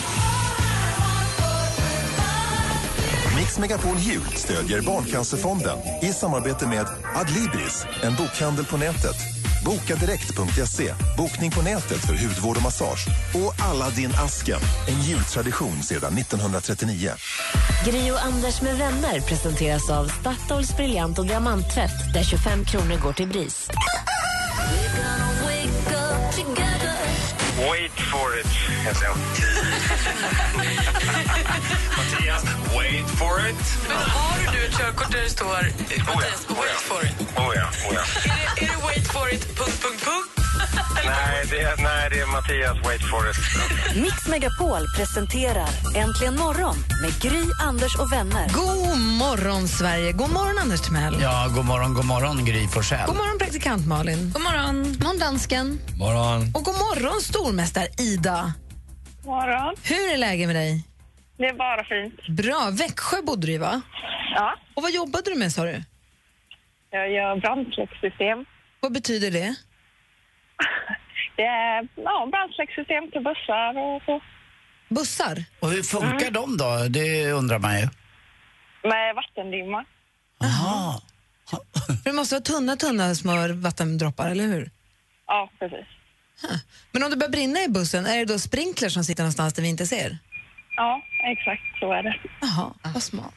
Mix 3.36 3.58
Megapol 3.58 3.96
Jul 3.96 4.22
stödjer 4.34 4.82
Barncancerfonden 4.82 5.78
i 6.02 6.12
samarbete 6.12 6.66
med 6.66 6.86
Adlibris, 7.14 7.86
en 8.02 8.14
bokhandel 8.16 8.64
på 8.64 8.76
nätet. 8.76 9.37
Bokadirekt.se, 9.68 10.94
bokning 11.16 11.50
på 11.50 11.62
nätet 11.62 12.06
för 12.06 12.14
hudvård 12.14 12.56
och 12.56 12.62
massage. 12.62 13.06
Och 13.34 13.54
alla 13.68 13.90
din 13.90 14.10
asken, 14.24 14.60
en 14.88 15.02
jultradition 15.02 15.82
sedan 15.82 16.18
1939. 16.18 17.10
Gri 17.86 18.10
och 18.10 18.24
Anders 18.24 18.62
med 18.62 18.78
vänner 18.78 19.20
presenteras 19.20 19.90
av 19.90 20.08
Statoils 20.08 20.76
briljant 20.76 21.18
och 21.18 21.26
diamanttvätt 21.26 22.14
där 22.14 22.22
25 22.22 22.64
kronor 22.64 23.02
går 23.02 23.12
till 23.12 23.28
BRIS. 23.28 23.70
Heter 28.88 29.04
jag. 29.04 29.16
Mattias, 31.96 32.44
wait 32.76 33.08
for 33.10 33.48
it. 33.50 33.56
Men 33.88 33.96
har 33.96 34.52
du 34.52 34.66
ett 34.66 34.76
körkort 34.78 35.12
där 35.12 35.22
det 35.22 35.30
står 35.30 35.46
Mattias, 36.06 36.46
wait 36.48 36.80
for 36.88 37.04
it? 37.04 37.28
Oh 37.36 37.52
ja, 37.56 37.68
oh 37.88 37.94
ja. 37.94 38.00
Är 38.24 38.36
det, 38.56 38.64
är 38.64 38.68
det 38.68 38.82
wait 38.86 39.06
for 39.12 39.34
it, 39.34 39.56
punkt, 39.58 39.82
punkt, 39.82 40.04
punkt? 40.04 40.28
Nej, 41.04 41.46
det 41.50 41.60
är, 41.60 41.76
nej, 41.82 42.08
det 42.10 42.20
är 42.20 42.26
Mattias, 42.26 42.76
wait 42.84 43.02
for 43.02 43.30
it. 43.30 43.36
Mix 43.96 44.26
Megapol 44.28 44.86
presenterar 44.96 45.68
Äntligen 45.96 46.36
morgon 46.36 46.76
med 47.02 47.20
Gry, 47.20 47.44
Anders 47.60 47.96
och 47.96 48.12
vänner. 48.12 48.48
God 48.54 48.98
morgon, 48.98 49.68
Sverige. 49.68 50.12
God 50.12 50.30
morgon, 50.30 50.58
Anders 50.58 50.80
Timell. 50.80 51.16
Ja, 51.22 51.48
god 51.54 51.64
morgon, 51.64 51.94
god 51.94 52.04
morgon 52.04 52.44
Gry 52.44 52.68
Forssell. 52.68 53.06
God 53.06 53.16
morgon, 53.16 53.38
praktikant 53.38 53.86
Malin. 53.86 54.30
God 54.34 54.42
morgon. 54.42 54.82
God 54.82 55.02
morgon, 55.02 55.18
dansken. 55.18 55.80
morgon. 55.98 56.50
Och 56.54 56.64
god 56.64 56.74
morgon, 56.74 57.20
stormästare 57.20 57.86
Ida. 57.98 58.52
Morgon. 59.28 59.74
Hur 59.84 60.12
är 60.12 60.16
läget 60.16 60.46
med 60.46 60.56
dig? 60.56 60.84
Det 61.36 61.44
är 61.46 61.54
bara 61.54 61.84
fint. 61.84 62.26
Bra. 62.36 62.70
Växjö 62.72 63.22
bodde 63.22 63.46
du 63.46 63.52
i, 63.52 63.58
va? 63.58 63.80
Ja, 64.34 64.54
Och 64.74 64.82
vad 64.82 64.92
jobbade 64.92 65.30
du 65.30 65.38
med, 65.38 65.52
sa 65.52 65.64
du? 65.64 65.82
jag 66.90 67.10
gör 67.12 67.36
brandsläckssystem. 67.40 68.44
Vad 68.80 68.92
betyder 68.92 69.30
det? 69.30 69.54
Det 71.36 71.42
är 71.42 71.88
ja, 71.94 72.28
brandsläckssystem 72.32 73.10
till 73.10 73.20
bussar 73.22 73.78
och 73.78 74.02
så. 74.06 74.20
Bussar? 74.88 75.44
Och 75.60 75.68
hur 75.70 75.82
funkar 75.82 76.30
de 76.30 76.56
då? 76.56 76.86
Det 76.88 77.32
undrar 77.32 77.58
man 77.58 77.80
ju. 77.80 77.88
Med 78.82 79.14
vattendimma. 79.14 79.84
Jaha. 80.40 81.00
För 81.50 81.58
det 82.04 82.12
måste 82.12 82.34
vara 82.34 82.42
tunna, 82.42 82.76
tunna 82.76 83.14
små 83.14 83.32
vattendroppar, 83.54 84.30
eller 84.30 84.44
hur? 84.46 84.70
Ja, 85.26 85.50
precis. 85.58 85.86
Men 86.92 87.02
om 87.02 87.10
det 87.10 87.16
börjar 87.16 87.30
brinna 87.30 87.64
i 87.64 87.68
bussen, 87.68 88.06
är 88.06 88.16
det 88.16 88.24
då 88.24 88.38
sprinkler 88.38 88.88
som 88.88 89.04
sitter 89.04 89.22
någonstans 89.22 89.54
där 89.54 89.62
vi 89.62 89.68
inte 89.68 89.86
ser? 89.86 90.18
Ja, 90.76 91.02
exakt 91.32 91.78
så 91.80 91.92
är 91.92 92.02
det. 92.02 92.16
Jaha, 92.40 92.74
vad 92.94 93.02
smart. 93.02 93.34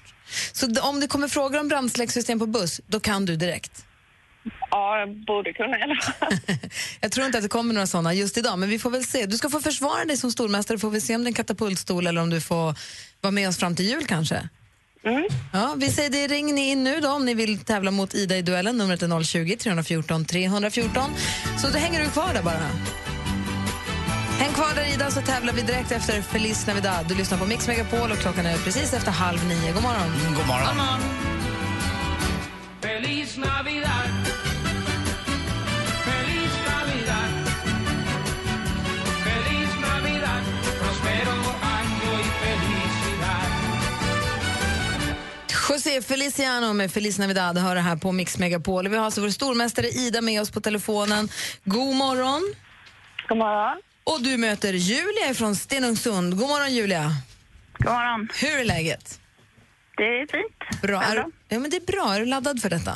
Så 0.53 0.81
om 0.81 0.99
det 0.99 1.07
kommer 1.07 1.27
frågor 1.27 1.59
om 1.59 1.67
brandsläckssystem 1.67 2.39
på 2.39 2.45
buss, 2.45 2.81
då 2.87 2.99
kan 2.99 3.25
du 3.25 3.35
direkt? 3.35 3.85
Ja, 4.71 4.99
jag 4.99 5.25
borde 5.25 5.53
kunna 5.53 5.79
i 5.79 5.81
alla 5.81 5.95
fall. 5.95 6.37
Jag 7.01 7.11
tror 7.11 7.25
inte 7.25 7.37
att 7.37 7.43
det 7.43 7.49
kommer 7.49 7.73
några 7.73 7.87
såna 7.87 8.13
just 8.13 8.37
idag, 8.37 8.59
men 8.59 8.69
vi 8.69 8.79
får 8.79 8.89
väl 8.89 9.03
se. 9.05 9.25
Du 9.25 9.37
ska 9.37 9.49
få 9.49 9.59
försvara 9.59 10.05
dig 10.05 10.17
som 10.17 10.31
stormästare, 10.31 10.77
får 10.77 10.89
vi 10.89 11.01
se 11.01 11.15
om 11.15 11.23
det 11.23 11.25
är 11.25 11.29
en 11.29 11.33
katapultstol 11.33 12.07
eller 12.07 12.21
om 12.21 12.29
du 12.29 12.41
får 12.41 12.75
vara 13.21 13.31
med 13.31 13.49
oss 13.49 13.57
fram 13.57 13.75
till 13.75 13.85
jul 13.85 14.05
kanske. 14.05 14.49
Mm. 15.05 15.27
Ja, 15.53 15.75
vi 15.77 15.89
säger 15.89 16.09
det, 16.09 16.27
ring 16.27 16.55
ni 16.55 16.69
in 16.69 16.83
nu 16.83 16.99
då 16.99 17.09
om 17.09 17.25
ni 17.25 17.33
vill 17.33 17.59
tävla 17.59 17.91
mot 17.91 18.13
Ida 18.13 18.37
i 18.37 18.41
duellen. 18.41 18.77
Numret 18.77 19.01
är 19.01 19.07
020-314 19.07 20.25
314. 20.25 21.03
Så 21.61 21.67
då 21.67 21.77
hänger 21.77 22.03
du 22.03 22.09
kvar 22.09 22.33
där 22.33 22.43
bara. 22.43 22.67
Häng 24.39 24.53
kvar 24.53 24.75
där 24.75 24.93
Ida 24.93 25.11
så 25.11 25.21
tävlar 25.21 25.53
vi 25.53 25.61
direkt 25.61 25.91
efter 25.91 26.21
Feliz 26.21 26.67
Navidad. 26.67 27.05
Du 27.07 27.15
lyssnar 27.15 27.37
på 27.37 27.45
Mix 27.45 27.67
Megapol 27.67 28.11
och 28.11 28.17
klockan 28.17 28.45
är 28.45 28.57
precis 28.57 28.93
efter 28.93 29.11
halv 29.11 29.47
nio. 29.47 29.73
God 29.73 29.83
morgon. 29.83 30.13
Mm, 30.21 30.33
god 30.35 30.47
morgon. 30.47 30.99
Feliz 32.81 33.37
Navidad. 33.37 34.30
José 45.71 46.01
Feliciano 46.01 46.73
med 46.73 46.91
Feliz 46.91 47.19
Navidad 47.19 47.57
hör 47.57 47.75
det 47.75 47.81
här 47.81 47.95
på 47.95 48.11
Mix 48.11 48.37
Megapol. 48.37 48.87
Vi 48.87 48.97
har 48.97 49.05
alltså 49.05 49.21
vår 49.21 49.29
stormästare 49.29 49.87
Ida 49.87 50.21
med 50.21 50.41
oss 50.41 50.51
på 50.51 50.61
telefonen. 50.61 51.29
God 51.63 51.95
morgon. 51.95 52.53
God 53.27 53.37
morgon. 53.37 53.81
Och 54.03 54.21
du 54.21 54.37
möter 54.37 54.73
Julia 54.73 55.33
från 55.33 55.55
Stenungsund. 55.55 56.37
God 56.37 56.49
morgon 56.49 56.73
Julia. 56.73 57.11
God 57.77 57.93
morgon. 57.93 58.29
Hur 58.41 58.59
är 58.59 58.65
läget? 58.65 59.19
Det 59.97 60.03
är 60.03 60.27
fint. 60.27 60.81
Bra. 60.81 61.03
Är, 61.03 61.25
ja, 61.47 61.59
men 61.59 61.69
det 61.69 61.77
är 61.77 61.85
bra. 61.85 62.13
Är 62.15 62.19
du 62.19 62.25
laddad 62.25 62.61
för 62.61 62.69
detta? 62.69 62.93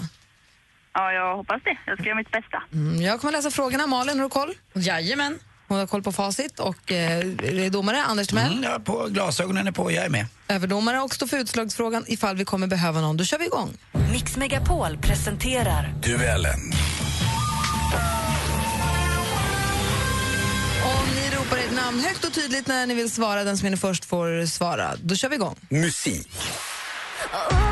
Ja, 0.93 1.11
jag 1.11 1.37
hoppas 1.37 1.61
det. 1.63 1.77
Jag 1.85 1.97
ska 1.97 2.05
göra 2.07 2.17
mitt 2.17 2.31
bästa. 2.31 2.63
Mm, 2.73 3.01
jag 3.01 3.21
kommer 3.21 3.31
läsa 3.31 3.51
frågorna. 3.51 3.87
Malin, 3.87 4.17
har 4.17 4.23
du 4.23 4.29
koll? 4.29 4.53
Jajamän. 4.73 5.39
Hon 5.67 5.77
har 5.79 5.87
koll 5.87 6.03
på 6.03 6.11
facit. 6.11 6.59
Och 6.59 6.91
eh, 6.91 7.17
är 7.19 7.69
domare 7.69 8.03
Anders 8.03 8.27
Timell, 8.27 8.51
Mm, 8.51 8.63
ja, 8.63 8.79
på, 8.79 9.07
glasögonen 9.09 9.67
är 9.67 9.71
på, 9.71 9.91
jag 9.91 10.05
är 10.05 10.09
med. 10.09 10.25
överdomare 10.47 10.99
och 11.01 11.15
står 11.15 11.27
för 11.27 11.37
utslagsfrågan 11.37 12.03
ifall 12.07 12.35
vi 12.35 12.45
kommer 12.45 12.67
behöva 12.67 13.01
någon. 13.01 13.17
Då 13.17 13.23
kör 13.23 13.37
vi 13.37 13.45
igång. 13.45 13.77
Mix 14.11 14.37
Megapol 14.37 14.97
presenterar 14.97 15.93
Duellen. 16.03 16.59
Om 20.85 21.05
ni 21.15 21.29
ropar 21.37 21.57
ert 21.57 21.71
namn 21.75 21.99
högt 21.99 22.23
och 22.25 22.33
tydligt 22.33 22.67
när 22.67 22.85
ni 22.87 22.93
vill 22.93 23.11
svara, 23.11 23.43
den 23.43 23.57
som 23.57 23.67
är 23.73 23.75
först 23.75 24.05
får 24.05 24.45
svara. 24.45 24.93
Då 25.01 25.15
kör 25.15 25.29
vi 25.29 25.35
igång. 25.35 25.55
Musik. 25.69 26.29
Han 27.31 27.64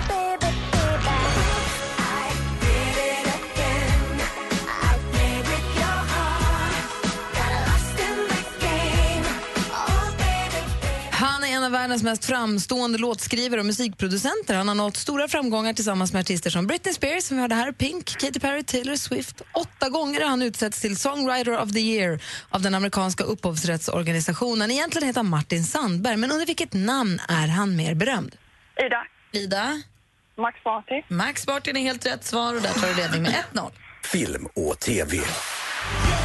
av 11.74 11.80
världens 11.80 12.04
mest 12.04 12.26
framstående 12.26 12.98
låtskrivare 12.98 13.60
och 13.60 13.66
musikproducenter. 13.66 14.56
Han 14.56 14.68
har 14.68 14.76
nått 14.76 14.98
stora 14.98 15.28
framgångar 15.28 15.74
tillsammans 15.74 16.14
med 16.14 16.20
artister 16.20 16.50
som 16.50 16.68
Britney 16.68 16.94
Spears, 16.94 17.24
som 17.24 17.38
vi 17.38 17.42
hörde 17.42 17.56
här, 17.56 17.72
Pink, 17.72 18.18
Katy 18.18 18.40
Perry, 18.40 18.64
Taylor 18.64 18.96
Swift. 18.96 19.42
Åtta 19.54 19.90
gånger 19.90 20.22
har 20.22 20.30
han 20.30 20.42
utsetts 20.42 20.82
till 20.82 20.98
Songwriter 20.98 21.62
of 21.62 21.72
the 21.72 21.80
Year 21.80 22.20
av 22.50 22.62
den 22.62 22.76
amerikanska 22.76 23.24
upphovsrättsorganisationen. 23.24 24.72
Egentligen 24.72 25.08
heter 25.08 25.20
han 25.20 25.30
Martin 25.30 25.64
Sandberg, 25.64 26.18
men 26.18 26.32
under 26.32 26.46
vilket 26.46 26.74
namn 26.74 27.20
är 27.30 27.48
han 27.48 27.76
mer 27.76 27.96
berömd? 27.96 28.36
Ida. 28.86 29.06
Ida. 29.32 29.82
Max 30.38 30.58
Martin. 30.66 31.04
Max 31.08 31.48
Martin 31.48 31.78
är 31.78 31.82
helt 31.82 32.06
rätt 32.06 32.26
svar 32.26 32.56
och 32.56 32.62
där 32.62 32.74
tar 32.74 32.88
du 32.88 32.96
ledning 32.96 33.22
med 33.22 33.36
1-0. 33.54 33.72
Film 34.04 34.46
och 34.56 34.80
TV. 34.80 35.18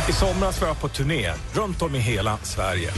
I 0.09 0.13
somras 0.13 0.61
var 0.61 0.69
jag 0.69 0.81
på 0.81 0.89
turné 0.89 1.33
runt 1.53 1.83
om 1.83 1.95
i 1.95 1.99
hela 1.99 2.39
Sverige. 2.39 2.91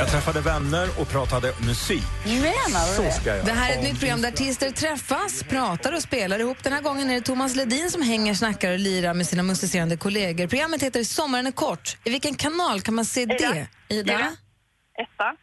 Jag 0.00 0.08
träffade 0.08 0.40
vänner 0.40 0.88
och 1.00 1.08
pratade 1.08 1.52
musik. 1.66 2.02
Menar 2.24 2.94
Så 2.94 3.20
ska 3.20 3.36
jag. 3.36 3.46
Det 3.46 3.52
här 3.52 3.72
är 3.72 3.76
ett 3.76 3.82
nytt 3.82 3.98
program 3.98 4.22
där 4.22 4.28
artister 4.28 4.70
träffas, 4.70 5.42
pratar 5.42 5.92
och 5.92 6.02
spelar 6.02 6.38
ihop. 6.38 6.62
Den 6.62 6.72
här 6.72 6.82
gången 6.82 7.10
är 7.10 7.14
det 7.14 7.20
Thomas 7.20 7.56
Ledin 7.56 7.90
som 7.90 8.02
hänger, 8.02 8.34
snackar 8.34 8.72
och 8.72 8.78
lirar 8.78 9.14
med 9.14 9.26
sina 9.26 9.42
musicerande 9.42 9.96
kollegor. 9.96 10.46
Programmet 10.46 10.82
heter 10.82 11.04
Sommaren 11.04 11.46
är 11.46 11.52
kort. 11.52 11.96
I 12.04 12.10
vilken 12.10 12.34
kanal 12.34 12.80
kan 12.80 12.94
man 12.94 13.04
se 13.04 13.26
det? 13.26 13.66
Ida. 13.88 14.12
Etta. 14.98 15.36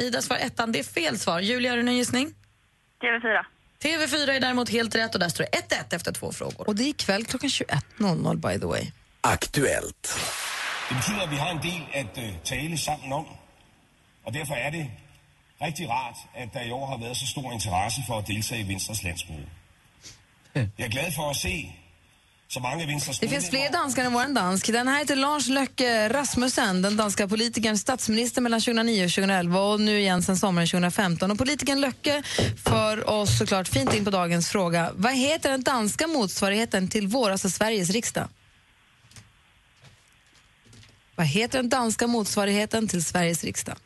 Ida 0.00 0.22
svar 0.22 0.36
ettan. 0.36 0.72
Det 0.72 0.78
är 0.78 0.84
fel 0.84 1.18
svar. 1.18 1.40
Julia, 1.40 1.70
har 1.70 1.76
du 1.76 1.82
någon 1.82 1.96
gissning? 1.96 2.34
TV4. 3.02 3.44
TV4 3.82 4.30
är 4.30 4.40
däremot 4.40 4.68
helt 4.68 4.94
rätt 4.94 5.14
och 5.14 5.20
där 5.20 5.28
står 5.28 5.44
det 5.44 5.74
1-1 5.74 5.96
efter 5.96 6.12
två 6.12 6.32
frågor. 6.32 6.68
Och 6.68 6.76
det 6.76 6.82
är 6.82 6.88
ikväll 6.88 7.24
klockan 7.24 7.50
21.00 7.50 8.52
by 8.52 8.60
the 8.60 8.66
way. 8.66 8.92
Aktuellt. 9.20 10.18
Det 10.88 10.94
betyder, 10.94 11.22
at 11.22 11.30
vi 11.30 11.36
har 11.36 11.50
en 11.50 11.62
del 11.62 11.82
at 11.94 12.18
øh, 12.18 12.30
tale 12.44 12.78
sammen 12.78 13.12
om. 13.12 13.41
Og 14.24 14.34
derfor 14.34 14.54
er 14.54 14.70
det 14.70 14.90
rigtig 15.62 15.90
rart, 15.90 16.16
at 16.34 16.48
der 16.54 16.62
i 16.62 16.70
år 16.70 16.86
har 16.86 16.96
været 16.96 17.16
så 17.16 17.26
stor 17.26 17.52
interesse 17.52 18.00
for 18.06 18.18
at 18.18 18.26
deltage 18.26 18.60
i 18.60 18.68
Venstres 18.68 19.02
landsmøde. 19.02 19.46
Jeg 20.78 20.84
er 20.84 20.88
glad 20.88 21.12
for 21.12 21.30
at 21.30 21.36
se 21.36 21.72
så 22.48 22.60
mange 22.60 22.82
af 22.82 22.88
Venstres 22.88 23.18
Det 23.18 23.28
finns 23.30 23.50
fler 23.50 23.70
danskar 23.70 24.04
än 24.04 24.12
vår 24.12 24.34
dansk. 24.34 24.66
Den 24.66 24.88
här 24.88 24.98
heter 24.98 25.14
Lars 25.14 25.48
Løkke 25.48 26.08
Rasmussen, 26.08 26.82
den 26.82 26.96
danska 26.96 27.28
politikern, 27.28 27.78
statsminister 27.78 28.42
mellan 28.42 28.60
2009 28.60 29.04
och 29.04 29.10
2011 29.10 29.60
och 29.60 29.80
nu 29.80 29.98
igen 29.98 30.22
sen 30.22 30.36
sommaren 30.36 30.68
2015. 30.68 31.30
Och 31.30 31.38
politikern 31.38 31.80
Løkke 31.80 32.22
för 32.64 33.08
oss 33.08 33.38
såklart 33.38 33.68
fint 33.68 33.94
in 33.94 34.04
på 34.04 34.10
dagens 34.10 34.48
fråga. 34.48 34.90
Vad 34.94 35.14
heter 35.14 35.50
den 35.50 35.62
danska 35.62 36.06
motsvarigheten 36.06 36.88
till 36.88 37.06
vår, 37.08 37.30
alltså 37.30 37.50
Sveriges 37.50 37.90
riksdag? 37.90 38.28
Vad 41.16 41.26
heter 41.26 41.58
den 41.58 41.68
danska 41.68 42.06
motsvarigheten 42.06 42.88
till 42.88 43.04
Sveriges 43.04 43.44
riksdag? 43.44 43.76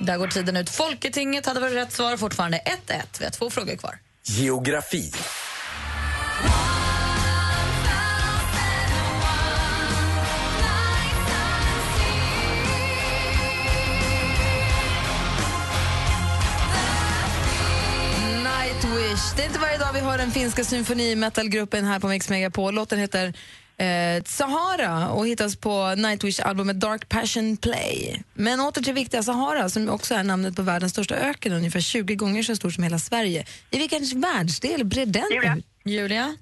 Där 0.00 0.16
går 0.18 0.26
tiden 0.26 0.56
ut. 0.56 0.70
Folketinget 0.70 1.46
hade 1.46 1.60
varit 1.60 1.74
rätt 1.74 1.92
svar. 1.92 2.16
Fortfarande 2.16 2.58
1-1. 2.86 3.02
Vi 3.18 3.24
har 3.24 3.32
två 3.32 3.50
frågor 3.50 3.76
kvar. 3.76 3.98
Geografi. 4.24 5.12
Nightwish. 18.36 19.36
Det 19.36 19.42
är 19.42 19.46
inte 19.46 19.58
varje 19.58 19.78
dag 19.78 19.92
vi 19.94 20.00
hör 20.00 20.18
den 20.18 20.30
finska 20.30 20.64
symfonimetalgruppen 20.64 21.84
här 21.84 22.00
på 22.00 22.08
Mix 22.08 22.28
Megapol. 22.28 22.74
Låten 22.74 22.98
heter 22.98 23.34
eh, 23.80 24.22
Sahara 24.24 25.08
och 25.08 25.26
hittas 25.26 25.56
på 25.56 25.94
Nightwish-albumet 25.96 26.80
Dark 26.80 27.08
Passion 27.08 27.56
Play. 27.56 28.22
Men 28.34 28.60
åter 28.60 28.82
till 28.82 28.94
viktiga 28.94 29.22
Sahara 29.22 29.68
som 29.68 29.88
också 29.88 30.14
är 30.14 30.24
namnet 30.24 30.56
på 30.56 30.62
världens 30.62 30.92
största 30.92 31.14
öken, 31.14 31.52
ungefär 31.52 31.80
20 31.80 32.14
gånger 32.14 32.42
så 32.42 32.56
stor 32.56 32.70
som 32.70 32.84
hela 32.84 32.98
Sverige. 32.98 33.46
I 33.70 33.78
vilken 33.78 34.20
världsdel 34.20 34.84
brer 34.84 35.06
den 35.06 35.24
Julia. 35.30 35.56
ut? 35.56 35.64
Julia? 35.84 36.36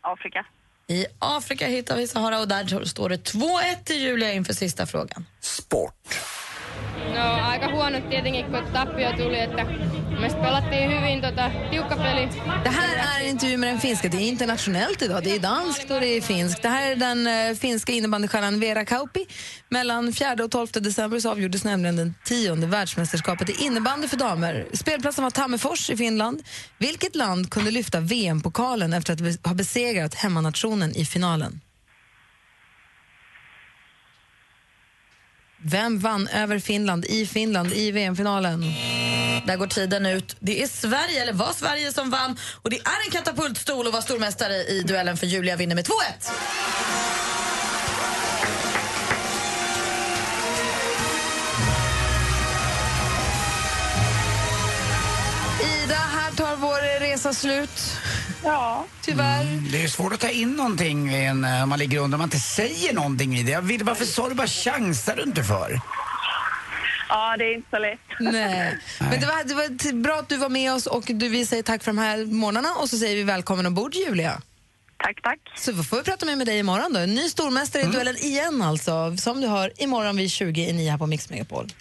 Afrika. 0.00 0.46
I 0.88 1.06
Afrika 1.18 1.66
hittar 1.66 1.96
vi 1.96 2.06
Sahara 2.06 2.40
och 2.40 2.48
där 2.48 2.84
står 2.84 3.08
det 3.08 3.32
2-1 3.32 3.84
till 3.84 4.02
Julia 4.02 4.32
inför 4.32 4.52
sista 4.54 4.86
frågan. 4.86 5.26
No 7.14 7.20
aika 7.50 7.66
huonot 7.66 8.10
tietenkin, 8.10 8.44
kun 8.52 8.72
tappio 8.72 9.16
tuli, 9.16 9.38
että 9.40 9.64
me 10.20 10.28
pelattiin 10.28 10.90
hyvin 10.90 11.20
tota, 11.20 11.50
tiukka 11.70 11.96
peli. 11.96 12.28
Det 12.64 12.70
här 12.70 12.96
är 12.96 13.24
en 13.24 13.30
intervju 13.30 13.56
med 13.56 13.68
den 13.68 13.80
finska. 13.80 14.08
Det 14.08 14.16
är 14.16 14.28
internationellt 14.28 15.02
idag. 15.02 15.24
Det 15.24 15.34
är 15.34 15.38
danskt 15.40 15.90
och 15.90 16.00
det 16.00 16.06
är 16.06 16.20
finskt. 16.20 16.62
Det 16.62 16.68
här 16.68 16.92
är 16.92 16.96
den 16.96 17.26
eh, 17.26 17.56
finska 17.56 17.92
innebandystjärnan 17.92 18.60
Vera 18.60 18.84
Kauppi. 18.84 19.26
Mellan 19.68 20.12
4 20.12 20.44
och 20.44 20.50
12 20.50 20.68
december 20.72 21.20
så 21.20 21.30
avgjordes 21.30 21.64
nämligen 21.64 21.96
den 21.96 22.14
tionde 22.24 22.66
världsmästerskapet 22.66 23.50
i 23.50 23.64
innebandy 23.64 24.08
för 24.08 24.16
damer. 24.16 24.66
Spelplatsen 24.72 25.24
var 25.24 25.30
Tammerfors 25.30 25.90
i 25.90 25.96
Finland. 25.96 26.42
Vilket 26.78 27.16
land 27.16 27.50
kunde 27.50 27.70
lyfta 27.70 28.00
VM-pokalen 28.00 28.92
efter 28.92 29.12
att 29.12 29.46
ha 29.46 29.54
besegrat 29.54 30.14
hemmanationen 30.14 30.96
i 30.96 31.04
finalen? 31.04 31.60
Vem 35.62 35.98
vann 35.98 36.28
över 36.28 36.58
Finland 36.58 37.04
i 37.04 37.26
Finland 37.26 37.72
i 37.72 37.90
VM-finalen? 37.90 38.64
Där 39.46 39.56
går 39.56 39.66
tiden 39.66 40.06
ut. 40.06 40.36
Det 40.40 40.62
är 40.62 40.66
Sverige, 40.66 41.22
eller 41.22 41.32
var 41.32 41.52
Sverige, 41.52 41.92
som 41.92 42.10
vann. 42.10 42.38
Och 42.62 42.70
det 42.70 42.76
är 42.76 43.06
en 43.06 43.10
katapultstol 43.10 43.86
och 43.86 43.92
var 43.92 44.00
stormästare 44.00 44.54
i 44.54 44.82
duellen 44.86 45.16
för 45.16 45.26
Julia 45.26 45.56
vinner 45.56 45.74
med 45.74 45.86
2-1. 45.86 45.90
Resa 57.18 57.32
slut. 57.32 57.96
Ja. 58.44 58.86
Tyvärr. 59.02 59.44
Det 59.72 59.82
är 59.82 59.88
svårt 59.88 60.12
att 60.12 60.20
ta 60.20 60.28
in 60.28 60.52
någonting 60.52 61.10
i 61.10 61.24
en, 61.24 61.44
eh, 61.44 61.62
om 61.62 61.68
man 61.68 61.78
ligger 61.78 61.98
under 61.98 62.16
om 62.16 62.18
man 62.18 62.26
inte 62.26 62.38
säger 62.38 62.94
någonting 62.94 63.36
i 63.36 63.42
det. 63.42 63.50
Jag 63.52 63.62
vill, 63.62 63.84
varför 63.84 64.04
sa 64.04 64.28
du 64.28 64.34
bara 64.34 64.46
chansar 64.46 65.16
du 65.16 65.22
inte 65.22 65.44
för? 65.44 65.80
Ja, 67.08 67.36
det 67.36 67.44
är 67.44 67.54
inte 67.54 67.70
så 67.70 67.78
lätt. 67.78 67.98
Nej. 68.20 68.78
Men 68.98 69.20
det 69.20 69.26
var, 69.26 69.44
det 69.44 69.54
var 69.54 69.92
bra 69.92 70.18
att 70.18 70.28
du 70.28 70.36
var 70.36 70.48
med 70.48 70.72
oss 70.72 70.86
och 70.86 71.04
du, 71.06 71.28
vi 71.28 71.46
säger 71.46 71.62
tack 71.62 71.84
för 71.84 71.90
de 71.90 71.98
här 71.98 72.24
morgnarna 72.24 72.74
och 72.74 72.90
så 72.90 72.98
säger 72.98 73.16
vi 73.16 73.22
välkommen 73.22 73.66
ombord 73.66 73.94
Julia. 73.94 74.42
Tack, 74.96 75.22
tack. 75.22 75.38
Så 75.56 75.74
får 75.84 75.96
vi 75.96 76.02
prata 76.02 76.26
mer 76.26 76.36
med 76.36 76.46
dig 76.46 76.58
imorgon 76.58 76.92
då. 76.92 77.00
En 77.00 77.14
ny 77.14 77.28
stormästare 77.28 77.82
i 77.82 77.86
duellen 77.86 78.16
igen 78.16 78.62
alltså. 78.62 79.16
Som 79.16 79.40
du 79.40 79.46
hör 79.46 79.72
imorgon 79.82 80.16
vid 80.16 80.30
20 80.30 80.68
i 80.68 80.72
9 80.72 80.90
här 80.90 80.98
på 80.98 81.06
Mix 81.06 81.30
Megapol. 81.30 81.72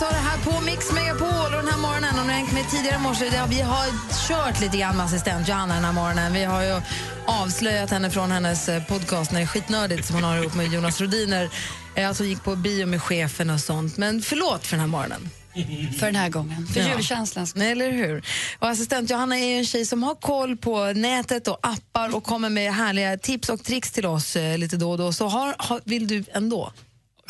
Det 0.00 0.06
här 0.06 0.38
på 0.38 0.60
Mix 0.60 0.92
Megapol. 0.92 1.28
Och 1.28 1.62
den 1.62 1.68
här 1.68 1.78
morgonen, 1.78 2.18
om 2.18 2.26
ni 2.26 2.32
hängt 2.32 2.52
med 2.52 2.70
tidigare 2.70 2.98
morse, 2.98 3.24
vi 3.48 3.60
har 3.60 3.86
kört 4.28 4.60
lite 4.60 4.76
grann 4.76 4.96
med 4.96 5.06
assistent 5.06 5.48
Johanna 5.48 5.74
den 5.74 5.84
här 5.84 5.92
morgonen. 5.92 6.32
Vi 6.32 6.44
har 6.44 6.62
ju 6.62 6.80
avslöjat 7.26 7.90
henne 7.90 8.10
från 8.10 8.30
hennes 8.30 8.68
eh, 8.68 8.84
podcast 8.84 9.32
när 9.32 9.38
det 9.40 9.44
är 9.44 9.46
skitnördigt 9.46 10.06
som 10.06 10.14
hon 10.14 10.24
har 10.24 10.36
ihop 10.36 10.54
med 10.54 10.72
Jonas 10.72 11.00
Rodiner. 11.00 11.50
Eh, 11.94 12.08
Alltså 12.08 12.24
gick 12.24 12.44
på 12.44 12.56
bio 12.56 12.86
med 12.86 13.02
chefen 13.02 13.50
och 13.50 13.60
sånt. 13.60 13.96
Men 13.96 14.22
förlåt 14.22 14.66
för 14.66 14.76
den 14.76 14.80
här 14.80 14.86
morgonen. 14.86 15.30
För 15.98 16.06
den 16.06 16.16
här 16.16 16.28
gången. 16.28 16.66
För 16.66 16.80
julkänslan. 16.80 17.46
Nej, 17.54 17.72
eller 17.72 17.90
hur? 17.92 18.24
Och 18.58 18.68
assistent 18.68 19.10
Johanna 19.10 19.38
är 19.38 19.58
en 19.58 19.64
tjej 19.66 19.86
som 19.86 20.02
har 20.02 20.14
koll 20.14 20.56
på 20.56 20.92
nätet 20.92 21.48
och 21.48 21.58
appar 21.62 22.16
och 22.16 22.24
kommer 22.24 22.50
med 22.50 22.74
härliga 22.74 23.18
tips 23.18 23.48
och 23.48 23.64
tricks 23.64 23.90
till 23.92 24.06
oss 24.06 24.36
eh, 24.36 24.58
lite 24.58 24.76
då 24.76 24.90
och 24.90 24.98
då. 24.98 25.12
Så 25.12 25.28
har, 25.28 25.54
har, 25.58 25.80
vill 25.84 26.06
du 26.08 26.24
ändå? 26.32 26.72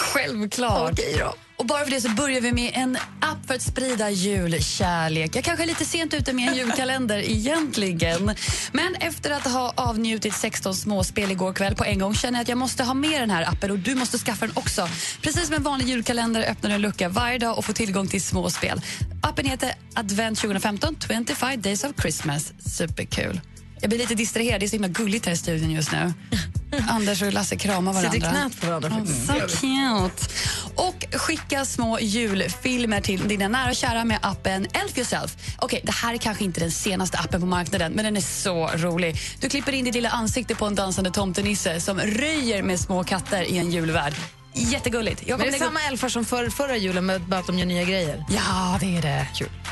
Självklart. 0.03 0.93
Okej 0.93 1.17
då. 1.19 1.35
Och 1.57 1.67
bara 1.67 1.85
för 1.85 1.91
det 1.91 2.01
så 2.01 2.09
börjar 2.09 2.41
vi 2.41 2.53
med 2.53 2.71
en 2.75 2.97
app 3.21 3.47
för 3.47 3.55
att 3.55 3.63
sprida 3.63 4.11
julkärlek. 4.11 5.37
Jag 5.37 5.45
kanske 5.45 5.65
är 5.65 5.67
lite 5.67 5.85
sent 5.85 6.15
ute 6.15 6.33
med 6.33 6.49
en 6.49 6.55
julkalender 6.55 7.19
egentligen. 7.31 8.35
Men 8.73 8.95
efter 8.95 9.31
att 9.31 9.45
ha 9.45 9.73
avnjutit 9.77 10.35
16 10.35 10.75
småspel 10.75 11.31
igår 11.31 11.53
kväll 11.53 11.75
på 11.75 11.85
en 11.85 11.99
gång 11.99 12.15
känner 12.15 12.39
jag 12.39 12.43
att 12.43 12.49
jag 12.49 12.59
måste 12.59 12.85
ha 12.85 12.95
med 12.95 13.21
den 13.21 13.31
här 13.31 13.49
appen 13.49 13.71
och 13.71 13.79
du 13.79 13.95
måste 13.95 14.19
skaffa 14.19 14.47
den 14.47 14.57
också. 14.57 14.89
Precis 15.23 15.47
som 15.47 15.55
en 15.55 15.63
vanlig 15.63 15.89
julkalender 15.89 16.51
öppnar 16.51 16.71
du 16.71 16.75
en 16.75 16.83
lucka 16.83 17.09
varje 17.09 17.39
dag 17.39 17.59
och 17.59 17.65
får 17.65 17.73
tillgång 17.73 18.09
till 18.09 18.23
småspel. 18.23 18.81
Appen 19.23 19.47
heter 19.47 19.73
Advent 19.95 20.39
2015 20.39 20.97
25 21.27 21.61
Days 21.61 21.85
of 21.85 21.91
Christmas. 22.01 22.53
Superkul. 22.77 23.41
Jag 23.83 23.89
blir 23.91 23.99
lite 23.99 24.15
distraherad, 24.15 24.61
det 24.61 24.67
är 24.67 24.69
så 24.69 24.75
himla 24.77 24.89
gulligt 24.89 25.27
här 25.27 25.33
i 25.33 25.37
studion 25.37 25.71
just 25.71 25.93
nu. 25.93 26.13
Anders 26.89 27.23
och 27.23 27.33
Lasse 27.33 27.57
kramar 27.57 27.93
varandra. 27.93 28.13
Sitter 28.13 28.31
knät 28.31 28.61
på 28.61 28.67
varandra. 28.67 28.91
faktiskt. 28.91 29.27
Så 29.27 29.33
cute. 29.33 30.29
Och 30.75 31.07
skicka 31.13 31.65
små 31.65 31.99
julfilmer 32.01 33.01
till 33.01 33.29
dina 33.29 33.49
nära 33.49 33.71
och 33.71 33.77
kära 33.77 34.05
med 34.05 34.19
appen 34.23 34.67
Elf 34.73 34.99
yourself. 34.99 35.37
Okej, 35.59 35.81
det 35.85 35.93
här 35.93 36.15
är 36.15 36.19
kanske 36.19 36.45
inte 36.45 36.61
den 36.61 36.71
senaste 36.71 37.19
appen 37.19 37.41
på 37.41 37.47
marknaden, 37.47 37.93
men 37.93 38.05
den 38.05 38.17
är 38.17 38.21
så 38.21 38.67
rolig. 38.67 39.17
Du 39.41 39.49
klipper 39.49 39.73
in 39.73 39.85
ditt 39.85 39.95
lilla 39.95 40.11
ansikte 40.11 40.55
på 40.55 40.67
en 40.67 40.75
dansande 40.75 41.11
tomtenisse 41.11 41.81
som 41.81 42.01
röjer 42.01 42.63
med 42.63 42.81
små 42.81 43.05
katter 43.05 43.43
i 43.43 43.59
en 43.59 43.71
julvärld. 43.71 44.15
Jättegulligt. 44.55 45.23
Jag 45.27 45.39
Men 45.39 45.51
det 45.51 45.57
är 45.57 45.59
samma 45.59 45.83
elfar 45.83 46.09
som 46.09 46.25
för, 46.25 46.51
förra 46.51 46.77
julen, 46.77 47.07
med 47.07 47.21
bara 47.21 47.41
att 47.41 47.47
de 47.47 47.59
gör 47.59 47.67
nya 47.67 47.85
grejer. 47.85 48.25
Ja, 48.31 48.79
det 48.81 48.97
är 48.97 49.03
det. 49.03 49.27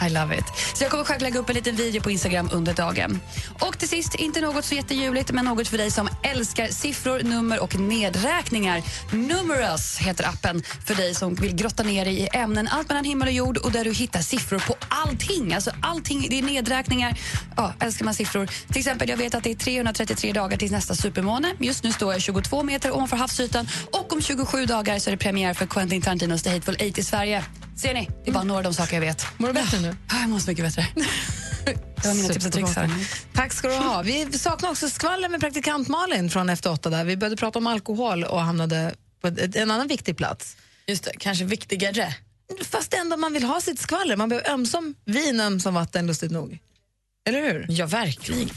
I 0.07 0.11
love 0.11 0.39
it. 0.39 0.45
Så 0.75 0.85
jag 0.85 0.91
kommer 0.91 1.05
själv 1.05 1.23
lägga 1.23 1.39
upp 1.39 1.49
en 1.49 1.55
liten 1.55 1.77
video 1.77 2.03
på 2.03 2.11
Instagram 2.11 2.49
under 2.53 2.75
dagen. 2.75 3.21
Och 3.61 3.79
till 3.79 3.89
sist, 3.89 4.15
inte 4.15 4.41
något 4.41 4.65
så 4.65 4.75
jättejuligt, 4.75 5.33
men 5.33 5.45
något 5.45 5.69
för 5.69 5.79
dig 5.79 5.91
som 5.91 6.09
älskar 6.23 6.67
siffror, 6.69 7.21
nummer 7.23 7.63
och 7.63 7.79
nedräkningar. 7.79 8.83
Numerous 9.13 9.99
heter 9.99 10.29
appen 10.29 10.63
för 10.87 10.95
dig 10.95 11.15
som 11.15 11.35
vill 11.35 11.55
grotta 11.55 11.83
ner 11.83 12.05
dig 12.05 12.21
i 12.21 12.29
ämnen 12.33 12.69
allt 12.69 12.89
mellan 12.89 13.05
himmel 13.05 13.29
och 13.29 13.35
jord 13.35 13.57
och 13.57 13.73
där 13.73 13.85
du 13.85 13.93
hittar 13.93 14.21
siffror 14.21 14.59
på 14.59 14.77
allting. 14.89 15.55
Alltså 15.55 15.71
allting, 15.83 16.27
det 16.31 16.39
är 16.39 16.43
nedräkningar. 16.43 17.19
Ja, 17.57 17.75
älskar 17.81 18.05
man 18.05 18.15
siffror. 18.15 18.47
Till 18.47 18.79
exempel, 18.79 19.09
jag 19.09 19.17
vet 19.17 19.35
att 19.35 19.45
det 19.45 19.51
är 19.51 19.55
333 19.55 20.33
dagar 20.33 20.57
till 20.57 20.73
nästa 20.73 20.95
supermåne. 20.95 21.55
Just 21.59 21.85
nu 21.85 21.93
står 21.93 22.13
jag 22.13 22.23
22 22.23 22.63
meter 22.63 22.95
ovanför 22.95 23.17
havsytan 23.17 23.69
och 23.93 24.13
om 24.13 24.23
27 24.23 24.67
dagar 24.67 24.99
så 24.99 25.11
är 25.11 25.13
det 25.13 25.19
premiär 25.19 25.55
för 25.55 25.67
Quentin 25.67 26.03
Tarantinos 26.03 26.43
The 26.43 26.51
Hateful 26.51 26.77
Eight 26.79 26.99
i 26.99 27.03
Sverige. 27.03 27.45
Ser 27.81 27.95
ni? 27.95 28.09
Det 28.25 28.31
är 28.31 28.35
bara 28.35 28.45
några 28.45 28.59
av 28.59 28.65
de 28.65 28.75
saker 28.75 28.95
jag 28.95 29.01
vet. 29.01 29.27
Mår 29.37 29.49
du 29.49 29.55
bättre 29.55 29.81
nu? 29.81 29.97
Ja, 30.09 30.21
jag 30.21 30.29
mår 30.29 30.39
så 30.39 30.51
mycket 30.51 30.65
bättre. 30.65 30.87
Det 31.65 32.09
var 32.09 32.15
mina 32.15 32.29
tips 32.29 32.47
och 32.47 32.53
tricks 32.53 32.77
här. 32.77 32.91
Tack 33.35 33.53
ska 33.53 33.69
du 33.69 33.75
ha. 33.75 34.03
Vi 34.03 34.39
saknar 34.39 34.71
också 34.71 34.89
skvaller 34.91 35.29
med 35.29 35.41
praktikant 35.41 35.89
Malin 35.89 36.31
från 36.31 36.51
Efter 36.51 36.73
åtta. 36.73 36.91
Där. 36.91 37.05
Vi 37.05 37.17
började 37.17 37.37
prata 37.37 37.59
om 37.59 37.67
alkohol 37.67 38.25
och 38.25 38.41
hamnade 38.41 38.95
på 39.21 39.29
en 39.55 39.71
annan 39.71 39.89
viktig 39.89 40.17
plats. 40.17 40.57
Just 40.87 41.05
det, 41.05 41.13
kanske 41.19 41.45
viktigare. 41.45 42.15
Fast 42.65 42.95
ändå 42.95 43.17
man 43.17 43.33
vill 43.33 43.45
ha 43.45 43.61
sitt 43.61 43.79
skvaller. 43.79 44.17
Man 44.17 44.29
behöver 44.29 44.51
ömsom 44.51 44.95
vin, 45.05 45.41
ömsom 45.41 45.75
vatten, 45.75 46.07
lustigt 46.07 46.33
nog. 46.33 46.59
Eller 47.29 47.41
hur? 47.41 47.67
Ja, 47.69 47.87
verkligen. 47.87 48.51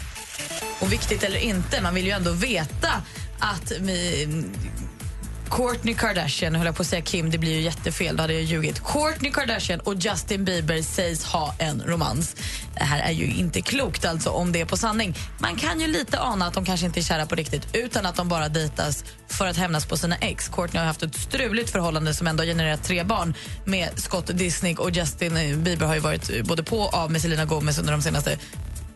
Och 0.79 0.93
viktigt 0.93 1.23
eller 1.23 1.39
inte, 1.39 1.81
man 1.81 1.93
vill 1.93 2.05
ju 2.05 2.11
ändå 2.11 2.31
veta 2.31 3.03
att 3.39 3.71
vi, 3.79 4.27
Kourtney 5.53 5.93
Kardashian, 5.93 6.55
höll 6.55 6.65
jag 6.65 6.75
på 6.75 6.81
att 6.81 6.87
säga 6.87 7.01
Kim, 7.01 7.31
det 7.31 7.37
blir 7.37 7.51
ju 7.51 7.61
jättefel, 7.61 8.15
då 8.15 8.23
hade 8.23 8.33
jag 8.33 8.43
ljugit. 8.43 8.79
Kourtney 8.79 9.31
Kardashian 9.31 9.79
och 9.79 9.95
Justin 9.95 10.45
Bieber 10.45 10.81
sägs 10.81 11.25
ha 11.25 11.55
en 11.59 11.83
romans. 11.85 12.35
Det 12.73 12.83
här 12.83 12.99
är 12.99 13.11
ju 13.11 13.25
inte 13.25 13.61
klokt 13.61 14.05
alltså 14.05 14.29
om 14.29 14.51
det 14.51 14.61
är 14.61 14.65
på 14.65 14.77
sanning. 14.77 15.15
Man 15.39 15.55
kan 15.55 15.79
ju 15.79 15.87
lite 15.87 16.19
ana 16.19 16.47
att 16.47 16.53
de 16.53 16.65
kanske 16.65 16.85
inte 16.85 16.99
är 16.99 17.01
kära 17.01 17.25
på 17.25 17.35
riktigt 17.35 17.67
utan 17.73 18.05
att 18.05 18.15
de 18.15 18.29
bara 18.29 18.49
dejtas 18.49 19.03
för 19.27 19.47
att 19.47 19.57
hämnas 19.57 19.85
på 19.85 19.97
sina 19.97 20.15
ex. 20.15 20.49
Kourtney 20.49 20.79
har 20.79 20.87
haft 20.87 21.03
ett 21.03 21.15
struligt 21.15 21.69
förhållande 21.69 22.13
som 22.13 22.27
ändå 22.27 22.41
har 22.41 22.47
genererat 22.47 22.83
tre 22.83 23.03
barn 23.03 23.33
med 23.65 23.89
Scott 23.95 24.37
Disney 24.37 24.75
och 24.75 24.91
Justin 24.91 25.63
Bieber 25.63 25.85
har 25.85 25.93
ju 25.93 25.99
varit 25.99 26.45
både 26.45 26.63
på 26.63 26.79
och 26.79 26.93
av 26.93 27.11
med 27.11 27.21
Selena 27.21 27.45
Gomez 27.45 27.79
under 27.79 27.91
de 27.91 28.01
senaste 28.01 28.37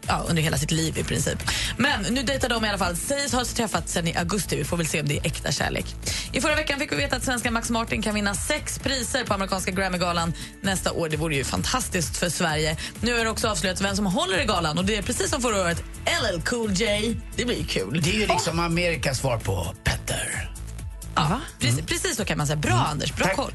ja, 0.08 0.26
under 0.30 0.43
hela 0.43 0.58
sitt 0.58 0.72
liv 0.72 0.98
i 0.98 1.04
princip. 1.04 1.43
Men 1.78 2.02
nu 2.13 2.24
dejtar 2.24 2.50
de 2.50 2.65
i 2.65 2.70
alla 2.70 2.78
fall. 2.78 2.96
Sägs 2.96 3.34
ha 3.34 3.46
träffats 3.46 3.93
sen 3.93 4.08
i 4.08 4.17
augusti. 4.17 4.56
Vi 4.56 4.63
får 4.63 4.78
väl 4.78 4.88
se 4.88 5.02
om 5.02 5.08
det 5.08 5.17
är 5.17 5.26
äkta 5.26 5.52
kärlek. 5.52 5.96
I 6.34 6.41
förra 6.41 6.56
veckan 6.56 6.80
fick 6.80 6.91
vi 6.91 6.96
veta 6.96 7.15
att 7.15 7.24
svenska 7.24 7.52
Max 7.52 7.70
Martin 7.70 8.02
kan 8.02 8.15
vinna 8.15 8.36
sex 8.36 8.80
priser 8.80 9.24
på 9.24 9.34
amerikanska 9.34 9.72
Grammygalan 9.72 10.34
nästa 10.62 10.91
år. 10.91 11.10
Det 11.10 11.17
vore 11.17 11.36
ju 11.36 11.43
fantastiskt 11.43 12.17
för 12.17 12.30
Sverige. 12.30 12.78
Nu 13.02 13.17
har 13.17 13.24
det 13.24 13.30
också 13.30 13.48
avslöjats 13.48 13.82
vem 13.82 13.96
som 13.96 14.06
håller 14.06 14.39
i 14.39 14.46
galan 14.46 14.78
och 14.78 14.86
det 14.86 14.96
är 14.96 15.02
precis 15.02 15.30
som 15.30 15.41
förra 15.41 15.62
året 15.62 15.84
LL 16.06 16.41
Cool 16.41 16.72
J. 16.72 17.15
Det 17.36 17.46
blir 17.46 17.63
kul. 17.63 18.02
Det 18.04 18.10
är 18.10 18.20
ju 18.20 18.28
liksom 18.28 18.60
Amerikas 18.60 19.17
svar 19.20 19.38
på 19.38 19.76
Petter. 19.84 20.27
Ja, 21.17 21.39
precis, 21.60 21.86
precis 21.86 22.17
så 22.17 22.25
kan 22.25 22.38
man 22.38 22.47
säga. 22.47 22.58
Bra 22.58 22.73
Anders, 22.73 23.15
bra 23.15 23.27
koll. 23.36 23.51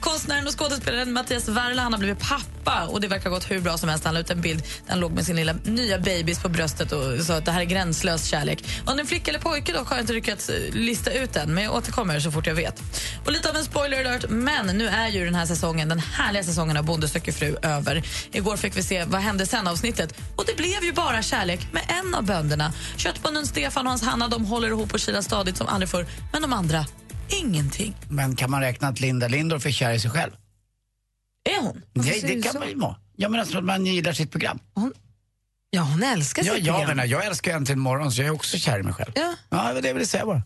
Konstnären 0.00 0.46
och 0.46 0.58
skådespelaren 0.58 1.12
Mattias 1.12 1.48
Werla 1.48 1.82
han 1.82 1.92
har 1.92 1.98
blivit 1.98 2.18
pappa 2.18 2.86
och 2.86 3.00
det 3.00 3.08
verkar 3.08 3.30
ha 3.30 3.36
gått 3.36 3.50
hur 3.50 3.60
bra 3.60 3.78
som 3.78 3.88
helst. 3.88 4.04
Han 4.04 4.14
la 4.14 4.20
ut 4.20 4.30
en 4.30 4.40
bild 4.40 4.62
där 4.62 4.90
han 4.90 5.00
låg 5.00 5.12
med 5.12 5.26
sin 5.26 5.36
lilla 5.36 5.52
nya 5.52 5.98
babys 5.98 6.42
på 6.42 6.48
bröstet 6.48 6.92
och 6.92 7.24
sa 7.26 7.34
att 7.34 7.44
det 7.44 7.52
här 7.52 7.60
är 7.60 7.64
gränslös 7.64 8.26
kärlek. 8.26 8.64
Om 8.86 8.96
det 8.96 9.02
är 9.02 9.06
flicka 9.06 9.30
eller 9.30 9.40
pojke 9.40 9.72
dock 9.72 9.88
har 9.88 9.96
jag 9.96 10.02
inte 10.02 10.12
lyckats 10.12 10.48
eh, 10.48 10.74
lista 10.74 11.12
ut 11.12 11.36
än, 11.36 11.54
men 11.54 11.64
jag 11.64 11.74
återkommer 11.74 12.20
så 12.20 12.30
fort 12.30 12.46
jag 12.46 12.54
vet. 12.54 12.82
Och 13.24 13.32
lite 13.32 13.50
av 13.50 13.56
en 13.56 13.64
spoiler 13.64 14.00
alert, 14.04 14.24
men 14.28 14.66
nu 14.66 14.88
är 14.88 15.08
ju 15.08 15.24
den 15.24 15.34
här 15.34 15.46
säsongen, 15.46 15.88
den 15.88 15.98
härliga 15.98 16.42
säsongen 16.42 16.76
av 16.76 16.84
Bonde 16.84 17.08
söker 17.08 17.32
fru 17.32 17.56
över. 17.62 18.02
Igår 18.32 18.56
fick 18.56 18.76
vi 18.76 18.82
se 18.82 19.04
vad 19.04 19.20
hände 19.20 19.46
sen 19.46 19.66
avsnittet 19.66 20.14
och 20.36 20.44
det 20.46 20.56
blev 20.56 20.84
ju 20.84 20.92
bara 20.92 21.22
kärlek 21.22 21.72
med 21.72 21.82
en 21.88 22.14
av 22.14 22.24
bönderna. 22.24 22.72
Köttbonden 22.96 23.46
Stefan 23.46 23.86
och 23.86 23.90
hans 23.90 24.02
Hanna 24.02 24.28
de 24.28 24.44
håller 24.44 24.68
ihop 24.68 24.92
och 24.94 25.00
kilar 25.00 25.20
stadigt 25.20 25.56
som 25.56 25.66
aldrig 25.66 25.88
förr, 25.88 26.06
men 26.32 26.42
de 26.42 26.52
andra, 26.52 26.86
ingenting. 27.28 27.94
Men 28.08 28.36
kan 28.36 28.50
man 28.50 28.60
räkna 28.60 28.88
att 28.88 29.00
Linda 29.00 29.28
Lindorff 29.28 29.66
är 29.66 29.70
kär 29.70 29.92
i 29.92 30.00
sig 30.00 30.10
själv? 30.10 30.32
Är 31.44 31.62
hon? 31.62 31.82
Nej, 31.92 32.20
det 32.26 32.42
kan 32.42 32.58
man 32.58 32.68
ju 32.68 32.74
vara. 32.74 32.96
Jag 33.16 33.30
menar 33.30 33.44
så 33.44 33.58
att 33.58 33.64
man 33.64 33.86
gillar 33.86 34.12
sitt 34.12 34.30
program. 34.30 34.58
Ja, 35.70 35.82
hon 35.82 36.02
älskar 36.02 36.42
sitt 36.42 36.52
Ja, 36.52 36.58
jag 36.58 36.66
program. 36.74 36.88
menar, 36.88 37.04
jag 37.04 37.24
älskar 37.26 37.56
Äntligen 37.56 37.78
morgon 37.80 38.12
så 38.12 38.20
jag 38.20 38.26
är 38.28 38.32
också 38.34 38.58
kär 38.58 38.78
i 38.78 38.82
mig 38.82 38.92
själv. 38.92 39.12
Ja. 39.14 39.34
Ja, 39.50 39.72
det 39.72 39.80
det 39.80 39.88
jag 39.88 39.94
ville 39.94 40.06
säga 40.06 40.26
bara. 40.26 40.42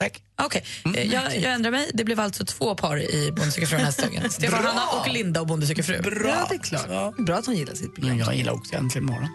Tack. 0.00 0.22
Okej, 0.42 0.64
eh, 0.96 1.12
jag, 1.12 1.36
jag 1.36 1.52
ändrar 1.52 1.70
mig. 1.70 1.90
Det 1.94 2.04
blev 2.04 2.20
alltså 2.20 2.44
två 2.44 2.74
par 2.74 3.00
i 3.02 3.32
Bonde 3.36 3.52
söker 3.52 3.66
fru 3.66 3.76
här 3.76 3.90
säsongen. 3.90 4.30
Stefan! 4.30 4.64
Hanna 4.64 4.86
och 4.86 5.08
Linda 5.12 5.40
och 5.40 5.46
Bonde 5.46 5.66
söker 5.66 5.82
fru. 5.82 6.02
Bra. 6.02 6.28
Ja, 6.28 6.46
det 6.48 6.54
är 6.54 6.58
klart. 6.58 7.16
Bra 7.16 7.36
att 7.36 7.46
hon 7.46 7.56
gillar 7.56 7.74
sitt 7.74 7.94
program. 7.94 8.16
Men 8.16 8.26
jag 8.26 8.34
gillar 8.36 8.52
också 8.52 8.76
Äntligen 8.76 9.06
morgon. 9.06 9.28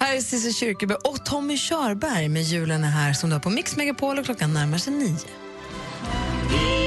Här 0.00 0.16
är 0.16 0.20
Cissi 0.20 0.52
Kyrkebø 0.52 0.94
och 0.94 1.24
Tommy 1.24 1.58
Körberg 1.58 2.28
med 2.28 2.42
Julen 2.42 2.84
är 2.84 2.88
här 2.90 3.12
som 3.12 3.30
du 3.30 3.34
har 3.36 3.40
på 3.40 3.50
Mix 3.50 3.76
Megapol 3.76 4.18
och 4.18 4.24
klockan 4.24 4.52
närmar 4.54 4.78
sig 4.78 4.92
nio. 4.92 5.16
I 6.48 6.85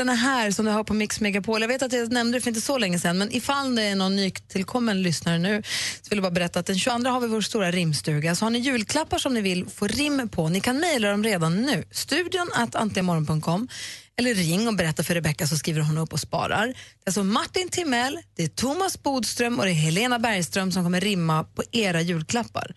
Julen 0.00 0.16
är 0.16 0.20
här 0.20 0.50
som 0.50 0.64
du 0.64 0.70
har 0.70 0.84
på 0.84 0.94
Mix 0.94 1.20
Megapol. 1.20 1.60
Jag 1.60 1.68
vet 1.68 1.82
att 1.82 1.92
jag 1.92 2.12
nämnde 2.12 2.38
det 2.38 2.42
för 2.42 2.50
inte 2.50 2.60
så 2.60 2.78
länge 2.78 2.98
sedan, 2.98 3.18
men 3.18 3.32
ifall 3.32 3.74
det 3.74 3.82
är 3.82 3.96
någon 3.96 4.16
nytillkommen 4.16 5.02
lyssnare 5.02 5.38
nu 5.38 5.62
så 6.02 6.10
vill 6.10 6.16
jag 6.16 6.22
bara 6.22 6.30
berätta 6.30 6.60
att 6.60 6.66
den 6.66 6.78
22 6.78 7.10
har 7.10 7.20
vi 7.20 7.26
vår 7.26 7.40
stora 7.40 7.70
rimstuga. 7.70 8.34
Så 8.34 8.44
har 8.44 8.50
ni 8.50 8.58
julklappar 8.58 9.18
som 9.18 9.34
ni 9.34 9.40
vill 9.40 9.66
få 9.66 9.86
rim 9.86 10.28
på, 10.28 10.48
ni 10.48 10.60
kan 10.60 10.76
mejla 10.76 11.10
dem 11.10 11.24
redan 11.24 11.62
nu. 11.62 11.84
Studion 11.90 12.50
att 12.54 12.74
antligenmorgon.com 12.74 13.68
eller 14.16 14.34
ring 14.34 14.68
och 14.68 14.74
berätta 14.74 15.02
för 15.02 15.14
Rebecka 15.14 15.46
så 15.46 15.56
skriver 15.56 15.80
hon 15.80 15.98
upp 15.98 16.12
och 16.12 16.20
sparar. 16.20 16.66
Det 16.66 16.72
är 16.72 16.76
alltså 17.06 17.24
Martin 17.24 17.68
Timell, 17.68 18.18
det 18.36 18.42
är 18.42 18.48
Thomas 18.48 19.02
Bodström 19.02 19.58
och 19.58 19.64
det 19.64 19.70
är 19.70 19.74
Helena 19.74 20.18
Bergström 20.18 20.72
som 20.72 20.84
kommer 20.84 21.00
rimma 21.00 21.44
på 21.44 21.62
era 21.72 22.00
julklappar. 22.00 22.74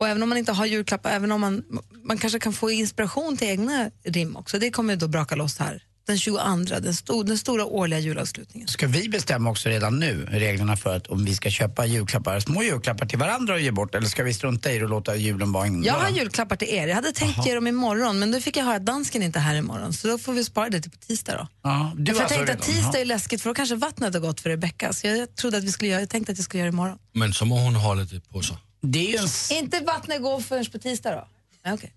Och 0.00 0.08
även 0.08 0.22
om 0.22 0.28
man 0.28 0.38
inte 0.38 0.52
har 0.52 0.66
julklappar, 0.66 1.10
även 1.10 1.32
om 1.32 1.40
man, 1.40 1.64
man 2.04 2.18
kanske 2.18 2.38
kan 2.38 2.52
få 2.52 2.70
inspiration 2.70 3.36
till 3.36 3.48
egna 3.48 3.90
rim 4.04 4.36
också. 4.36 4.58
Det 4.58 4.70
kommer 4.70 4.96
då 4.96 5.08
braka 5.08 5.34
loss 5.34 5.58
här 5.58 5.82
den 6.10 6.18
22, 6.18 6.80
den, 6.80 6.94
sto, 6.94 7.22
den 7.22 7.38
stora 7.38 7.64
årliga 7.64 7.98
julavslutningen. 7.98 8.68
Ska 8.68 8.86
vi 8.86 9.08
bestämma 9.08 9.50
också 9.50 9.68
redan 9.68 9.98
nu 9.98 10.26
reglerna 10.30 10.76
för 10.76 10.96
att 10.96 11.06
om 11.06 11.24
vi 11.24 11.34
ska 11.34 11.50
köpa 11.50 11.86
julklappar, 11.86 12.40
små 12.40 12.62
julklappar 12.62 13.06
till 13.06 13.18
varandra 13.18 13.54
och 13.54 13.60
ge 13.60 13.70
bort 13.70 13.94
eller 13.94 14.06
ska 14.06 14.22
vi 14.22 14.34
strunta 14.34 14.72
i 14.72 14.78
det 14.78 14.84
och 14.84 14.90
låta 14.90 15.16
julen 15.16 15.52
vara 15.52 15.66
en 15.66 15.84
Jag 15.84 15.94
har 15.94 16.10
julklappar 16.10 16.56
till 16.56 16.68
er. 16.68 16.88
Jag 16.88 16.94
hade 16.94 17.12
tänkt 17.12 17.36
Jaha. 17.36 17.46
ge 17.46 17.54
dem 17.54 17.66
imorgon, 17.66 18.18
men 18.18 18.32
då 18.32 18.40
fick 18.40 18.56
jag 18.56 18.64
höra 18.64 18.76
att 18.76 18.86
dansken 18.86 19.22
inte 19.22 19.38
är 19.38 19.42
här 19.42 19.54
imorgon. 19.54 19.92
Så 19.92 20.08
då 20.08 20.18
får 20.18 20.32
vi 20.32 20.44
spara 20.44 20.68
det 20.68 20.80
till 20.80 20.90
på 20.90 20.96
tisdag 20.96 21.32
då. 21.32 21.48
Ja, 21.62 21.92
du 21.96 22.06
för 22.06 22.12
jag 22.12 22.22
alltså 22.22 22.36
tänkte 22.36 22.52
att 22.52 22.62
tisdag 22.62 23.00
är 23.00 23.04
läskigt 23.04 23.42
för 23.42 23.50
då 23.50 23.54
kanske 23.54 23.74
vattnet 23.74 24.14
har 24.14 24.20
gått 24.20 24.40
för 24.40 24.50
Rebecca. 24.50 24.92
Så 24.92 25.06
jag 25.06 25.34
trodde 25.36 25.56
att 25.58 25.64
vi 25.64 25.72
skulle 25.72 25.90
göra, 25.90 26.00
jag 26.00 26.08
tänkte 26.10 26.32
att 26.32 26.38
jag 26.38 26.44
skulle 26.44 26.58
göra 26.58 26.70
det 26.70 26.74
imorgon. 26.74 26.98
Men 27.12 27.32
så 27.32 27.44
må 27.44 27.58
hon 27.58 27.74
hålla 27.74 28.04
det 28.04 28.28
på 28.28 28.42
sig. 28.42 28.56
Det 28.82 28.98
är 28.98 29.12
ju 29.12 29.16
en, 29.16 29.58
Inte 29.64 29.80
vattnet 29.80 30.22
går 30.22 30.40
förrän 30.40 30.64
på 30.72 30.78
tisdag 30.78 31.10
då? 31.10 31.28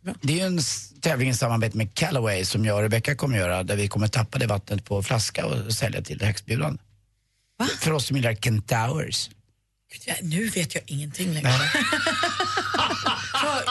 Bra. 0.02 0.14
det 0.22 0.34
är 0.34 0.38
ju 0.38 0.44
en 0.44 0.60
tävling 1.02 1.30
i 1.30 1.34
samarbete 1.34 1.78
med 1.78 1.96
Callaway 1.96 2.46
som 2.46 2.66
jag 2.66 2.76
och 2.76 2.82
Rebecca 2.82 3.16
kommer 3.16 3.38
göra 3.38 3.64
där 3.64 3.76
vi 3.76 3.88
kommer 3.88 4.08
tappa 4.08 4.38
det 4.38 4.48
vattnet 4.48 4.86
på 4.86 5.04
flaska 5.04 5.46
och 5.46 5.74
sälja 5.74 6.02
till 6.02 6.22
högstbjudande. 6.22 6.82
För 7.80 7.92
oss 7.92 8.08
som 8.08 8.18
gillar 8.18 8.36
Kentowers. 8.36 9.30
Ja, 10.06 10.14
nu 10.22 10.48
vet 10.50 10.76
jag 10.76 10.84
ingenting 10.88 11.34
längre. 11.34 11.52
Så, 11.52 11.58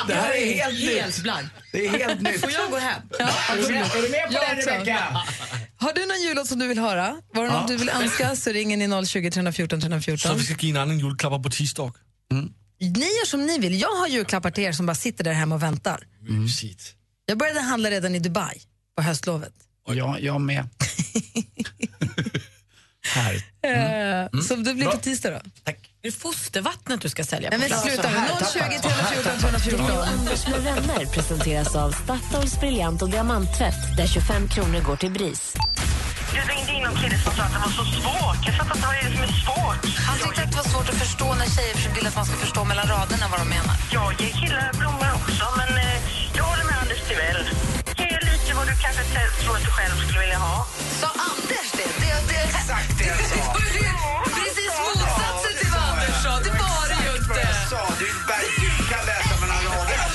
Det 0.09 0.15
här 0.15 0.33
är 0.35 0.55
helt 0.55 0.75
nytt. 0.81 0.91
helt 1.03 1.23
blank. 1.23 1.47
Det 1.73 1.87
är 1.87 1.91
helt 1.99 2.21
nytt. 2.21 2.41
Får 2.41 2.51
jag 2.51 2.71
gå 2.71 2.77
hem? 2.79 3.03
Ja, 3.19 3.29
Är 3.51 3.57
du 3.57 3.63
med, 3.73 3.83
är 3.83 4.03
du 4.03 4.09
med 4.09 4.27
på 4.29 4.33
Jag 4.35 4.57
det. 4.57 4.63
Rebecca? 4.77 4.99
Har 5.77 5.93
du 5.93 6.07
någon 6.07 6.23
jullåt 6.23 6.47
som 6.47 6.59
du 6.59 6.69
vill 6.69 6.79
höra? 6.79 7.21
Var 7.35 7.43
det 7.43 7.49
Ja. 7.53 7.61
något 7.61 7.69
du 7.69 7.77
vill 7.77 7.89
önska 7.89 8.37
så 8.37 8.51
ringer 8.51 8.77
ni 8.77 9.07
020 9.07 9.31
314 9.31 9.81
Så 9.81 9.87
314. 9.87 10.39
vi 10.39 10.45
ska 10.45 10.55
ge 10.67 10.71
en 10.71 10.77
annan 10.77 10.99
julklappar 10.99 11.39
på 11.39 11.51
tisdag. 11.51 11.93
Ni 12.83 13.01
gör 13.01 13.27
som 13.27 13.47
ni 13.47 13.59
vill. 13.59 13.81
Jag 13.81 13.89
har 13.97 14.09
julklappar 14.09 14.51
till 14.51 14.65
er 14.65 14.73
som 14.73 14.87
bara 14.87 14.95
sitter 14.95 15.25
där 15.25 15.33
hemma 15.33 15.55
och 15.55 15.63
väntar. 15.63 16.07
Mysigt. 16.21 16.95
Jag 17.27 17.39
började 17.39 17.61
handla 17.61 17.91
redan 17.91 18.15
i 18.15 18.19
Dubai 18.19 18.61
på 18.97 19.03
höstlovet. 19.03 19.53
Ja, 19.89 20.19
jag 20.19 20.41
med. 20.41 20.69
Här. 23.15 23.35
Eh, 23.35 24.41
Så 24.41 24.57
det 24.57 24.75
blir 24.75 24.87
på 24.87 24.97
tisdag 24.97 25.31
då. 25.31 25.37
Är 25.65 25.77
det 26.03 26.13
fostervattnet 26.13 27.01
du 27.01 27.09
ska 27.09 27.25
sälja? 27.25 27.51
Nej, 27.51 27.59
men 27.59 27.79
sluta 27.79 28.11
nu. 28.11 28.17
020 28.53 28.59
314 28.83 29.33
314. 29.41 29.91
Anders 29.91 30.49
med 30.49 30.61
vänner 30.63 31.07
presenteras 31.07 31.75
av 31.77 31.93
Statoils 31.93 32.61
briljant 32.61 33.03
och 33.03 33.11
diamanttvätt 33.11 33.97
där 33.97 34.07
25 34.07 34.49
kronor 34.49 34.81
går 34.81 34.97
till 34.97 35.11
BRIS. 35.11 35.55
Du 36.35 36.41
ringde 36.53 36.73
in 36.77 36.83
någon 36.87 36.97
kille 37.03 37.19
som 37.25 37.33
sa 37.37 37.43
att 37.43 37.55
det 37.57 37.61
var 37.67 37.73
så 37.81 37.85
svårt. 37.97 38.41
Jag 38.47 38.55
fattar 38.59 38.75
inte 38.77 38.87
vad 38.89 38.95
det 38.97 39.03
är 39.07 39.13
som 39.17 39.23
är 39.29 39.35
svårt. 39.45 39.83
Han 40.09 40.17
tyckte 40.23 40.43
att 40.45 40.51
det 40.53 40.59
var 40.63 40.69
svårt 40.75 40.89
att 40.93 40.99
förstå 41.05 41.29
när 41.41 41.49
tjejer 41.57 41.77
vill 41.95 42.07
att 42.11 42.17
man 42.21 42.27
ska 42.29 42.37
förstå 42.47 42.61
mellan 42.71 42.87
raderna 42.95 43.25
vad 43.33 43.39
de 43.43 43.47
menar. 43.57 43.75
Jag 43.97 44.09
ger 44.21 44.33
killar 44.41 44.71
blommor 44.81 45.11
också, 45.21 45.45
men 45.61 45.71
eh, 45.85 45.97
jag 46.37 46.45
håller 46.51 46.67
med 46.71 46.77
Anders 46.83 47.03
Timell. 47.09 47.41
Ge 48.01 48.11
lite 48.29 48.51
vad 48.59 48.67
du 48.71 48.75
kanske 48.85 49.03
tror 49.41 49.55
att 49.57 49.65
du 49.69 49.73
själv 49.79 49.95
skulle 50.03 50.21
vilja 50.27 50.41
ha. 50.49 50.57
Sa 51.01 51.09
Anders 51.31 51.69
det? 51.79 51.91
Det, 52.03 52.13
det 52.29 52.37
är 52.45 52.49
exakt 52.53 52.91
det 52.99 53.07
jag 53.13 53.23
sa. 53.31 53.43
Precis 54.37 54.73
motsatsen 54.85 55.55
till 55.61 55.71
vad 55.75 55.85
Anders 55.93 56.17
sa. 56.25 56.33
Det 56.47 56.55
var 56.63 56.83
det 56.91 56.99
ju 57.07 57.13
inte. 57.21 57.41
Jag 57.75 57.93
du 58.63 58.71
kan 58.93 59.03
läsa 59.11 59.35
mellan 59.43 59.61
raderna. 59.69 60.07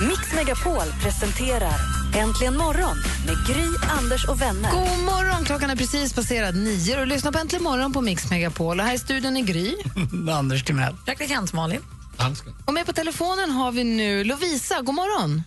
Mix 0.08 0.22
Megapol 0.38 0.88
presenterar 1.02 2.01
Äntligen 2.16 2.56
morgon 2.56 2.96
med 3.26 3.36
Gry, 3.46 3.66
Anders 3.98 4.28
och 4.28 4.40
vänner. 4.42 4.70
God 4.70 5.04
morgon, 5.04 5.44
klockan 5.44 5.70
är 5.70 5.76
precis 5.76 6.14
passerat 6.14 6.54
nio 6.54 7.00
och 7.00 7.06
lyssnar 7.06 7.32
på 7.32 7.38
Äntligen 7.38 7.62
morgon 7.62 7.92
på 7.92 8.00
Mix 8.00 8.30
Megapol. 8.30 8.80
Och 8.80 8.86
här 8.86 8.94
i 8.94 8.98
studion 8.98 9.36
är 9.36 9.40
Gry. 9.42 9.74
Anders 10.32 10.64
Timell. 10.64 10.94
Praktikant 11.06 11.52
Malin. 11.52 11.80
Dansken. 12.18 12.52
Och 12.66 12.74
med 12.74 12.86
på 12.86 12.92
telefonen 12.92 13.50
har 13.50 13.72
vi 13.72 13.84
nu 13.84 14.24
Lovisa. 14.24 14.80
God 14.82 14.94
morgon. 14.94 15.42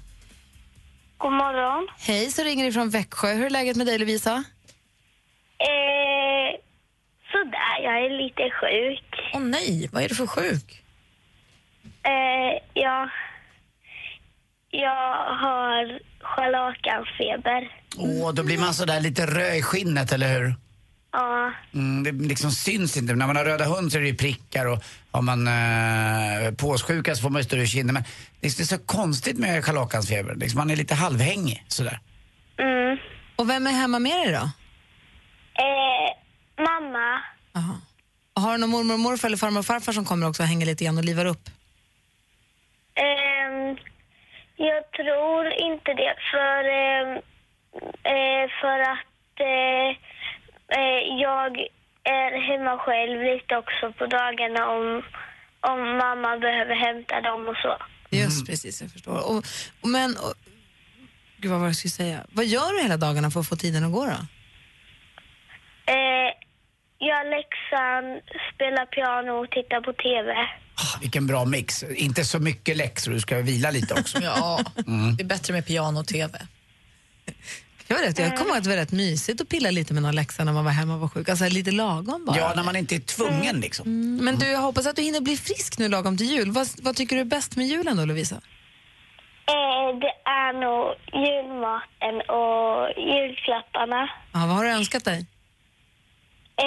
God 1.18 1.32
morgon. 1.32 1.88
Hej, 2.00 2.32
så 2.32 2.44
ringer 2.44 2.66
ifrån 2.66 2.90
Växjö. 2.90 3.34
Hur 3.34 3.46
är 3.46 3.50
läget 3.50 3.78
med 3.78 3.88
dig 3.88 3.98
Lovisa? 4.00 4.32
Eh, 5.58 6.60
sådär, 7.32 7.84
jag 7.84 8.06
är 8.06 8.10
lite 8.24 8.42
sjuk. 8.62 9.32
Åh 9.34 9.42
nej, 9.42 9.90
vad 9.94 10.04
är 10.04 10.10
du 10.10 10.16
för 10.16 10.28
sjuk? 10.28 10.82
Eh, 12.04 12.62
jag, 12.74 13.10
jag 14.82 15.36
har 15.36 16.00
scharlakansfeber. 16.22 17.72
Åh, 17.98 18.34
då 18.34 18.44
blir 18.44 18.58
man 18.58 18.74
sådär 18.74 19.00
lite 19.02 19.26
röd 19.26 19.56
i 19.58 19.62
skinnet, 19.62 20.12
eller 20.12 20.34
hur? 20.40 20.56
Ja, 21.12 21.52
Mm, 21.74 22.04
det 22.04 22.28
liksom 22.28 22.52
syns 22.52 22.98
inte. 22.98 23.14
När 23.16 23.28
man 23.28 23.36
har 23.36 23.46
röda 23.46 23.66
hund 23.66 23.92
så 23.92 23.98
är 23.98 24.02
det 24.02 24.08
ju 24.08 24.16
prickar 24.16 24.66
och 24.66 24.84
har 25.12 25.22
man 25.22 25.48
eh, 25.48 26.52
påssjuka 26.54 27.16
så 27.16 27.22
får 27.22 27.30
man 27.30 27.40
ju 27.40 27.44
större 27.46 27.66
kinder. 27.68 27.94
Men 27.94 28.04
det 28.40 28.48
är 28.48 28.64
så 28.64 28.78
konstigt 28.78 29.38
med 29.38 29.66
scharlakansfeber. 29.66 30.36
Liksom, 30.36 30.58
man 30.58 30.70
är 30.70 30.76
lite 30.76 30.96
halvhängig 30.96 31.64
sådär. 31.68 32.00
mm. 32.58 32.98
Och 33.36 33.50
vem 33.50 33.68
är 33.68 33.72
hemma 33.72 34.00
med 34.00 34.12
dig 34.28 34.32
då? 34.32 34.50
Eh, 35.64 36.10
mamma. 36.64 37.22
Och 38.36 38.42
Har 38.42 38.52
du 38.52 38.58
någon 38.58 38.70
mormor 38.70 38.94
och 38.94 39.00
morfar 39.00 39.28
eller 39.28 39.38
farmor 39.38 39.60
och 39.60 39.66
farfar 39.66 39.94
som 39.94 40.06
kommer 40.06 40.28
också 40.28 40.44
och 40.44 40.48
hänger 40.50 40.66
lite 40.66 40.84
grann 40.86 40.98
och 40.98 41.06
livar 41.06 41.26
upp? 41.26 41.50
Ehm, 42.96 43.25
jag 44.56 44.92
tror 44.92 45.46
inte 45.48 45.94
det, 45.94 46.16
för, 46.32 46.64
ehm, 46.64 47.16
eh, 48.04 48.50
för 48.62 48.80
att 48.80 49.40
eh, 49.40 49.90
eh, 50.78 51.22
jag 51.22 51.68
är 52.04 52.32
hemma 52.42 52.78
själv 52.78 53.24
lite 53.24 53.58
också 53.58 53.92
på 53.92 54.06
dagarna 54.06 54.68
om, 54.70 55.04
om 55.60 55.98
mamma 55.98 56.38
behöver 56.38 56.76
hämta 56.76 57.22
dem 57.22 57.48
och 57.48 57.56
så. 57.56 57.78
Just 58.10 58.48
precis, 58.48 58.82
jag 58.82 58.92
förstår. 58.92 59.18
Och, 59.32 59.44
och, 59.82 59.90
men, 59.90 60.10
och, 60.12 60.34
gud 61.38 61.52
vad 61.52 61.60
var 61.60 61.68
det 61.68 61.70
jag 61.70 61.76
skulle 61.76 61.92
säga? 61.92 62.26
Vad 62.30 62.46
gör 62.46 62.74
du 62.74 62.82
hela 62.82 62.98
dagarna 62.98 63.32
för 63.32 63.40
att 63.40 63.50
få 63.50 63.56
tiden 63.56 63.84
att 63.84 63.92
gå 63.92 64.06
då? 64.06 64.20
Eh, 65.94 66.32
jag 66.98 67.28
läxan, 67.28 68.22
spelar 68.54 68.86
piano 68.86 69.32
och 69.32 69.52
tittar 69.52 69.82
på 69.82 69.94
TV. 69.94 70.48
Vilken 71.02 71.28
bra 71.28 71.46
mix. 71.46 71.84
Inte 71.84 72.26
så 72.26 72.40
mycket 72.40 72.78
läxor, 72.78 73.12
du 73.12 73.20
ska 73.20 73.38
vila 73.38 73.72
lite 73.72 73.94
också. 73.94 74.20
Ja, 74.24 74.60
Mm. 74.88 75.16
det 75.16 75.24
är 75.24 75.28
bättre 75.28 75.54
med 75.54 75.66
piano 75.68 76.00
och 76.00 76.08
TV. 76.08 76.40
Var 77.88 77.98
rätt, 77.98 78.20
jag 78.20 78.38
kommer 78.38 78.50
ihåg 78.50 78.58
att 78.58 78.64
det 78.64 78.70
var 78.70 78.78
rätt 78.78 78.92
mysigt 78.92 79.42
att 79.42 79.50
pilla 79.50 79.72
lite 79.72 79.94
med 79.94 80.04
någon 80.04 80.16
läxa 80.16 80.44
när 80.44 80.54
man 80.54 80.66
var 80.66 80.72
hemma 80.72 80.94
och 80.94 81.00
var 81.00 81.08
sjuk. 81.08 81.30
Alltså 81.30 81.46
lite 81.50 81.72
lagom 81.72 82.26
bara. 82.26 82.38
Ja, 82.38 82.54
när 82.56 82.64
man 82.64 82.76
inte 82.76 82.96
är 82.96 83.00
tvungen 83.00 83.60
liksom. 83.60 83.88
Mm, 83.88 84.26
Men 84.26 84.40
du, 84.40 84.46
jag 84.48 84.60
hoppas 84.60 84.88
att 84.88 84.96
du 84.96 85.02
hinner 85.02 85.22
bli 85.22 85.38
frisk 85.38 85.78
nu 85.78 85.90
lagom 85.90 86.18
till 86.18 86.28
jul. 86.32 86.52
Vad, 86.52 86.68
vad 86.82 86.96
tycker 86.96 87.16
du 87.16 87.20
är 87.22 87.26
bäst 87.26 87.56
med 87.56 87.68
julen 87.68 87.98
då, 87.98 88.06
Lovisa? 88.06 88.36
Eh, 88.36 88.42
det 90.02 90.14
är 90.30 90.54
nog 90.54 90.96
julmaten 91.26 92.16
och 92.30 92.90
julklapparna. 93.14 94.10
Ja, 94.34 94.40
vad 94.40 94.50
har 94.56 94.64
du 94.64 94.70
önskat 94.72 95.06
dig? 95.06 95.26
Eh, 96.58 96.66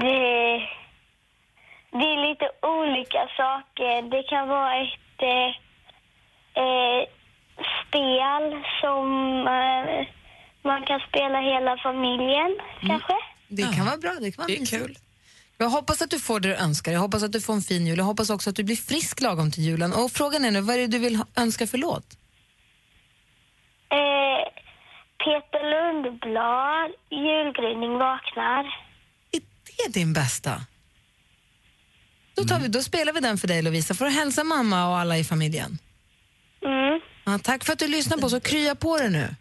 det, 0.00 0.62
det 1.90 2.06
är 2.14 2.28
lite 2.30 2.46
olika 2.62 3.22
saker. 3.36 4.10
Det 4.10 4.22
kan 4.22 4.48
vara 4.48 4.74
ett 4.82 5.22
eh, 5.22 5.48
eh, 6.62 7.02
spel 7.86 8.62
som 8.80 9.06
eh, 9.46 10.06
man 10.62 10.82
kan 10.86 11.00
spela 11.08 11.40
hela 11.40 11.76
familjen, 11.76 12.56
kanske. 12.80 13.14
Det 13.48 13.62
kan 13.76 13.86
vara 13.86 13.96
bra. 13.96 14.12
Det 14.20 14.32
kan 14.32 14.42
vara 14.42 14.46
Det 14.46 14.56
är 14.62 14.66
kul. 14.66 14.96
Jag 15.60 15.68
hoppas 15.68 16.02
att 16.02 16.10
du 16.10 16.20
får 16.20 16.40
det 16.40 16.48
du 16.48 16.54
önskar. 16.54 16.92
Jag 16.92 17.00
hoppas 17.00 17.22
att 17.22 17.32
du 17.32 17.40
får 17.40 17.52
en 17.54 17.60
fin 17.60 17.86
jul. 17.86 17.98
Jag 17.98 18.04
hoppas 18.04 18.30
också 18.30 18.50
att 18.50 18.56
du 18.56 18.64
blir 18.64 18.76
frisk 18.76 19.20
lagom 19.20 19.50
till 19.50 19.62
julen. 19.64 19.92
Och 19.92 20.10
frågan 20.10 20.44
är 20.44 20.50
nu, 20.50 20.60
vad 20.60 20.76
är 20.76 20.80
det 20.80 20.86
du 20.86 20.98
vill 20.98 21.16
ha- 21.16 21.26
önska 21.36 21.66
för 21.66 21.78
låt? 21.78 22.06
Eh, 23.90 24.44
Peter 25.24 25.62
Lundblad, 25.70 26.90
Julgryning 27.10 27.98
vaknar. 27.98 28.64
Det 29.30 29.82
är 29.86 29.92
din 29.92 30.12
bästa. 30.12 30.60
Då, 32.38 32.44
tar 32.44 32.60
vi, 32.60 32.68
då 32.68 32.82
spelar 32.82 33.12
vi 33.12 33.20
den 33.20 33.38
för 33.38 33.48
dig 33.48 33.62
Lovisa. 33.62 33.94
Får 33.94 34.04
du 34.04 34.10
hälsa 34.10 34.44
mamma 34.44 34.88
och 34.88 34.98
alla 34.98 35.18
i 35.18 35.24
familjen. 35.24 35.78
Mm. 36.64 37.00
Ja, 37.24 37.38
tack 37.42 37.64
för 37.64 37.72
att 37.72 37.78
du 37.78 37.88
lyssnar 37.88 38.18
på 38.18 38.26
oss 38.26 38.32
och 38.32 38.42
krya 38.42 38.74
på 38.74 38.98
dig 38.98 39.10
nu. 39.10 39.34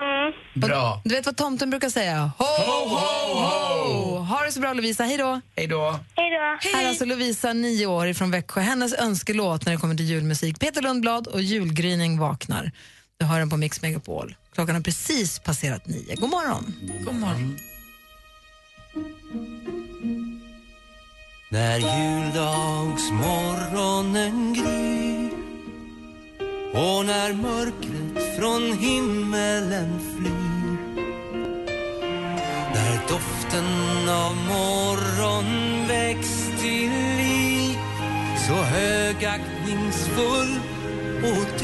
Mm. 0.00 0.32
Bra. 0.54 1.00
Du 1.04 1.14
vet 1.14 1.26
vad 1.26 1.36
tomten 1.36 1.70
brukar 1.70 1.88
säga? 1.88 2.30
Ho, 2.38 2.44
ho, 2.44 2.88
ho! 2.88 4.18
Ha 4.18 4.44
det 4.44 4.52
så 4.52 4.60
bra 4.60 4.72
Lovisa, 4.72 5.04
hej 5.04 5.16
då! 5.16 5.40
Hej 5.56 5.66
då! 5.66 6.00
Hej 6.14 6.30
då! 6.30 6.68
Här 6.76 6.84
är 6.84 6.88
alltså 6.88 7.04
Lovisa, 7.04 7.52
nio 7.52 7.86
år, 7.86 8.12
från 8.12 8.30
Växjö. 8.30 8.60
Hennes 8.60 8.94
önskelåt 8.94 9.66
när 9.66 9.72
det 9.72 9.78
kommer 9.78 9.94
till 9.94 10.06
julmusik. 10.06 10.60
Peter 10.60 10.82
Lundblad 10.82 11.26
och 11.26 11.42
Julgryning 11.42 12.18
vaknar. 12.18 12.72
Du 13.18 13.26
hör 13.26 13.38
den 13.38 13.50
på 13.50 13.56
Mix 13.56 13.82
Megapol. 13.82 14.34
Klockan 14.54 14.74
har 14.74 14.82
precis 14.82 15.38
passerat 15.38 15.86
nio. 15.86 16.16
God 16.16 16.30
morgon! 16.30 16.74
God 17.04 17.14
morgon. 17.14 17.58
När 21.56 21.78
juldagsmorgonen 21.78 24.54
gryr 24.54 25.30
och 26.72 27.06
när 27.06 27.32
mörkret 27.32 28.36
från 28.38 28.72
himmelen 28.72 30.00
flyr. 30.00 30.76
När 32.74 33.08
doften 33.08 33.64
av 34.08 34.36
morgon 34.36 35.44
väcks 35.88 36.50
till 36.60 36.90
liv 37.16 37.76
så 38.48 38.54
högaktningsfull 38.54 40.60
och 41.22 41.55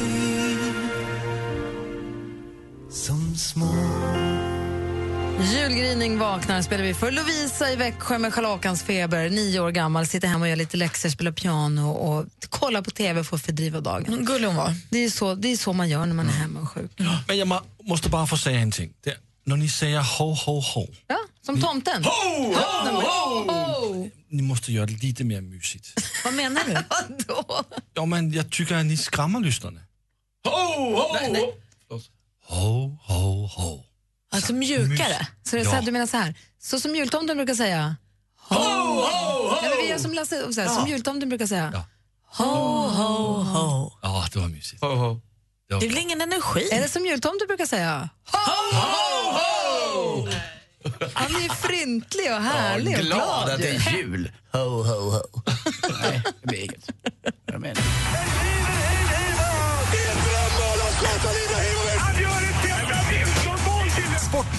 Julgryning 5.62 6.18
vaknar 6.18 6.62
spelar 6.62 6.84
vi 6.84 6.94
för 6.94 7.10
Lovisa 7.10 7.72
i 7.72 7.76
Växjö 7.76 8.18
med 8.18 8.34
scharlakans 8.34 8.82
feber, 8.82 9.30
nio 9.30 9.60
år 9.60 9.70
gammal, 9.70 10.06
sitter 10.06 10.28
hemma 10.28 10.44
och 10.44 10.48
gör 10.48 10.56
lite 10.56 10.76
läxor, 10.76 11.08
spelar 11.08 11.32
piano 11.32 11.90
och 11.90 12.26
kollar 12.48 12.82
på 12.82 12.90
TV 12.90 13.24
för 13.24 13.36
att 13.36 13.42
fördriva 13.42 13.80
dagen. 13.80 14.24
Gullig 14.24 14.46
hon 14.46 14.56
var. 14.56 14.74
Det 14.90 14.98
är, 14.98 15.10
så, 15.10 15.34
det 15.34 15.48
är 15.48 15.56
så 15.56 15.72
man 15.72 15.88
gör 15.88 16.06
när 16.06 16.14
man 16.14 16.28
är 16.28 16.32
hemma 16.32 16.60
och 16.60 16.68
sjuk. 16.68 16.90
Men 17.28 17.38
jag 17.38 17.48
må, 17.48 17.60
måste 17.82 18.08
bara 18.08 18.26
få 18.26 18.36
säga 18.36 18.58
en 18.58 18.70
ting. 18.70 18.92
Det, 19.04 19.16
när 19.44 19.56
ni 19.56 19.68
säger 19.68 20.18
ho, 20.18 20.34
ho, 20.34 20.60
ho. 20.60 20.86
Ja, 21.06 21.18
som 21.46 21.60
tomten. 21.60 22.04
Ho, 22.04 22.10
ho, 22.10 23.00
ho! 23.00 23.52
ho! 23.52 24.10
Ni 24.28 24.42
måste 24.42 24.72
göra 24.72 24.86
det 24.86 25.02
lite 25.02 25.24
mer 25.24 25.40
mysigt. 25.40 25.94
Vad 26.24 26.34
menar 26.34 26.62
du? 26.66 26.76
Ja, 27.94 28.04
men 28.04 28.32
jag 28.32 28.50
tycker 28.50 28.74
att 28.74 28.86
ni 28.86 28.96
skrämmer 28.96 29.40
lyssnarna. 29.40 29.80
Ho, 30.44 30.96
ho, 30.96 31.14
Nej, 31.14 31.32
nej. 31.32 31.54
Ho, 32.48 32.98
ho, 33.02 33.46
ho. 33.46 33.91
Alltså 34.32 34.52
mjukare. 34.52 35.26
Så 35.42 35.56
det 35.56 35.62
är 35.62 35.64
så 35.64 35.70
här, 35.70 35.78
Ja. 35.78 35.82
du 35.86 35.92
menar 35.92 36.06
så 36.06 36.16
här, 36.16 36.34
så 36.62 36.80
som 36.80 36.96
jultomten 36.96 37.36
brukar 37.36 37.54
säga? 37.54 37.96
Ho, 38.48 38.54
ho, 38.54 39.00
ho! 39.00 39.52
Nej, 39.62 39.70
men 39.70 39.78
vi 39.82 39.88
gör 39.88 39.98
som 39.98 40.12
Lasse, 40.12 40.52
så 40.52 40.60
här, 40.60 40.68
som 40.68 40.82
Ja. 40.82 40.88
jultomten 40.88 41.28
brukar 41.28 41.46
säga. 41.46 41.84
Ho, 42.26 42.44
ho, 42.44 43.42
ho. 43.42 43.92
Ja, 44.02 44.26
det 44.32 44.38
var 44.38 44.48
mysigt. 44.48 44.82
Ho, 44.82 44.88
ho. 44.94 45.20
Det 45.68 45.74
är 45.86 45.88
väl 45.88 45.98
ingen 45.98 46.20
energi? 46.20 46.68
Är 46.72 46.80
det 46.82 46.88
som 46.88 47.06
jultomten 47.06 47.46
brukar 47.46 47.66
säga? 47.66 48.08
Ho, 48.32 48.76
ho! 48.76 50.28
Han 51.14 51.36
är 51.36 51.40
ju 51.40 51.48
fryntlig 51.48 52.32
och 52.32 52.42
härlig 52.42 52.98
och 52.98 53.04
glad 53.04 53.18
glad. 53.18 53.50
att 53.50 53.58
det 53.62 53.68
är 53.68 53.92
jul. 53.96 54.32
Ho, 54.52 54.58
ho, 54.82 55.10
ho. 55.10 55.20
Nej, 56.02 56.22
det 56.42 56.46
blir 56.48 56.60
inget. 56.60 56.90
Jag 57.46 57.60
menar. 57.60 57.82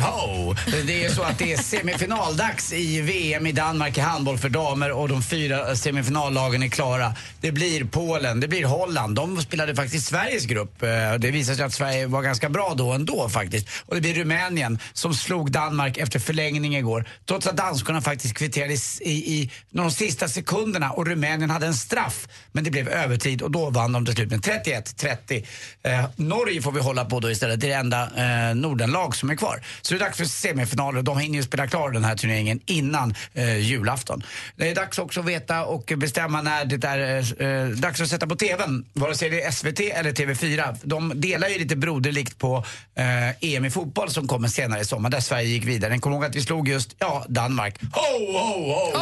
ho! 0.00 0.54
Det 0.86 1.04
är 1.04 1.10
så 1.10 1.22
att 1.22 1.38
det 1.38 1.52
är 1.52 1.56
semifinaldags 1.56 2.72
i 2.72 3.00
VM 3.00 3.46
i 3.46 3.52
Danmark 3.52 3.98
i 3.98 4.00
handboll 4.00 4.38
för 4.38 4.48
damer 4.48 4.92
och 4.92 5.08
de 5.08 5.22
fyra 5.22 5.76
semifinallagen 5.76 6.62
är 6.62 6.68
klara. 6.68 7.14
Det 7.40 7.52
blir 7.52 7.84
Polen, 7.84 8.40
det 8.40 8.48
blir 8.48 8.64
Holland. 8.64 9.16
De 9.16 9.42
spelade 9.42 9.74
faktiskt 9.74 10.06
Sveriges 10.06 10.44
grupp. 10.44 10.82
Eh, 10.82 10.88
det 11.18 11.30
visade 11.30 11.56
sig 11.56 11.64
att 11.64 11.72
Sverige 11.72 12.06
var 12.06 12.22
ganska 12.22 12.48
bra 12.48 12.74
då 12.76 12.92
ändå 12.92 13.28
faktiskt. 13.28 13.68
Och 13.86 13.94
det 13.94 14.00
blir 14.00 14.14
Rumänien 14.14 14.78
som 14.92 15.14
slog 15.14 15.52
Danmark 15.52 15.98
efter 15.98 16.18
förlängning 16.18 16.76
igår. 16.76 17.08
Trots 17.26 17.46
att 17.46 17.56
danskarna 17.56 18.00
faktiskt 18.00 18.34
kvitterade 18.34 18.74
i, 18.74 18.78
i, 19.00 19.10
i 19.10 19.50
de 19.70 19.90
sista 19.90 20.28
sekunderna 20.28 20.90
och 20.90 21.06
Rumänien 21.06 21.50
hade 21.50 21.66
en 21.66 21.74
straff. 21.74 22.28
Men 22.52 22.64
det 22.64 22.70
blev 22.70 22.88
övertid 22.88 23.42
och 23.42 23.50
då 23.50 23.70
vann 23.70 23.92
de 23.92 24.06
till 24.06 24.14
slut 24.14 24.30
med 24.30 24.40
31-30. 24.40 25.46
Eh, 25.82 26.04
Norge 26.16 26.62
får 26.62 26.72
vi 26.72 26.80
hålla 26.80 27.04
på 27.04 27.20
då 27.20 27.30
istället. 27.30 27.60
Det 27.60 27.66
är 27.66 27.70
det 27.70 27.76
enda 27.76 28.02
eh, 28.02 28.54
Nordenlag 28.54 29.16
som 29.16 29.30
är 29.30 29.36
kvar. 29.36 29.62
Så 29.90 29.94
det 29.94 30.00
är 30.00 30.04
dags 30.04 30.16
för 30.16 30.24
semifinaler. 30.24 31.02
De 31.02 31.18
hinner 31.18 31.36
ju 31.36 31.42
spela 31.42 31.66
klar 31.66 31.90
den 31.90 32.04
här 32.04 32.16
turneringen 32.16 32.60
innan 32.66 33.14
eh, 33.34 33.58
julafton. 33.58 34.22
Det 34.56 34.70
är 34.70 34.74
dags 34.74 34.98
också 34.98 35.20
att 35.20 35.26
veta 35.26 35.64
och 35.64 35.92
bestämma 35.96 36.42
när 36.42 36.64
det 36.64 36.86
är 36.86 36.98
eh, 37.40 37.48
eh 37.48 37.68
dags 37.68 38.00
att 38.00 38.08
sätta 38.08 38.26
på 38.26 38.36
TVn. 38.36 38.84
Vare 38.92 39.14
sig 39.14 39.30
det 39.30 39.42
är 39.42 39.50
SVT 39.50 39.80
eller 39.80 40.12
TV4. 40.12 40.76
De 40.82 41.20
delar 41.20 41.48
ju 41.48 41.58
lite 41.58 41.76
broderlikt 41.76 42.38
på 42.38 42.64
eh, 42.94 43.54
EM 43.54 43.64
i 43.64 43.70
fotboll 43.70 44.10
som 44.10 44.28
kommer 44.28 44.48
senare 44.48 44.80
i 44.80 44.84
sommar 44.84 45.10
där 45.10 45.20
Sverige 45.20 45.48
gick 45.48 45.64
vidare. 45.64 45.92
Ni 45.92 45.98
kommer 45.98 46.16
ihåg 46.16 46.24
att 46.24 46.36
vi 46.36 46.42
slog 46.42 46.68
just, 46.68 46.94
ja, 46.98 47.24
Danmark. 47.28 47.80
Ho, 47.92 48.32
ho, 48.32 48.72
ho! 48.72 48.98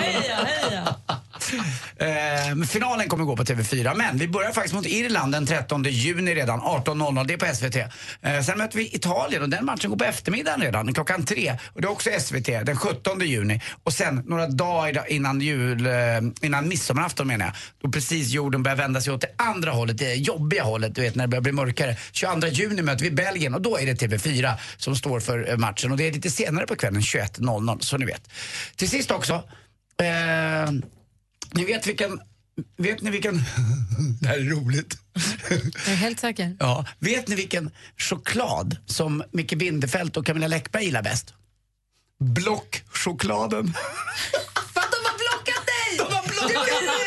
Heja, 0.00 0.36
heja. 0.44 0.94
Eh, 1.96 2.06
men 2.54 2.66
finalen 2.66 3.08
kommer 3.08 3.24
gå 3.24 3.36
på 3.36 3.44
TV4, 3.44 3.94
men 3.94 4.18
vi 4.18 4.28
börjar 4.28 4.52
faktiskt 4.52 4.74
mot 4.74 4.86
Irland 4.86 5.32
den 5.32 5.46
13 5.46 5.82
juni 5.82 6.34
redan, 6.34 6.60
18.00, 6.60 7.26
det 7.26 7.34
är 7.34 7.38
på 7.38 7.54
SVT. 7.54 7.76
Eh, 8.22 8.40
sen 8.42 8.58
möter 8.58 8.78
vi 8.78 8.94
Italien 8.94 9.42
och 9.42 9.48
den 9.48 9.64
matchen 9.64 9.90
går 9.90 9.96
på 9.96 10.04
eftermiddagen 10.04 10.60
redan, 10.60 10.94
klockan 10.94 11.24
tre. 11.24 11.56
Och 11.74 11.80
det 11.80 11.86
är 11.86 11.90
också 11.90 12.10
SVT, 12.20 12.46
den 12.46 12.76
17 12.76 13.20
juni. 13.20 13.60
Och 13.84 13.92
sen 13.92 14.22
några 14.26 14.46
dagar 14.46 15.04
innan 15.08 15.40
jul, 15.40 15.86
eh, 15.86 15.92
innan 16.42 16.68
midsommarafton 16.68 17.26
menar 17.26 17.46
jag, 17.46 17.54
då 17.82 17.90
precis 17.90 18.28
jorden 18.28 18.62
börjar 18.62 18.76
vända 18.76 19.00
sig 19.00 19.12
åt 19.12 19.20
det 19.20 19.30
andra 19.36 19.70
hållet, 19.70 19.98
det 19.98 20.14
jobbiga 20.14 20.62
hållet, 20.62 20.94
du 20.94 21.00
vet 21.00 21.14
när 21.14 21.24
det 21.24 21.28
börjar 21.28 21.42
bli 21.42 21.52
mörkare. 21.52 21.96
22 22.12 22.46
juni 22.46 22.82
möter 22.82 23.04
vi 23.04 23.10
Belgien 23.10 23.54
och 23.54 23.62
då 23.62 23.78
är 23.78 23.86
det 23.86 23.94
TV4 23.94 24.54
som 24.76 24.96
står 24.96 25.20
för 25.20 25.50
eh, 25.50 25.56
matchen. 25.56 25.90
Och 25.90 25.96
det 25.96 26.08
är 26.08 26.12
lite 26.12 26.30
senare 26.30 26.66
på 26.66 26.76
kvällen, 26.76 27.00
21.00, 27.00 27.78
så 27.80 27.96
ni 27.96 28.04
vet. 28.04 28.30
Till 28.76 28.88
sist 28.88 29.10
också, 29.10 29.34
eh, 30.02 30.72
ni 31.54 31.64
vet 31.64 31.86
vilken, 31.86 32.20
vet 32.76 33.02
ni 33.02 33.10
vilken, 33.10 33.42
det 34.20 34.28
här 34.28 34.38
är 34.38 34.44
roligt. 34.44 34.96
Jag 35.50 35.92
är 35.92 35.96
helt 35.96 36.20
säker. 36.20 36.56
Ja, 36.60 36.86
vet 36.98 37.28
ni 37.28 37.36
vilken 37.36 37.70
choklad 37.96 38.76
som 38.86 39.22
Micke 39.32 39.54
Bindefeld 39.54 40.16
och 40.16 40.26
Camilla 40.26 40.46
Läckberg 40.46 40.84
gillar 40.84 41.02
bäst? 41.02 41.34
Blockchokladen. 42.20 43.74
För 44.74 44.80
att 44.80 44.90
de 44.90 44.96
har 44.96 45.18
blockat 45.18 45.66
dig! 45.66 45.96
De 45.98 46.14
har 46.14 46.22
blockat 46.22 46.84
mig! 46.84 46.99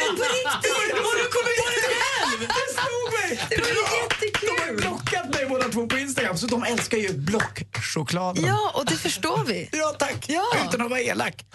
Det 3.56 3.62
var 3.62 3.70
ju 3.70 3.76
jättekul! 4.04 4.49
De 4.82 4.88
har 4.88 4.95
blockat 4.95 5.30
mig 5.34 5.45
båda 5.49 5.70
två 5.70 5.88
på 5.88 5.97
Instagram. 5.97 6.32
Alltså, 6.32 6.47
de 6.47 6.64
älskar 6.64 6.97
ju 6.97 7.14
blockchokladen. 7.14 8.45
Ja, 8.45 8.72
och 8.76 8.86
det 8.86 8.95
förstår 8.95 9.43
vi. 9.45 9.70
Ja, 9.84 9.95
tack. 9.99 10.26
Ja. 10.28 10.43
Utan 10.68 10.82
att 10.82 10.89
vara 10.89 10.99
elak. 11.01 11.45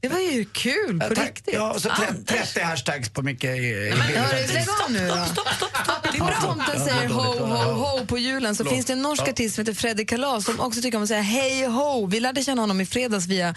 Det 0.00 0.08
var 0.08 0.18
ju 0.18 0.44
kul, 0.44 1.00
på 1.00 1.06
Ja, 1.16 1.24
riktigt. 1.24 1.54
Ja, 1.54 1.72
och 1.72 1.82
så 1.82 1.88
tre- 1.88 2.06
Anders. 2.08 2.52
30 2.52 2.60
hashtags 2.60 3.08
på 3.10 3.22
mycket... 3.22 3.50
Men 3.50 4.00
hörru, 4.00 4.46
lägg 4.52 4.66
av 4.84 4.92
nu 4.92 5.08
då. 5.08 5.14
Apropå 5.14 6.32
tomten 6.42 6.80
säger 6.84 7.08
ho, 7.08 7.22
ho, 7.46 7.72
ho 7.72 8.06
på 8.06 8.18
julen 8.18 8.54
så 8.54 8.58
Förlåt. 8.64 8.74
finns 8.74 8.86
det 8.86 8.92
en 8.92 9.02
norsk 9.02 9.22
artist 9.28 9.54
som 9.54 9.62
heter 9.62 9.74
Freddy 9.74 10.04
Kalas 10.04 10.44
som 10.44 10.60
också 10.60 10.80
tycker 10.82 10.96
om 10.98 11.02
att 11.02 11.08
säga 11.08 11.20
hej 11.20 11.66
ho. 11.66 12.06
Vi 12.06 12.20
lärde 12.20 12.44
känna 12.44 12.62
honom 12.62 12.80
i 12.80 12.86
fredags 12.86 13.26
via 13.26 13.48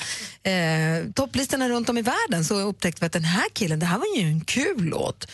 eh, 0.44 1.12
topplistorna 1.16 1.70
runt 1.70 1.90
om 1.90 1.98
i 1.98 2.02
världen 2.02 2.46
så 2.46 2.60
upptäckte 2.60 3.00
vi 3.02 3.06
att 3.06 3.14
den 3.14 3.24
här 3.24 3.46
killen, 3.54 3.80
det 3.80 3.86
här 3.86 3.98
var 3.98 4.18
ju 4.18 4.22
en 4.28 4.42
kul 4.42 4.84
låt. 4.84 5.28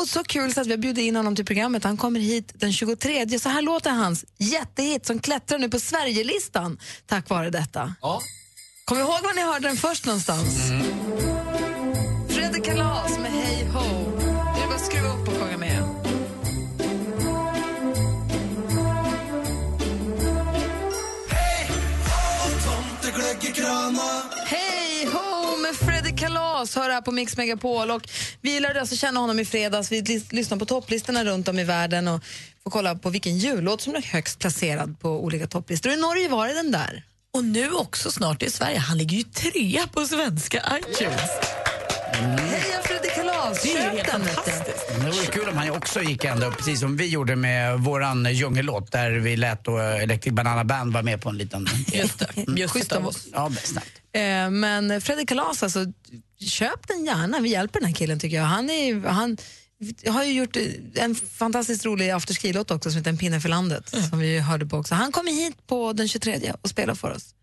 Och 0.00 0.08
så 0.08 0.24
kul 0.24 0.54
så 0.54 0.60
att 0.60 0.66
vi 0.66 0.70
har 0.70 0.78
bjudit 0.78 1.04
in 1.04 1.16
honom 1.16 1.36
till 1.36 1.44
programmet. 1.44 1.84
Han 1.84 1.96
kommer 1.96 2.20
hit 2.20 2.52
den 2.54 2.72
23. 2.72 3.38
Så 3.38 3.48
här 3.48 3.62
låter 3.62 3.90
hans 3.90 4.24
jättehit 4.38 5.06
som 5.06 5.18
klättrar 5.20 5.58
nu 5.58 5.68
på 5.68 5.80
Sverigelistan 5.80 6.78
tack 7.06 7.28
vare 7.28 7.50
detta. 7.50 7.94
Kom 8.84 8.98
ihåg 8.98 9.08
var 9.08 9.34
ni 9.34 9.42
hörde 9.42 9.68
den 9.68 9.76
först 9.76 10.06
någonstans? 10.06 10.70
Freddy 12.28 12.60
Kalas 12.60 13.18
med 13.18 13.32
Hej 13.32 13.66
Ho. 13.66 13.80
Nu 13.80 14.28
är 14.28 14.60
det 14.60 14.66
bara 14.66 14.74
att 14.74 14.86
skruva 14.86 15.08
upp 15.08 15.28
och 15.28 15.34
sjunga 15.34 15.58
med. 15.58 15.84
Hej 21.28 21.68
ho 21.68 22.82
med 23.92 24.81
Freddy 26.66 26.72
Kalas 26.72 26.76
hör 26.76 26.90
här 26.94 27.00
på 27.00 27.12
Mix 27.12 27.36
Megapol. 27.36 27.90
Och 27.90 28.08
vi 28.40 28.60
lärde 28.60 28.80
alltså 28.80 28.96
känna 28.96 29.20
honom 29.20 29.38
i 29.40 29.44
fredags. 29.44 29.92
Vi 29.92 30.00
lys- 30.02 30.32
lyssnade 30.34 30.58
på 30.60 30.66
topplistorna 30.66 31.24
runt 31.24 31.48
om 31.48 31.58
i 31.58 31.64
världen 31.64 32.08
och 32.08 32.22
får 32.64 32.70
kolla 32.70 32.94
på 32.94 33.10
vilken 33.10 33.38
jullåt 33.38 33.80
som 33.80 33.94
är 33.94 34.02
högst 34.02 34.38
placerad 34.38 35.00
på 35.00 35.24
olika 35.24 35.46
topplistor. 35.46 35.92
I 35.92 35.96
Norge 35.96 36.28
var 36.28 36.48
det 36.48 36.54
den 36.54 36.70
där. 36.72 37.04
Och 37.34 37.44
nu 37.44 37.70
också 37.72 38.10
snart 38.10 38.42
i 38.42 38.50
Sverige. 38.50 38.78
Han 38.78 38.98
ligger 38.98 39.16
ju 39.16 39.22
trea 39.22 39.86
på 39.86 40.06
svenska 40.06 40.62
iTunes. 40.78 41.30
Heja 42.12 42.82
Freddy 42.84 43.08
Kalas! 43.14 43.62
Det 43.62 43.72
är 43.72 43.90
helt 43.90 44.08
fantastiskt. 44.10 44.88
Det 44.88 45.10
vore 45.10 45.26
kul 45.26 45.48
om 45.48 45.56
han 45.56 45.70
också 45.70 46.02
gick 46.02 46.24
ända 46.24 46.46
upp, 46.46 46.56
precis 46.56 46.80
som 46.80 46.96
vi 46.96 47.06
gjorde 47.08 47.36
med 47.36 47.78
våran 47.78 48.28
djungellåt 48.34 48.92
där 48.92 49.10
vi 49.10 49.36
lät 49.36 49.64
då 49.64 49.78
Electric 49.78 50.32
Banana 50.34 50.64
Band 50.64 50.92
vara 50.92 51.02
med 51.02 51.22
på 51.22 51.28
en 51.28 51.38
liten... 51.38 51.68
Just 51.92 52.18
det. 52.18 52.44
Just 52.56 52.72
Schysst 52.74 52.92
av 52.92 53.06
oss. 53.06 53.26
Ja, 53.32 53.50
snällt. 53.62 54.01
Eh, 54.14 54.50
men 54.50 55.00
Freddy 55.00 55.26
Kalas, 55.26 55.62
alltså, 55.62 55.86
köp 56.40 56.88
den 56.88 57.04
gärna. 57.04 57.40
Vi 57.40 57.48
hjälper 57.48 57.80
den 57.80 57.88
här 57.88 57.94
killen 57.94 58.20
tycker 58.20 58.36
jag. 58.36 58.44
Han, 58.44 58.70
är, 58.70 59.08
han 59.08 59.36
har 60.06 60.24
ju 60.24 60.32
gjort 60.32 60.56
en 60.94 61.14
fantastiskt 61.14 61.84
rolig 61.84 62.10
afterski-låt 62.10 62.70
också 62.70 62.90
som 62.90 62.98
heter 62.98 63.10
En 63.10 63.18
pinne 63.18 63.40
för 63.40 63.48
landet, 63.48 63.94
som 64.10 64.18
vi 64.18 64.38
hörde 64.38 64.66
på 64.66 64.76
också. 64.76 64.94
Han 64.94 65.12
kommer 65.12 65.32
hit 65.32 65.66
på 65.66 65.92
den 65.92 66.08
23 66.08 66.52
och 66.62 66.68
spelar 66.68 66.94
för 66.94 67.10
oss. 67.10 67.34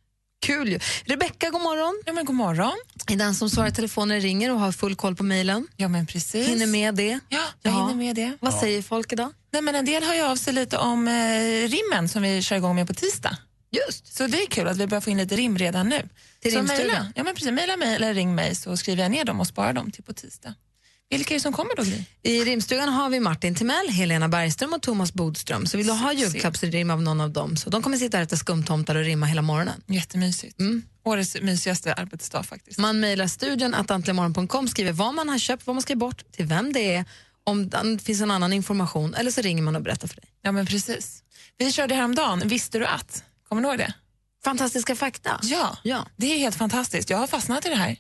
Kul 0.42 0.70
ju. 0.70 0.80
Rebecka, 1.06 1.50
god 1.50 1.62
morgon. 1.62 2.02
Ja, 2.06 2.14
men 2.14 2.26
god 2.26 2.36
morgon. 2.36 2.78
Är 3.08 3.16
den 3.16 3.36
som 3.36 3.50
svarar 3.50 3.68
i 3.68 3.72
telefonen 3.72 4.22
ringer 4.22 4.54
och 4.54 4.60
har 4.60 4.72
full 4.72 4.96
koll 4.96 5.16
på 5.16 5.24
mejlen. 5.24 5.68
Ja, 5.76 5.88
men 5.88 6.08
precis. 6.08 6.48
Hinner 6.48 6.68
med 6.68 6.96
det. 6.96 7.20
Ja, 7.30 7.42
jag 7.62 7.72
hinner 7.72 7.96
med 7.96 8.16
det. 8.16 8.38
Vad 8.40 8.54
säger 8.54 8.82
folk 8.82 9.14
idag? 9.14 9.32
Nej, 9.52 9.62
men 9.62 9.76
en 9.76 9.86
del 9.86 10.04
hör 10.04 10.14
ju 10.14 10.22
av 10.22 10.36
sig 10.36 10.54
lite 10.54 10.78
om 10.78 11.08
eh, 11.08 11.14
rimmen 11.70 12.10
som 12.10 12.22
vi 12.22 12.42
kör 12.42 12.56
igång 12.56 12.76
med 12.76 12.88
på 12.88 12.94
tisdag. 12.94 13.38
Just. 13.72 14.18
Så 14.18 14.28
det 14.28 14.42
är 14.42 14.48
kul 14.48 14.68
att 14.68 14.78
vi 14.78 14.88
börjar 14.88 15.02
få 15.02 15.10
in 15.10 15.18
lite 15.18 15.36
rim 15.36 15.58
redan 15.58 15.90
nu. 15.90 16.10
Till 16.40 16.52
så 16.52 16.64
mejla, 16.64 17.12
ja, 17.16 17.24
men 17.24 17.36
precis, 17.36 17.52
mejla 17.52 17.78
mig 17.78 17.96
eller 17.96 18.14
ring 18.14 18.36
mig 18.36 18.56
så 18.56 18.78
skriver 18.78 19.04
jag 19.04 19.12
ner 19.12 19.24
dem 19.24 19.40
och 19.40 19.48
sparar 19.48 19.74
dem 19.74 19.92
till 19.92 20.04
på 20.04 20.14
tisdag. 20.14 20.54
Vilka 21.10 21.34
är 21.34 21.36
det 21.36 21.42
som 21.42 21.54
kommer 21.54 21.76
då, 21.76 21.84
Gry? 21.84 22.04
I 22.24 22.44
rimstugan 22.44 22.90
har 22.90 23.10
vi 23.10 23.20
Martin 23.20 23.56
Timell, 23.56 23.90
Helena 23.90 24.30
Bergström 24.30 24.74
och 24.74 24.82
Thomas 24.82 25.14
Bodström. 25.14 25.66
Så 25.66 25.78
vill 25.78 25.88
du 25.88 25.94
ha 25.94 26.14
julklappsrim 26.14 26.90
av 26.90 27.02
någon 27.02 27.22
av 27.22 27.32
dem 27.32 27.58
så 27.58 27.70
de 27.70 27.84
kommer 27.84 27.98
sitta 27.98 28.18
här 28.18 28.24
och 28.24 28.28
äta 28.28 28.38
skumtomtar 28.38 28.96
och 28.96 29.04
rimma 29.04 29.26
hela 29.26 29.42
morgonen. 29.42 29.82
Jättemysigt. 29.88 30.60
Mm. 30.60 30.84
Årets 31.04 31.42
mysigaste 31.42 31.94
arbetsdag 31.94 32.44
faktiskt. 32.44 32.80
Man 32.80 33.00
mejlar 33.00 33.28
studion 33.28 33.74
att 33.74 33.92
antligenmorgon.com, 33.92 34.68
skriver 34.68 34.92
vad 34.92 35.14
man 35.14 35.30
har 35.30 35.40
köpt, 35.40 35.68
vad 35.68 35.76
man 35.76 35.82
ska 35.82 35.94
ge 35.94 35.98
bort, 35.98 36.32
till 36.32 36.46
vem 36.46 36.74
det 36.74 36.96
är, 36.96 37.06
om 37.44 37.70
det 37.70 38.04
finns 38.04 38.22
en 38.22 38.32
annan 38.32 38.54
information 38.54 39.14
eller 39.14 39.32
så 39.32 39.42
ringer 39.42 39.64
man 39.64 39.76
och 39.76 39.82
berättar 39.82 40.08
för 40.08 40.16
dig. 40.16 40.26
Ja, 40.42 40.52
men 40.52 40.66
precis. 40.66 41.24
Vi 41.58 41.72
körde 41.72 41.96
häromdagen, 41.96 42.42
visste 42.46 42.80
du 42.80 42.86
att? 42.86 43.24
Kommer 43.50 43.62
du 43.62 43.68
ihåg 43.68 43.78
det? 43.78 43.94
Fantastiska 44.44 44.96
fakta. 44.96 45.40
Ja, 45.44 45.78
Ja. 45.84 46.06
det 46.18 46.34
är 46.34 46.38
helt 46.38 46.56
fantastiskt. 46.56 47.10
Jag 47.10 47.18
har 47.18 47.28
fastnat 47.28 47.66
i 47.66 47.70
det 47.70 47.76
här. 47.76 47.98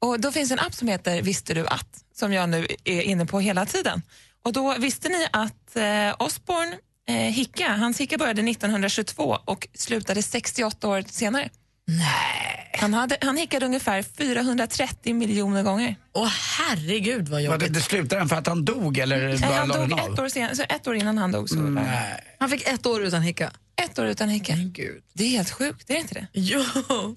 Och 0.00 0.20
Då 0.20 0.32
finns 0.32 0.50
en 0.50 0.58
app 0.58 0.74
som 0.74 0.88
heter 0.88 1.22
Visste 1.22 1.54
du 1.54 1.66
att? 1.66 2.00
som 2.14 2.32
jag 2.32 2.48
nu 2.48 2.66
är 2.84 3.02
inne 3.02 3.26
på 3.26 3.40
hela 3.40 3.66
tiden. 3.66 4.02
Och 4.44 4.52
då 4.52 4.74
Visste 4.78 5.08
ni 5.08 5.26
att 5.32 5.76
eh, 5.76 6.14
Osborne 6.26 6.76
eh, 7.08 7.14
Hicka, 7.14 7.68
hans 7.76 8.00
Hicka 8.00 8.18
började 8.18 8.42
1922 8.50 9.38
och 9.44 9.68
slutade 9.74 10.22
68 10.22 10.88
år 10.88 11.04
senare? 11.08 11.50
Nej. 11.86 12.70
Han, 12.78 12.94
hade, 12.94 13.16
han 13.20 13.36
hickade 13.36 13.66
ungefär 13.66 14.02
430 14.02 15.14
miljoner 15.14 15.62
gånger. 15.62 15.96
Åh 16.12 16.28
herregud 16.58 17.22
vad 17.22 17.30
Var 17.30 17.40
jobbigt. 17.40 17.60
det, 17.60 17.74
det 17.74 17.80
slutade 17.80 18.20
han 18.20 18.28
för 18.28 18.36
att 18.36 18.46
han 18.46 18.64
dog 18.64 18.98
eller 18.98 19.18
Nej, 19.28 19.52
han 19.52 19.68
dog 19.68 19.92
ett 19.98 20.18
år, 20.18 20.28
sen, 20.28 20.56
så 20.56 20.62
ett 20.68 20.86
år 20.86 20.96
innan 20.96 21.18
han 21.18 21.32
dog. 21.32 21.48
Så 21.48 21.56
Nej. 21.56 22.24
Han 22.38 22.50
fick 22.50 22.68
ett 22.68 22.86
år 22.86 23.02
utan 23.02 23.22
hicka. 23.22 23.50
Ett 23.76 23.98
år 23.98 24.06
utan 24.06 24.28
hicka. 24.28 24.54
Gud. 24.56 25.02
Det 25.12 25.24
är 25.24 25.28
helt 25.28 25.50
sjukt, 25.50 25.90
är 25.90 25.94
det 25.94 26.00
inte 26.00 26.14
det? 26.14 26.26
Jo. 26.32 26.60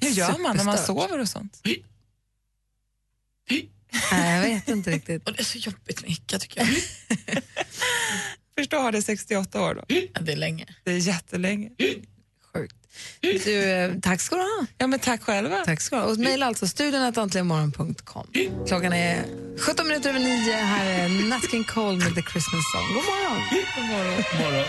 Hur 0.01 0.09
gör 0.09 0.37
man 0.37 0.57
när 0.57 0.63
man 0.63 0.77
sover 0.77 1.19
och 1.19 1.29
sånt? 1.29 1.61
Nej, 4.11 4.35
jag 4.35 4.41
vet 4.41 4.67
inte 4.67 4.91
riktigt. 4.91 5.27
Och 5.27 5.33
det 5.33 5.39
är 5.39 5.43
så 5.43 5.57
jobbigt 5.57 6.01
med 6.01 6.09
hicka 6.09 6.39
tycker 6.39 6.59
jag. 6.59 6.67
Förstå 8.57 8.77
ha 8.77 8.91
det 8.91 9.01
68 9.01 9.61
år 9.61 9.75
då. 9.75 9.83
Ja, 9.87 10.21
det 10.21 10.31
är 10.31 10.37
länge. 10.37 10.65
Det 10.83 10.91
är 10.91 10.97
jättelänge. 10.97 11.71
Sjukt. 13.23 13.45
Du, 13.45 13.63
eh, 13.63 13.91
tack 14.01 14.21
ska 14.21 14.35
du 14.35 14.41
ha. 14.41 14.65
Ja, 14.77 14.87
men 14.87 14.99
tack 14.99 15.23
själva. 15.23 15.57
Tack 15.65 15.81
ska 15.81 15.95
du 15.95 16.01
ha. 16.01 16.09
Och 16.09 16.17
mejla 16.17 16.45
alltså 16.45 16.67
studion.antligenmorgon.com. 16.67 18.27
Klockan 18.67 18.93
är 18.93 19.25
17 19.59 19.87
minuter 19.87 20.09
över 20.09 20.19
nio. 20.19 20.53
Här 20.53 20.85
är 20.85 21.29
Nat 21.29 21.51
King 21.51 21.63
Cole 21.63 21.97
med 21.97 22.15
The 22.15 22.21
Christmas 22.21 22.71
Song. 22.71 22.87
God 22.93 23.03
morgon. 23.03 23.41
God 23.75 23.85
morgon. 23.85 24.23
morgon. 24.39 24.65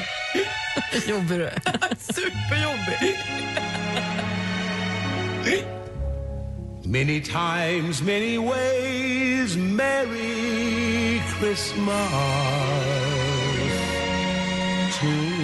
Jobbig 1.08 1.38
du 1.38 1.44
är. 1.44 1.60
Superjobbig. 2.12 3.18
Many 6.84 7.20
times, 7.20 8.02
many 8.02 8.38
ways, 8.38 9.56
Merry 9.56 11.20
Christmas 11.38 12.08
to 15.00 15.37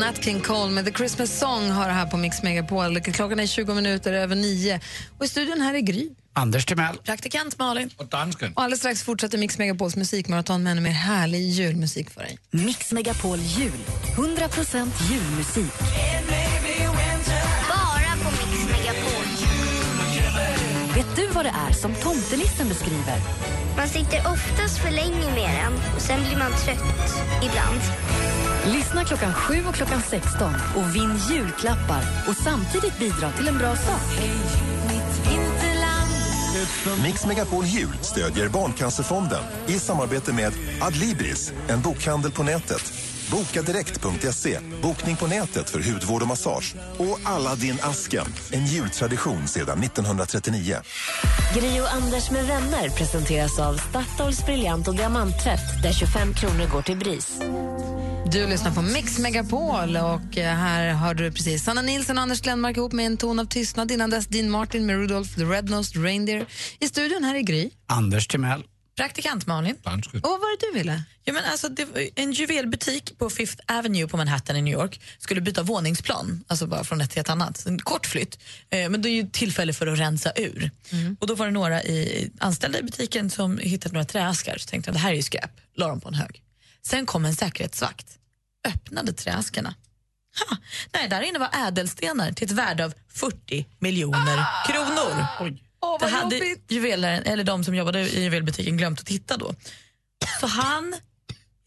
Nat 0.00 0.24
King 0.24 0.40
Cole 0.40 0.70
med 0.70 0.84
The 0.84 0.92
Christmas 0.92 1.38
Song 1.38 1.70
har 1.70 1.88
här 1.88 2.06
på 2.06 2.16
Mix 2.16 2.42
Megapol. 2.42 3.00
Klockan 3.00 3.40
är 3.40 3.46
20 3.46 3.74
minuter 3.74 4.12
över 4.12 4.36
nio. 4.36 4.80
Och 5.18 5.24
i 5.24 5.28
studion 5.28 5.60
här 5.60 5.74
är 5.74 5.80
Gry. 5.80 6.08
Anders 6.32 6.66
Timell. 6.66 6.96
Praktikant 6.96 7.58
Malin. 7.58 7.90
Och 7.96 8.06
dansken. 8.06 8.52
Och 8.54 8.62
alldeles 8.62 8.80
strax 8.80 9.02
fortsätter 9.02 9.38
Mix 9.38 9.58
Megapols 9.58 9.96
musikmaraton 9.96 10.62
med 10.62 10.70
ännu 10.70 10.80
mer 10.80 10.90
härlig 10.90 11.40
julmusik 11.40 12.10
för 12.10 12.20
dig. 12.20 12.38
Mix 12.50 12.92
Megapol 12.92 13.38
Jul. 13.38 13.72
100% 14.16 14.90
julmusik. 15.10 15.72
Vet 21.16 21.28
du 21.28 21.34
vad 21.34 21.44
det 21.44 21.54
är 21.68 21.72
som 21.72 21.94
tomtenissen 21.94 22.68
beskriver? 22.68 23.18
Man 23.76 23.88
sitter 23.88 24.18
oftast 24.18 24.78
för 24.78 24.90
länge 24.90 25.34
med 25.34 25.50
den 25.64 25.72
och 25.94 26.00
sen 26.00 26.20
blir 26.24 26.36
man 26.38 26.52
trött 26.52 27.14
ibland. 27.42 27.80
Lyssna 28.76 29.04
klockan 29.04 29.34
7 29.34 29.64
och 29.68 29.74
klockan 29.74 30.02
16 30.02 30.54
och 30.76 30.96
vinn 30.96 31.16
julklappar 31.30 32.02
och 32.28 32.36
samtidigt 32.36 32.98
bidra 32.98 33.32
till 33.32 33.48
en 33.48 33.58
bra 33.58 33.76
sak. 33.76 34.00
Mix 37.02 37.26
Megapol 37.26 37.64
Jul 37.64 37.98
stödjer 38.00 38.48
Barncancerfonden 38.48 39.44
i 39.66 39.72
samarbete 39.72 40.32
med 40.32 40.52
Adlibris, 40.80 41.52
en 41.68 41.82
bokhandel 41.82 42.32
på 42.32 42.42
nätet. 42.42 42.92
Bokadirekt.se, 43.30 44.58
bokning 44.82 45.16
på 45.16 45.26
nätet 45.26 45.70
för 45.70 45.92
hudvård 45.92 46.22
och 46.22 46.28
massage. 46.28 46.74
Och 46.98 47.20
Aladdin-asken, 47.24 48.26
en 48.52 48.66
jultradition 48.66 49.48
sedan 49.48 49.82
1939. 49.82 50.76
Gri 51.54 51.80
och 51.80 51.92
Anders 51.92 52.30
med 52.30 52.46
vänner 52.46 52.88
presenteras 52.88 53.58
av 53.58 53.74
Statoils 53.76 54.44
briljant 54.46 54.88
och 54.88 54.96
diamanttvätt 54.96 55.82
där 55.82 55.92
25 55.92 56.34
kronor 56.34 56.72
går 56.72 56.82
till 56.82 56.96
BRIS. 56.96 57.38
Du 58.32 58.46
lyssnar 58.46 58.74
på 58.74 58.82
Mix 58.82 59.18
Megapol 59.18 59.96
och 59.96 60.38
eh, 60.38 60.54
här 60.54 60.92
hörde 60.94 61.24
du 61.24 61.32
precis 61.32 61.64
Sanna 61.64 61.82
Nilsson 61.82 62.18
och 62.18 62.22
Anders 62.22 62.40
Glenmark 62.40 62.76
ihop 62.76 62.92
med 62.92 63.06
en 63.06 63.16
ton 63.16 63.38
av 63.38 63.44
tystnad. 63.44 63.90
Innan 63.90 64.10
dess 64.10 64.26
Dean 64.26 64.50
Martin 64.50 64.86
med 64.86 64.96
Rudolph 64.96 65.34
the 65.34 65.44
Red-Nosed 65.44 66.02
Reindeer. 66.02 66.46
I 66.80 66.88
studion 66.88 67.24
här 67.24 67.34
är 67.34 67.40
Gry. 67.40 67.70
Anders 67.86 68.26
Timell. 68.28 68.62
Praktikant 68.96 69.46
Malin. 69.46 69.76
Och 70.22 70.30
vad 70.30 70.40
var 70.40 70.60
det 70.60 70.66
du 70.66 70.78
ville? 70.78 71.02
Ja, 71.24 71.32
men 71.32 71.44
alltså, 71.44 71.68
en 72.14 72.32
juvelbutik 72.32 73.18
på 73.18 73.30
Fifth 73.30 73.62
Avenue 73.66 74.06
på 74.08 74.16
Manhattan 74.16 74.56
i 74.56 74.62
New 74.62 74.74
York 74.74 75.00
skulle 75.18 75.40
byta 75.40 75.62
våningsplan, 75.62 76.44
alltså 76.46 76.66
bara 76.66 76.84
från 76.84 77.00
ett 77.00 77.10
till 77.10 77.20
ett 77.20 77.30
annat. 77.30 77.66
En 77.66 77.78
kort 77.78 78.06
flytt, 78.06 78.38
eh, 78.70 78.88
men 78.88 79.02
det 79.02 79.08
är 79.08 79.12
ju 79.12 79.28
tillfälle 79.28 79.72
för 79.72 79.86
att 79.86 79.98
rensa 79.98 80.32
ur. 80.36 80.70
Och 81.20 81.26
då 81.26 81.34
var 81.34 81.46
det 81.46 81.52
några 81.52 81.82
i, 81.82 82.30
anställda 82.38 82.78
i 82.78 82.82
butiken 82.82 83.30
som 83.30 83.58
hittade 83.58 83.92
några 83.92 84.04
träaskar. 84.04 84.58
Så 84.58 84.68
tänkte 84.68 84.90
de, 84.90 84.92
det 84.92 84.98
här 84.98 85.10
är 85.10 85.16
ju 85.16 85.22
skräp, 85.22 85.50
la 85.74 85.88
dem 85.88 86.00
på 86.00 86.08
en 86.08 86.14
hög. 86.14 86.42
Sen 86.82 87.06
kom 87.06 87.24
en 87.24 87.34
säkerhetsvakt, 87.34 88.06
öppnade 88.68 89.12
träaskarna. 89.12 89.74
Ha, 90.48 90.56
nej, 90.92 91.08
där 91.08 91.20
inne 91.20 91.38
var 91.38 91.50
ädelstenar 91.68 92.32
till 92.32 92.44
ett 92.44 92.52
värde 92.52 92.84
av 92.84 92.94
40 93.08 93.66
miljoner 93.78 94.46
kronor. 94.66 95.26
Åh, 95.86 95.96
det 96.00 96.06
hade 96.06 96.36
jobbigt. 96.36 96.64
juvelaren, 96.72 97.22
eller 97.22 97.44
de 97.44 97.64
som 97.64 97.74
jobbade 97.74 98.00
i 98.00 98.22
juvelbutiken 98.22 98.76
glömt 98.76 99.00
att 99.00 99.06
titta 99.06 99.36
då. 99.36 99.54
Så 100.40 100.46
han, 100.46 100.96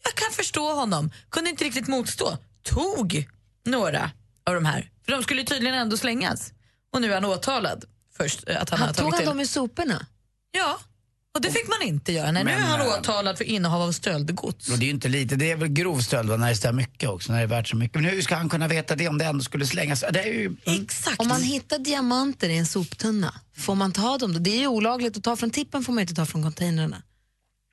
jag 0.04 0.14
kan 0.14 0.32
förstå 0.32 0.74
honom, 0.74 1.10
kunde 1.30 1.50
inte 1.50 1.64
riktigt 1.64 1.88
motstå. 1.88 2.38
Tog 2.62 3.28
några 3.66 4.10
av 4.46 4.54
de 4.54 4.64
här, 4.64 4.90
för 5.04 5.12
de 5.12 5.22
skulle 5.22 5.44
tydligen 5.44 5.78
ändå 5.78 5.96
slängas. 5.96 6.52
Och 6.92 7.00
nu 7.00 7.10
är 7.10 7.14
han 7.14 7.24
åtalad. 7.24 7.84
Först 8.16 8.48
eh, 8.48 8.62
att 8.62 8.70
han, 8.70 8.78
Han 8.78 8.94
tog 8.94 9.14
han 9.14 9.24
dem 9.24 9.40
i 9.40 9.46
soporna? 9.46 10.06
Ja, 10.52 10.78
och 11.34 11.40
det 11.40 11.50
fick 11.50 11.68
man 11.68 11.88
inte 11.88 12.12
göra. 12.12 12.32
Nej, 12.32 12.44
nu 12.44 12.50
Men, 12.50 12.62
är 12.62 12.66
han 12.66 12.80
eh, 12.80 12.86
åtalad 12.98 13.38
för 13.38 13.44
innehav 13.44 13.82
av 13.82 13.92
stöldgods. 13.92 14.68
Och 14.68 14.78
det 14.78 14.84
är 14.84 14.86
ju 14.86 14.92
inte 14.92 15.08
lite, 15.08 15.36
det 15.36 15.50
är 15.50 15.56
väl 15.56 15.68
grov 15.68 16.00
stöld 16.00 16.28
va, 16.28 16.36
när 16.36 16.48
det 16.48 16.56
står 16.56 16.72
mycket 16.72 17.08
också, 17.08 17.32
när 17.32 17.38
det 17.38 17.44
är 17.44 17.48
värt 17.48 17.68
så 17.68 17.76
mycket. 17.76 17.94
Men 18.02 18.04
hur 18.10 18.22
ska 18.22 18.34
han 18.36 18.48
kunna 18.48 18.68
veta 18.68 18.96
det 18.96 19.08
om 19.08 19.18
det 19.18 19.24
ändå 19.24 19.44
skulle 19.44 19.66
slängas? 19.66 20.04
Det 20.12 20.20
är 20.20 20.26
ju... 20.32 20.56
Exakt. 20.64 21.20
Om 21.20 21.28
man 21.28 21.42
hittar 21.42 21.78
diamanter 21.78 22.48
i 22.48 22.58
en 22.58 22.66
soptunna, 22.66 23.34
får 23.56 23.74
man 23.74 23.92
ta 23.92 24.18
dem 24.18 24.32
då? 24.32 24.38
Det 24.38 24.50
är 24.50 24.60
ju 24.60 24.66
olagligt 24.66 25.16
att 25.16 25.24
ta 25.24 25.36
från 25.36 25.50
tippen 25.50 25.84
får 25.84 25.92
man 25.92 26.00
inte 26.00 26.14
ta 26.14 26.26
från 26.26 26.42
containrarna. 26.42 27.02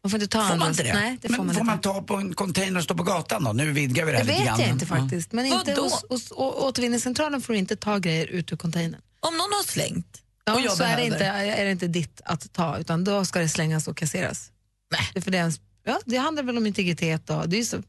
Man 0.03 0.11
får 0.11 0.21
inte 0.21 0.37
ta 0.37 0.47
Får 0.49 0.55
man 0.55 0.69
inte 0.69 0.83
det? 0.83 0.93
Nej, 0.93 1.17
det 1.21 1.29
men 1.29 1.37
får 1.37 1.43
man 1.43 1.55
får 1.55 1.61
inte. 1.61 1.71
man 1.71 1.81
ta 1.81 2.01
på 2.01 2.15
en 2.15 2.33
container 2.33 2.77
och 2.77 2.83
stå 2.83 2.95
på 2.95 3.03
gatan 3.03 3.43
då? 3.43 3.53
Nu 3.53 3.71
vidgar 3.71 4.05
vi 4.05 4.11
det 4.11 4.17
Det 4.17 4.23
här 4.23 4.25
lite 4.27 4.39
vet 4.39 4.47
grann. 4.47 4.59
jag 4.59 4.69
inte 4.69 4.85
faktiskt. 4.85 5.31
Men 5.31 5.45
inte 5.45 5.57
Vadå? 5.71 5.81
hos, 5.83 6.05
hos, 6.09 6.31
å- 6.31 6.67
återvinningscentralen 6.67 7.41
får 7.41 7.53
du 7.53 7.59
inte 7.59 7.75
ta 7.75 7.97
grejer 7.97 8.27
ut 8.27 8.51
ur 8.53 8.57
containern. 8.57 9.01
Om 9.19 9.33
någon 9.37 9.41
har 9.53 9.63
slängt 9.63 10.21
Ja, 10.47 10.53
och 10.53 10.61
jag 10.61 10.77
så 10.77 10.83
är 10.83 10.97
det, 10.97 11.03
inte, 11.05 11.25
är 11.25 11.65
det 11.65 11.71
inte 11.71 11.87
ditt 11.87 12.21
att 12.25 12.53
ta, 12.53 12.77
utan 12.77 13.03
då 13.03 13.25
ska 13.25 13.39
det 13.39 13.49
slängas 13.49 13.87
och 13.87 13.97
kasseras. 13.97 14.51
Nej. 15.13 15.23
För 15.23 15.31
det, 15.31 15.37
ens- 15.37 15.59
ja, 15.85 15.99
det 16.05 16.17
handlar 16.17 16.43
väl 16.43 16.57
om 16.57 16.65
integritet. 16.67 17.27
Då. 17.27 17.43
Det 17.47 17.59
är 17.59 17.63
så, 17.63 17.83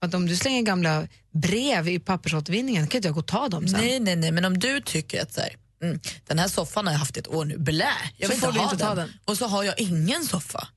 att 0.00 0.14
om 0.14 0.26
du 0.26 0.36
slänger 0.36 0.62
gamla 0.62 1.06
brev 1.32 1.88
i 1.88 1.98
pappersåtervinningen 1.98 2.86
kan 2.86 2.98
inte 2.98 3.08
jag 3.08 3.14
gå 3.14 3.20
och 3.20 3.26
ta 3.26 3.48
dem 3.48 3.68
sen. 3.68 3.80
Nej, 3.80 4.00
nej, 4.00 4.16
nej, 4.16 4.32
men 4.32 4.44
om 4.44 4.58
du 4.58 4.80
tycker 4.80 5.22
att 5.22 5.32
så 5.34 5.40
här, 5.40 5.56
mm, 5.82 6.00
den 6.26 6.38
här 6.38 6.48
soffan 6.48 6.86
har 6.86 6.92
jag 6.94 6.98
haft 6.98 7.16
ett 7.16 7.28
år 7.28 7.44
nu, 7.44 7.58
blä, 7.58 7.84
jag 8.16 8.28
Så 8.28 8.34
vill 8.34 8.40
får 8.40 8.48
inte 8.48 8.60
ha 8.60 8.72
inte 8.72 8.84
ta 8.84 8.94
den. 8.94 8.96
den. 9.08 9.16
Och 9.24 9.38
så 9.38 9.46
har 9.46 9.64
jag 9.64 9.80
ingen 9.80 10.24
soffa. 10.24 10.68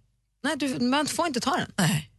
Nej, 0.43 0.55
du, 0.57 0.79
man 0.79 1.07
får 1.07 1.27
inte 1.27 1.39
ta 1.39 1.57
den. 1.57 1.71
Nej, 1.77 2.09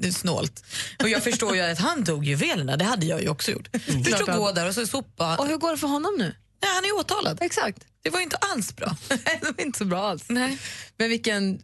det 0.00 0.08
är 0.08 0.12
snålt. 0.12 0.64
Och 1.02 1.08
jag 1.08 1.22
förstår 1.24 1.56
ju 1.56 1.62
att 1.62 1.78
han 1.78 2.04
tog 2.04 2.24
juvelerna, 2.24 2.76
det 2.76 2.84
hade 2.84 3.06
jag 3.06 3.22
ju 3.22 3.28
också 3.28 3.50
gjort. 3.50 3.68
Mm. 3.88 4.04
Först 4.04 4.28
att 4.28 4.36
gå 4.36 4.52
där 4.52 4.68
och 4.68 4.74
så 4.74 4.86
sopa. 4.86 5.36
Och 5.36 5.46
hur 5.48 5.56
går 5.56 5.70
det 5.70 5.78
för 5.78 5.88
honom 5.88 6.14
nu? 6.18 6.34
Nej, 6.64 6.74
han 6.74 6.84
är 6.84 7.00
åtalad. 7.00 7.38
Exakt. 7.40 7.78
Det 8.02 8.10
var 8.10 8.18
ju 8.18 8.24
inte 8.24 8.36
alls 8.36 8.76
bra. 8.76 8.96
det 9.08 9.52
var 9.56 9.64
inte 9.64 9.78
så 9.78 9.84
bra 9.84 10.08
alls. 10.08 10.24
Nej. 10.28 10.58
Men 10.96 11.08
vilken, 11.08 11.60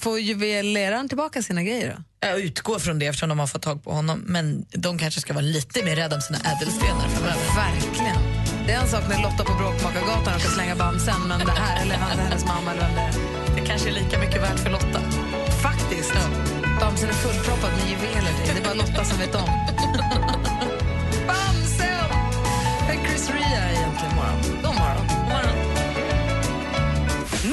får 0.00 0.20
juveleraren 0.20 1.08
tillbaka 1.08 1.42
sina 1.42 1.62
grejer 1.62 1.96
då? 1.96 2.28
Jag 2.28 2.40
utgår 2.40 2.78
från 2.78 2.98
det 2.98 3.06
eftersom 3.06 3.28
de 3.28 3.38
har 3.38 3.46
fått 3.46 3.62
tag 3.62 3.84
på 3.84 3.92
honom. 3.92 4.22
Men 4.26 4.66
de 4.70 4.98
kanske 4.98 5.20
ska 5.20 5.32
vara 5.32 5.44
lite 5.44 5.84
mer 5.84 5.96
rädda 5.96 6.16
om 6.16 6.22
sina 6.22 6.38
ädelstenar 6.38 7.08
framöver. 7.08 7.56
Verkligen. 7.56 8.16
Det 8.66 8.72
är 8.72 8.80
en 8.80 8.88
sak 8.88 9.04
när 9.08 9.22
Lotta 9.22 9.44
på 9.44 9.54
Bråkmakargatan 9.54 10.34
råkar 10.34 10.50
slänga 10.56 10.76
bamsen, 10.76 11.28
men 11.28 11.38
det 11.46 11.52
här, 11.52 11.82
eller 11.82 11.94
hennes 11.94 12.44
mamma 12.44 12.70
eller 12.70 12.80
vem 12.80 12.94
det 12.94 13.00
är. 13.00 13.12
Det 13.56 13.66
kanske 13.66 13.88
är 13.88 13.92
lika 13.92 14.18
mycket 14.18 14.42
värt 14.42 14.58
för 14.58 14.70
Lotta. 14.70 15.00
Faktiskt. 15.62 16.14
Bamsen 16.80 17.08
är 17.08 17.12
fullproppad 17.12 17.70
med 17.72 17.90
juveler. 17.90 18.32
Det 18.44 18.60
är 18.60 18.64
bara 18.64 18.74
Lotta 18.74 19.04
som 19.04 19.18
vet 19.18 19.34
om. 19.34 19.48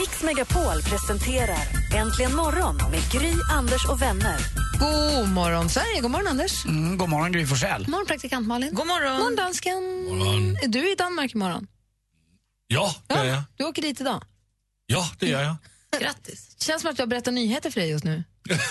Mix 0.10 0.24
Megapol 0.24 0.82
presenterar 0.82 1.68
Äntligen 1.96 2.36
morgon 2.36 2.78
med 2.92 3.12
Gry, 3.12 3.34
Anders 3.52 3.86
och 3.86 4.02
vänner. 4.02 4.38
God 4.80 5.30
morgon, 5.30 5.70
Sverige. 5.70 6.02
God 6.02 6.12
morgon, 6.12 6.28
Anders. 6.28 6.66
Mm, 6.66 6.98
god 6.98 7.10
morgon 7.10 7.32
Gry 7.32 7.46
Forssell. 7.46 7.82
God 7.82 7.90
morgon, 7.90 8.06
praktikant 8.06 8.48
Malin. 8.48 8.74
God 8.74 8.88
morgon. 8.88 9.12
God 9.12 9.20
morgon, 9.20 9.36
dansken. 9.36 10.06
Morgon. 10.10 10.58
Är 10.62 10.68
du 10.68 10.92
i 10.92 10.96
Danmark 10.96 11.36
imorgon? 11.36 11.68
Ja, 12.68 12.96
det 13.08 13.14
är 13.14 13.26
jag. 13.26 13.44
Du 13.58 13.64
åker 13.66 13.82
dit 13.82 14.02
idag. 14.02 14.24
Ja, 14.86 15.10
det 15.20 15.32
är 15.34 15.44
jag. 15.44 15.56
Grattis. 16.02 16.56
Känns 16.60 16.82
som 16.82 16.92
att 16.92 17.00
jag 17.00 17.10
berättar 17.10 17.32
nyheter 17.32 17.72
för 17.72 17.80
dig 17.82 17.90
just 17.90 18.04
nu. 18.04 18.24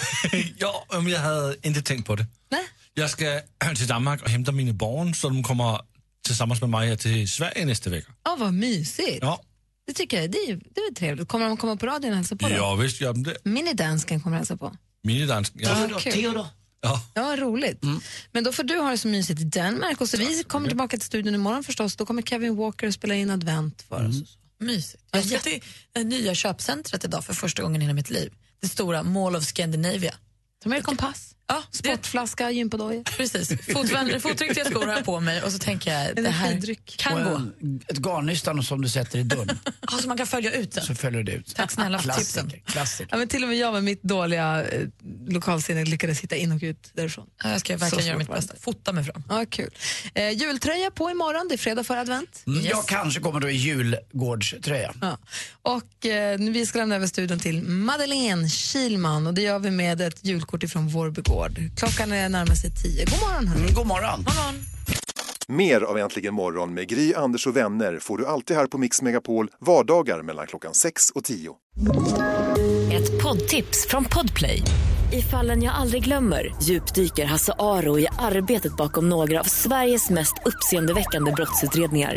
ja, 0.58 0.86
men 0.90 1.08
jag 1.08 1.20
hade 1.20 1.56
inte 1.62 1.82
tänkt 1.82 2.06
på 2.06 2.16
det. 2.16 2.26
Nej. 2.50 2.64
Jag 2.94 3.10
ska 3.10 3.40
till 3.76 3.86
Danmark 3.86 4.22
och 4.22 4.28
hämta 4.28 4.52
mina 4.52 4.72
barn 4.72 5.14
så 5.14 5.28
de 5.28 5.42
kommer 5.42 5.80
tillsammans 6.24 6.60
med 6.60 6.70
mig 6.70 6.98
till 6.98 7.28
Sverige 7.30 7.66
nästa 7.66 7.90
vecka. 7.90 8.12
Ja, 8.24 8.36
vad 8.38 8.54
mysigt. 8.54 9.18
Ja, 9.22 9.40
Det 9.88 9.94
tycker 9.94 10.20
jag. 10.20 10.30
Det 10.30 10.38
är, 10.38 10.56
det 10.74 10.80
är 10.80 10.94
trevligt. 10.94 11.28
Kommer 11.28 11.46
de 11.46 11.56
komma 11.56 11.76
på 11.76 11.86
radion 11.86 12.10
och 12.10 12.16
hälsa 12.16 12.36
på? 12.36 12.48
då? 12.48 12.54
ja 12.54 12.74
visst 12.74 13.00
gör 13.00 13.12
de 13.12 13.22
det. 13.22 13.36
Minidansken 13.44 14.20
kommer 14.20 14.36
hälsa 14.36 14.56
på. 14.56 14.76
Minidansk. 15.02 15.52
Ja. 15.56 15.88
Ja. 16.04 16.50
Ja. 16.80 17.02
Ja, 17.14 17.36
roligt. 17.38 17.82
Mm. 17.82 18.00
Men 18.32 18.44
då 18.44 18.52
får 18.52 18.62
du 18.62 18.78
ha 18.78 18.90
det 18.90 18.98
så 18.98 19.08
mysigt 19.08 19.40
i 19.40 19.44
Danmark. 19.44 20.00
Och 20.00 20.08
så 20.08 20.16
vi 20.16 20.44
kommer 20.44 20.68
tillbaka 20.68 20.96
till 20.96 21.06
studion 21.06 21.34
imorgon 21.34 21.64
förstås. 21.64 21.96
Då 21.96 22.06
kommer 22.06 22.22
Kevin 22.22 22.56
Walker 22.56 22.90
spela 22.90 23.14
in 23.14 23.30
advent 23.30 23.82
för 23.88 23.98
Mm. 24.00 24.10
oss. 24.10 24.38
Mysigt. 24.60 25.02
Jag 25.12 25.24
ska 25.24 25.38
till 25.38 25.62
det 25.92 26.04
nya 26.04 26.34
köpcentret 26.34 27.04
idag 27.04 27.24
för 27.24 27.34
första 27.34 27.62
gången 27.62 27.82
i 27.82 27.84
hela 27.84 27.94
mitt 27.94 28.10
liv. 28.10 28.32
Det 28.60 28.68
stora 28.68 29.02
Mall 29.02 29.36
of 29.36 29.44
Scandinavia. 29.44 30.14
Ta 30.62 30.68
med 30.68 30.76
dig 30.78 30.82
kompass, 30.82 31.34
Ja, 31.48 31.62
det, 31.70 31.76
sportflaska, 31.78 32.50
gympadoja. 32.50 33.02
precis. 33.16 33.48
Fotriktiga 34.22 34.64
skor 34.64 34.86
har 34.86 34.92
jag 34.94 35.04
på 35.04 35.20
mig 35.20 35.42
och 35.42 35.52
så 35.52 35.58
tänker 35.58 35.92
jag 35.94 36.16
det 36.16 36.30
här 36.30 36.74
kan 36.96 37.24
gå. 37.24 37.30
en, 37.30 37.80
ett 37.88 37.98
garnnystan 37.98 38.62
som 38.62 38.82
du 38.82 38.88
sätter 38.88 39.18
i 39.18 39.22
dörren, 39.22 39.58
Ja, 39.90 39.98
så 39.98 40.08
man 40.08 40.16
kan 40.16 40.26
följa 40.26 40.52
ut 40.52 40.72
den. 40.72 40.84
så 40.84 40.94
följer 40.94 41.22
du 41.22 41.32
ut. 41.32 41.54
Tack 41.54 41.70
snälla 41.70 41.98
för 41.98 42.10
tipsen. 42.12 42.52
Klassiker. 42.66 43.08
Ja, 43.10 43.16
men 43.18 43.28
till 43.28 43.42
och 43.42 43.48
med 43.48 43.58
jag 43.58 43.72
med 43.72 43.84
mitt 43.84 44.02
dåliga 44.02 44.64
eh, 44.64 44.80
lokalsinne 45.28 45.84
lyckades 45.84 46.20
hitta 46.20 46.36
in 46.36 46.52
och 46.52 46.58
ut 46.62 46.90
därifrån. 46.94 47.26
Ja, 47.44 47.50
jag 47.50 47.60
ska 47.60 47.76
verkligen 47.76 48.06
göra 48.06 48.18
mitt 48.18 48.28
det 48.28 48.34
bästa. 48.34 48.54
Fota 48.60 48.92
mig 48.92 49.04
fram. 49.04 49.22
Ja, 49.28 49.44
kul. 49.50 49.70
Eh, 50.14 50.30
jultröja 50.30 50.90
på 50.90 51.10
imorgon, 51.10 51.48
det 51.48 51.54
är 51.54 51.58
fredag 51.58 51.84
före 51.84 52.00
advent. 52.00 52.42
Mm, 52.46 52.64
Jag 52.64 52.86
kanske 52.86 53.20
kommer 53.20 53.40
då 53.40 53.50
i 53.50 53.56
julgårdströja. 53.56 54.94
Ja. 55.00 55.18
Och 55.62 56.06
eh, 56.06 56.38
nu 56.38 56.50
vi 56.50 56.66
ska 56.66 56.78
lämna 56.78 56.96
över 56.96 57.06
studion 57.06 57.38
till 57.38 57.62
Madeleine 57.62 58.48
Kilman 58.48 59.26
och 59.26 59.34
det 59.34 59.42
gör 59.42 59.58
vi 59.58 59.70
med 59.70 60.00
ett 60.00 60.24
julkort 60.24 60.62
ifrån 60.62 60.88
Vårby 60.88 61.22
gård. 61.38 61.60
Klockan 61.76 62.12
är 62.12 62.28
närmar 62.28 62.54
sig 62.54 62.70
tio. 62.70 63.04
God 63.04 63.20
morgon 63.20 63.46
hörni. 63.48 63.62
Mm, 63.62 63.74
god 63.74 63.86
morgon. 63.86 64.24
Mer 65.48 65.80
av 65.80 65.98
Äntligen 65.98 66.34
morgon 66.34 66.74
med 66.74 66.88
Gry, 66.88 67.14
Anders 67.14 67.46
och 67.46 67.56
vänner 67.56 67.98
får 67.98 68.18
du 68.18 68.26
alltid 68.26 68.56
här 68.56 68.66
på 68.66 68.78
Mix 68.78 69.02
Megapol 69.02 69.50
vardagar 69.60 70.22
mellan 70.22 70.46
klockan 70.46 70.74
6 70.74 71.10
och 71.10 71.24
10. 71.24 71.50
Ett 72.92 73.22
poddtips 73.22 73.86
från 73.88 74.04
Podplay. 74.04 74.62
I 75.12 75.22
fallen 75.22 75.62
jag 75.62 75.74
aldrig 75.74 76.04
glömmer 76.04 76.54
djupdyker 76.62 77.24
Hasse 77.24 77.52
Aro 77.58 77.98
i 77.98 78.06
arbetet 78.18 78.76
bakom 78.76 79.08
några 79.08 79.40
av 79.40 79.44
Sveriges 79.44 80.10
mest 80.10 80.34
uppseendeväckande 80.44 81.32
brottsutredningar. 81.32 82.16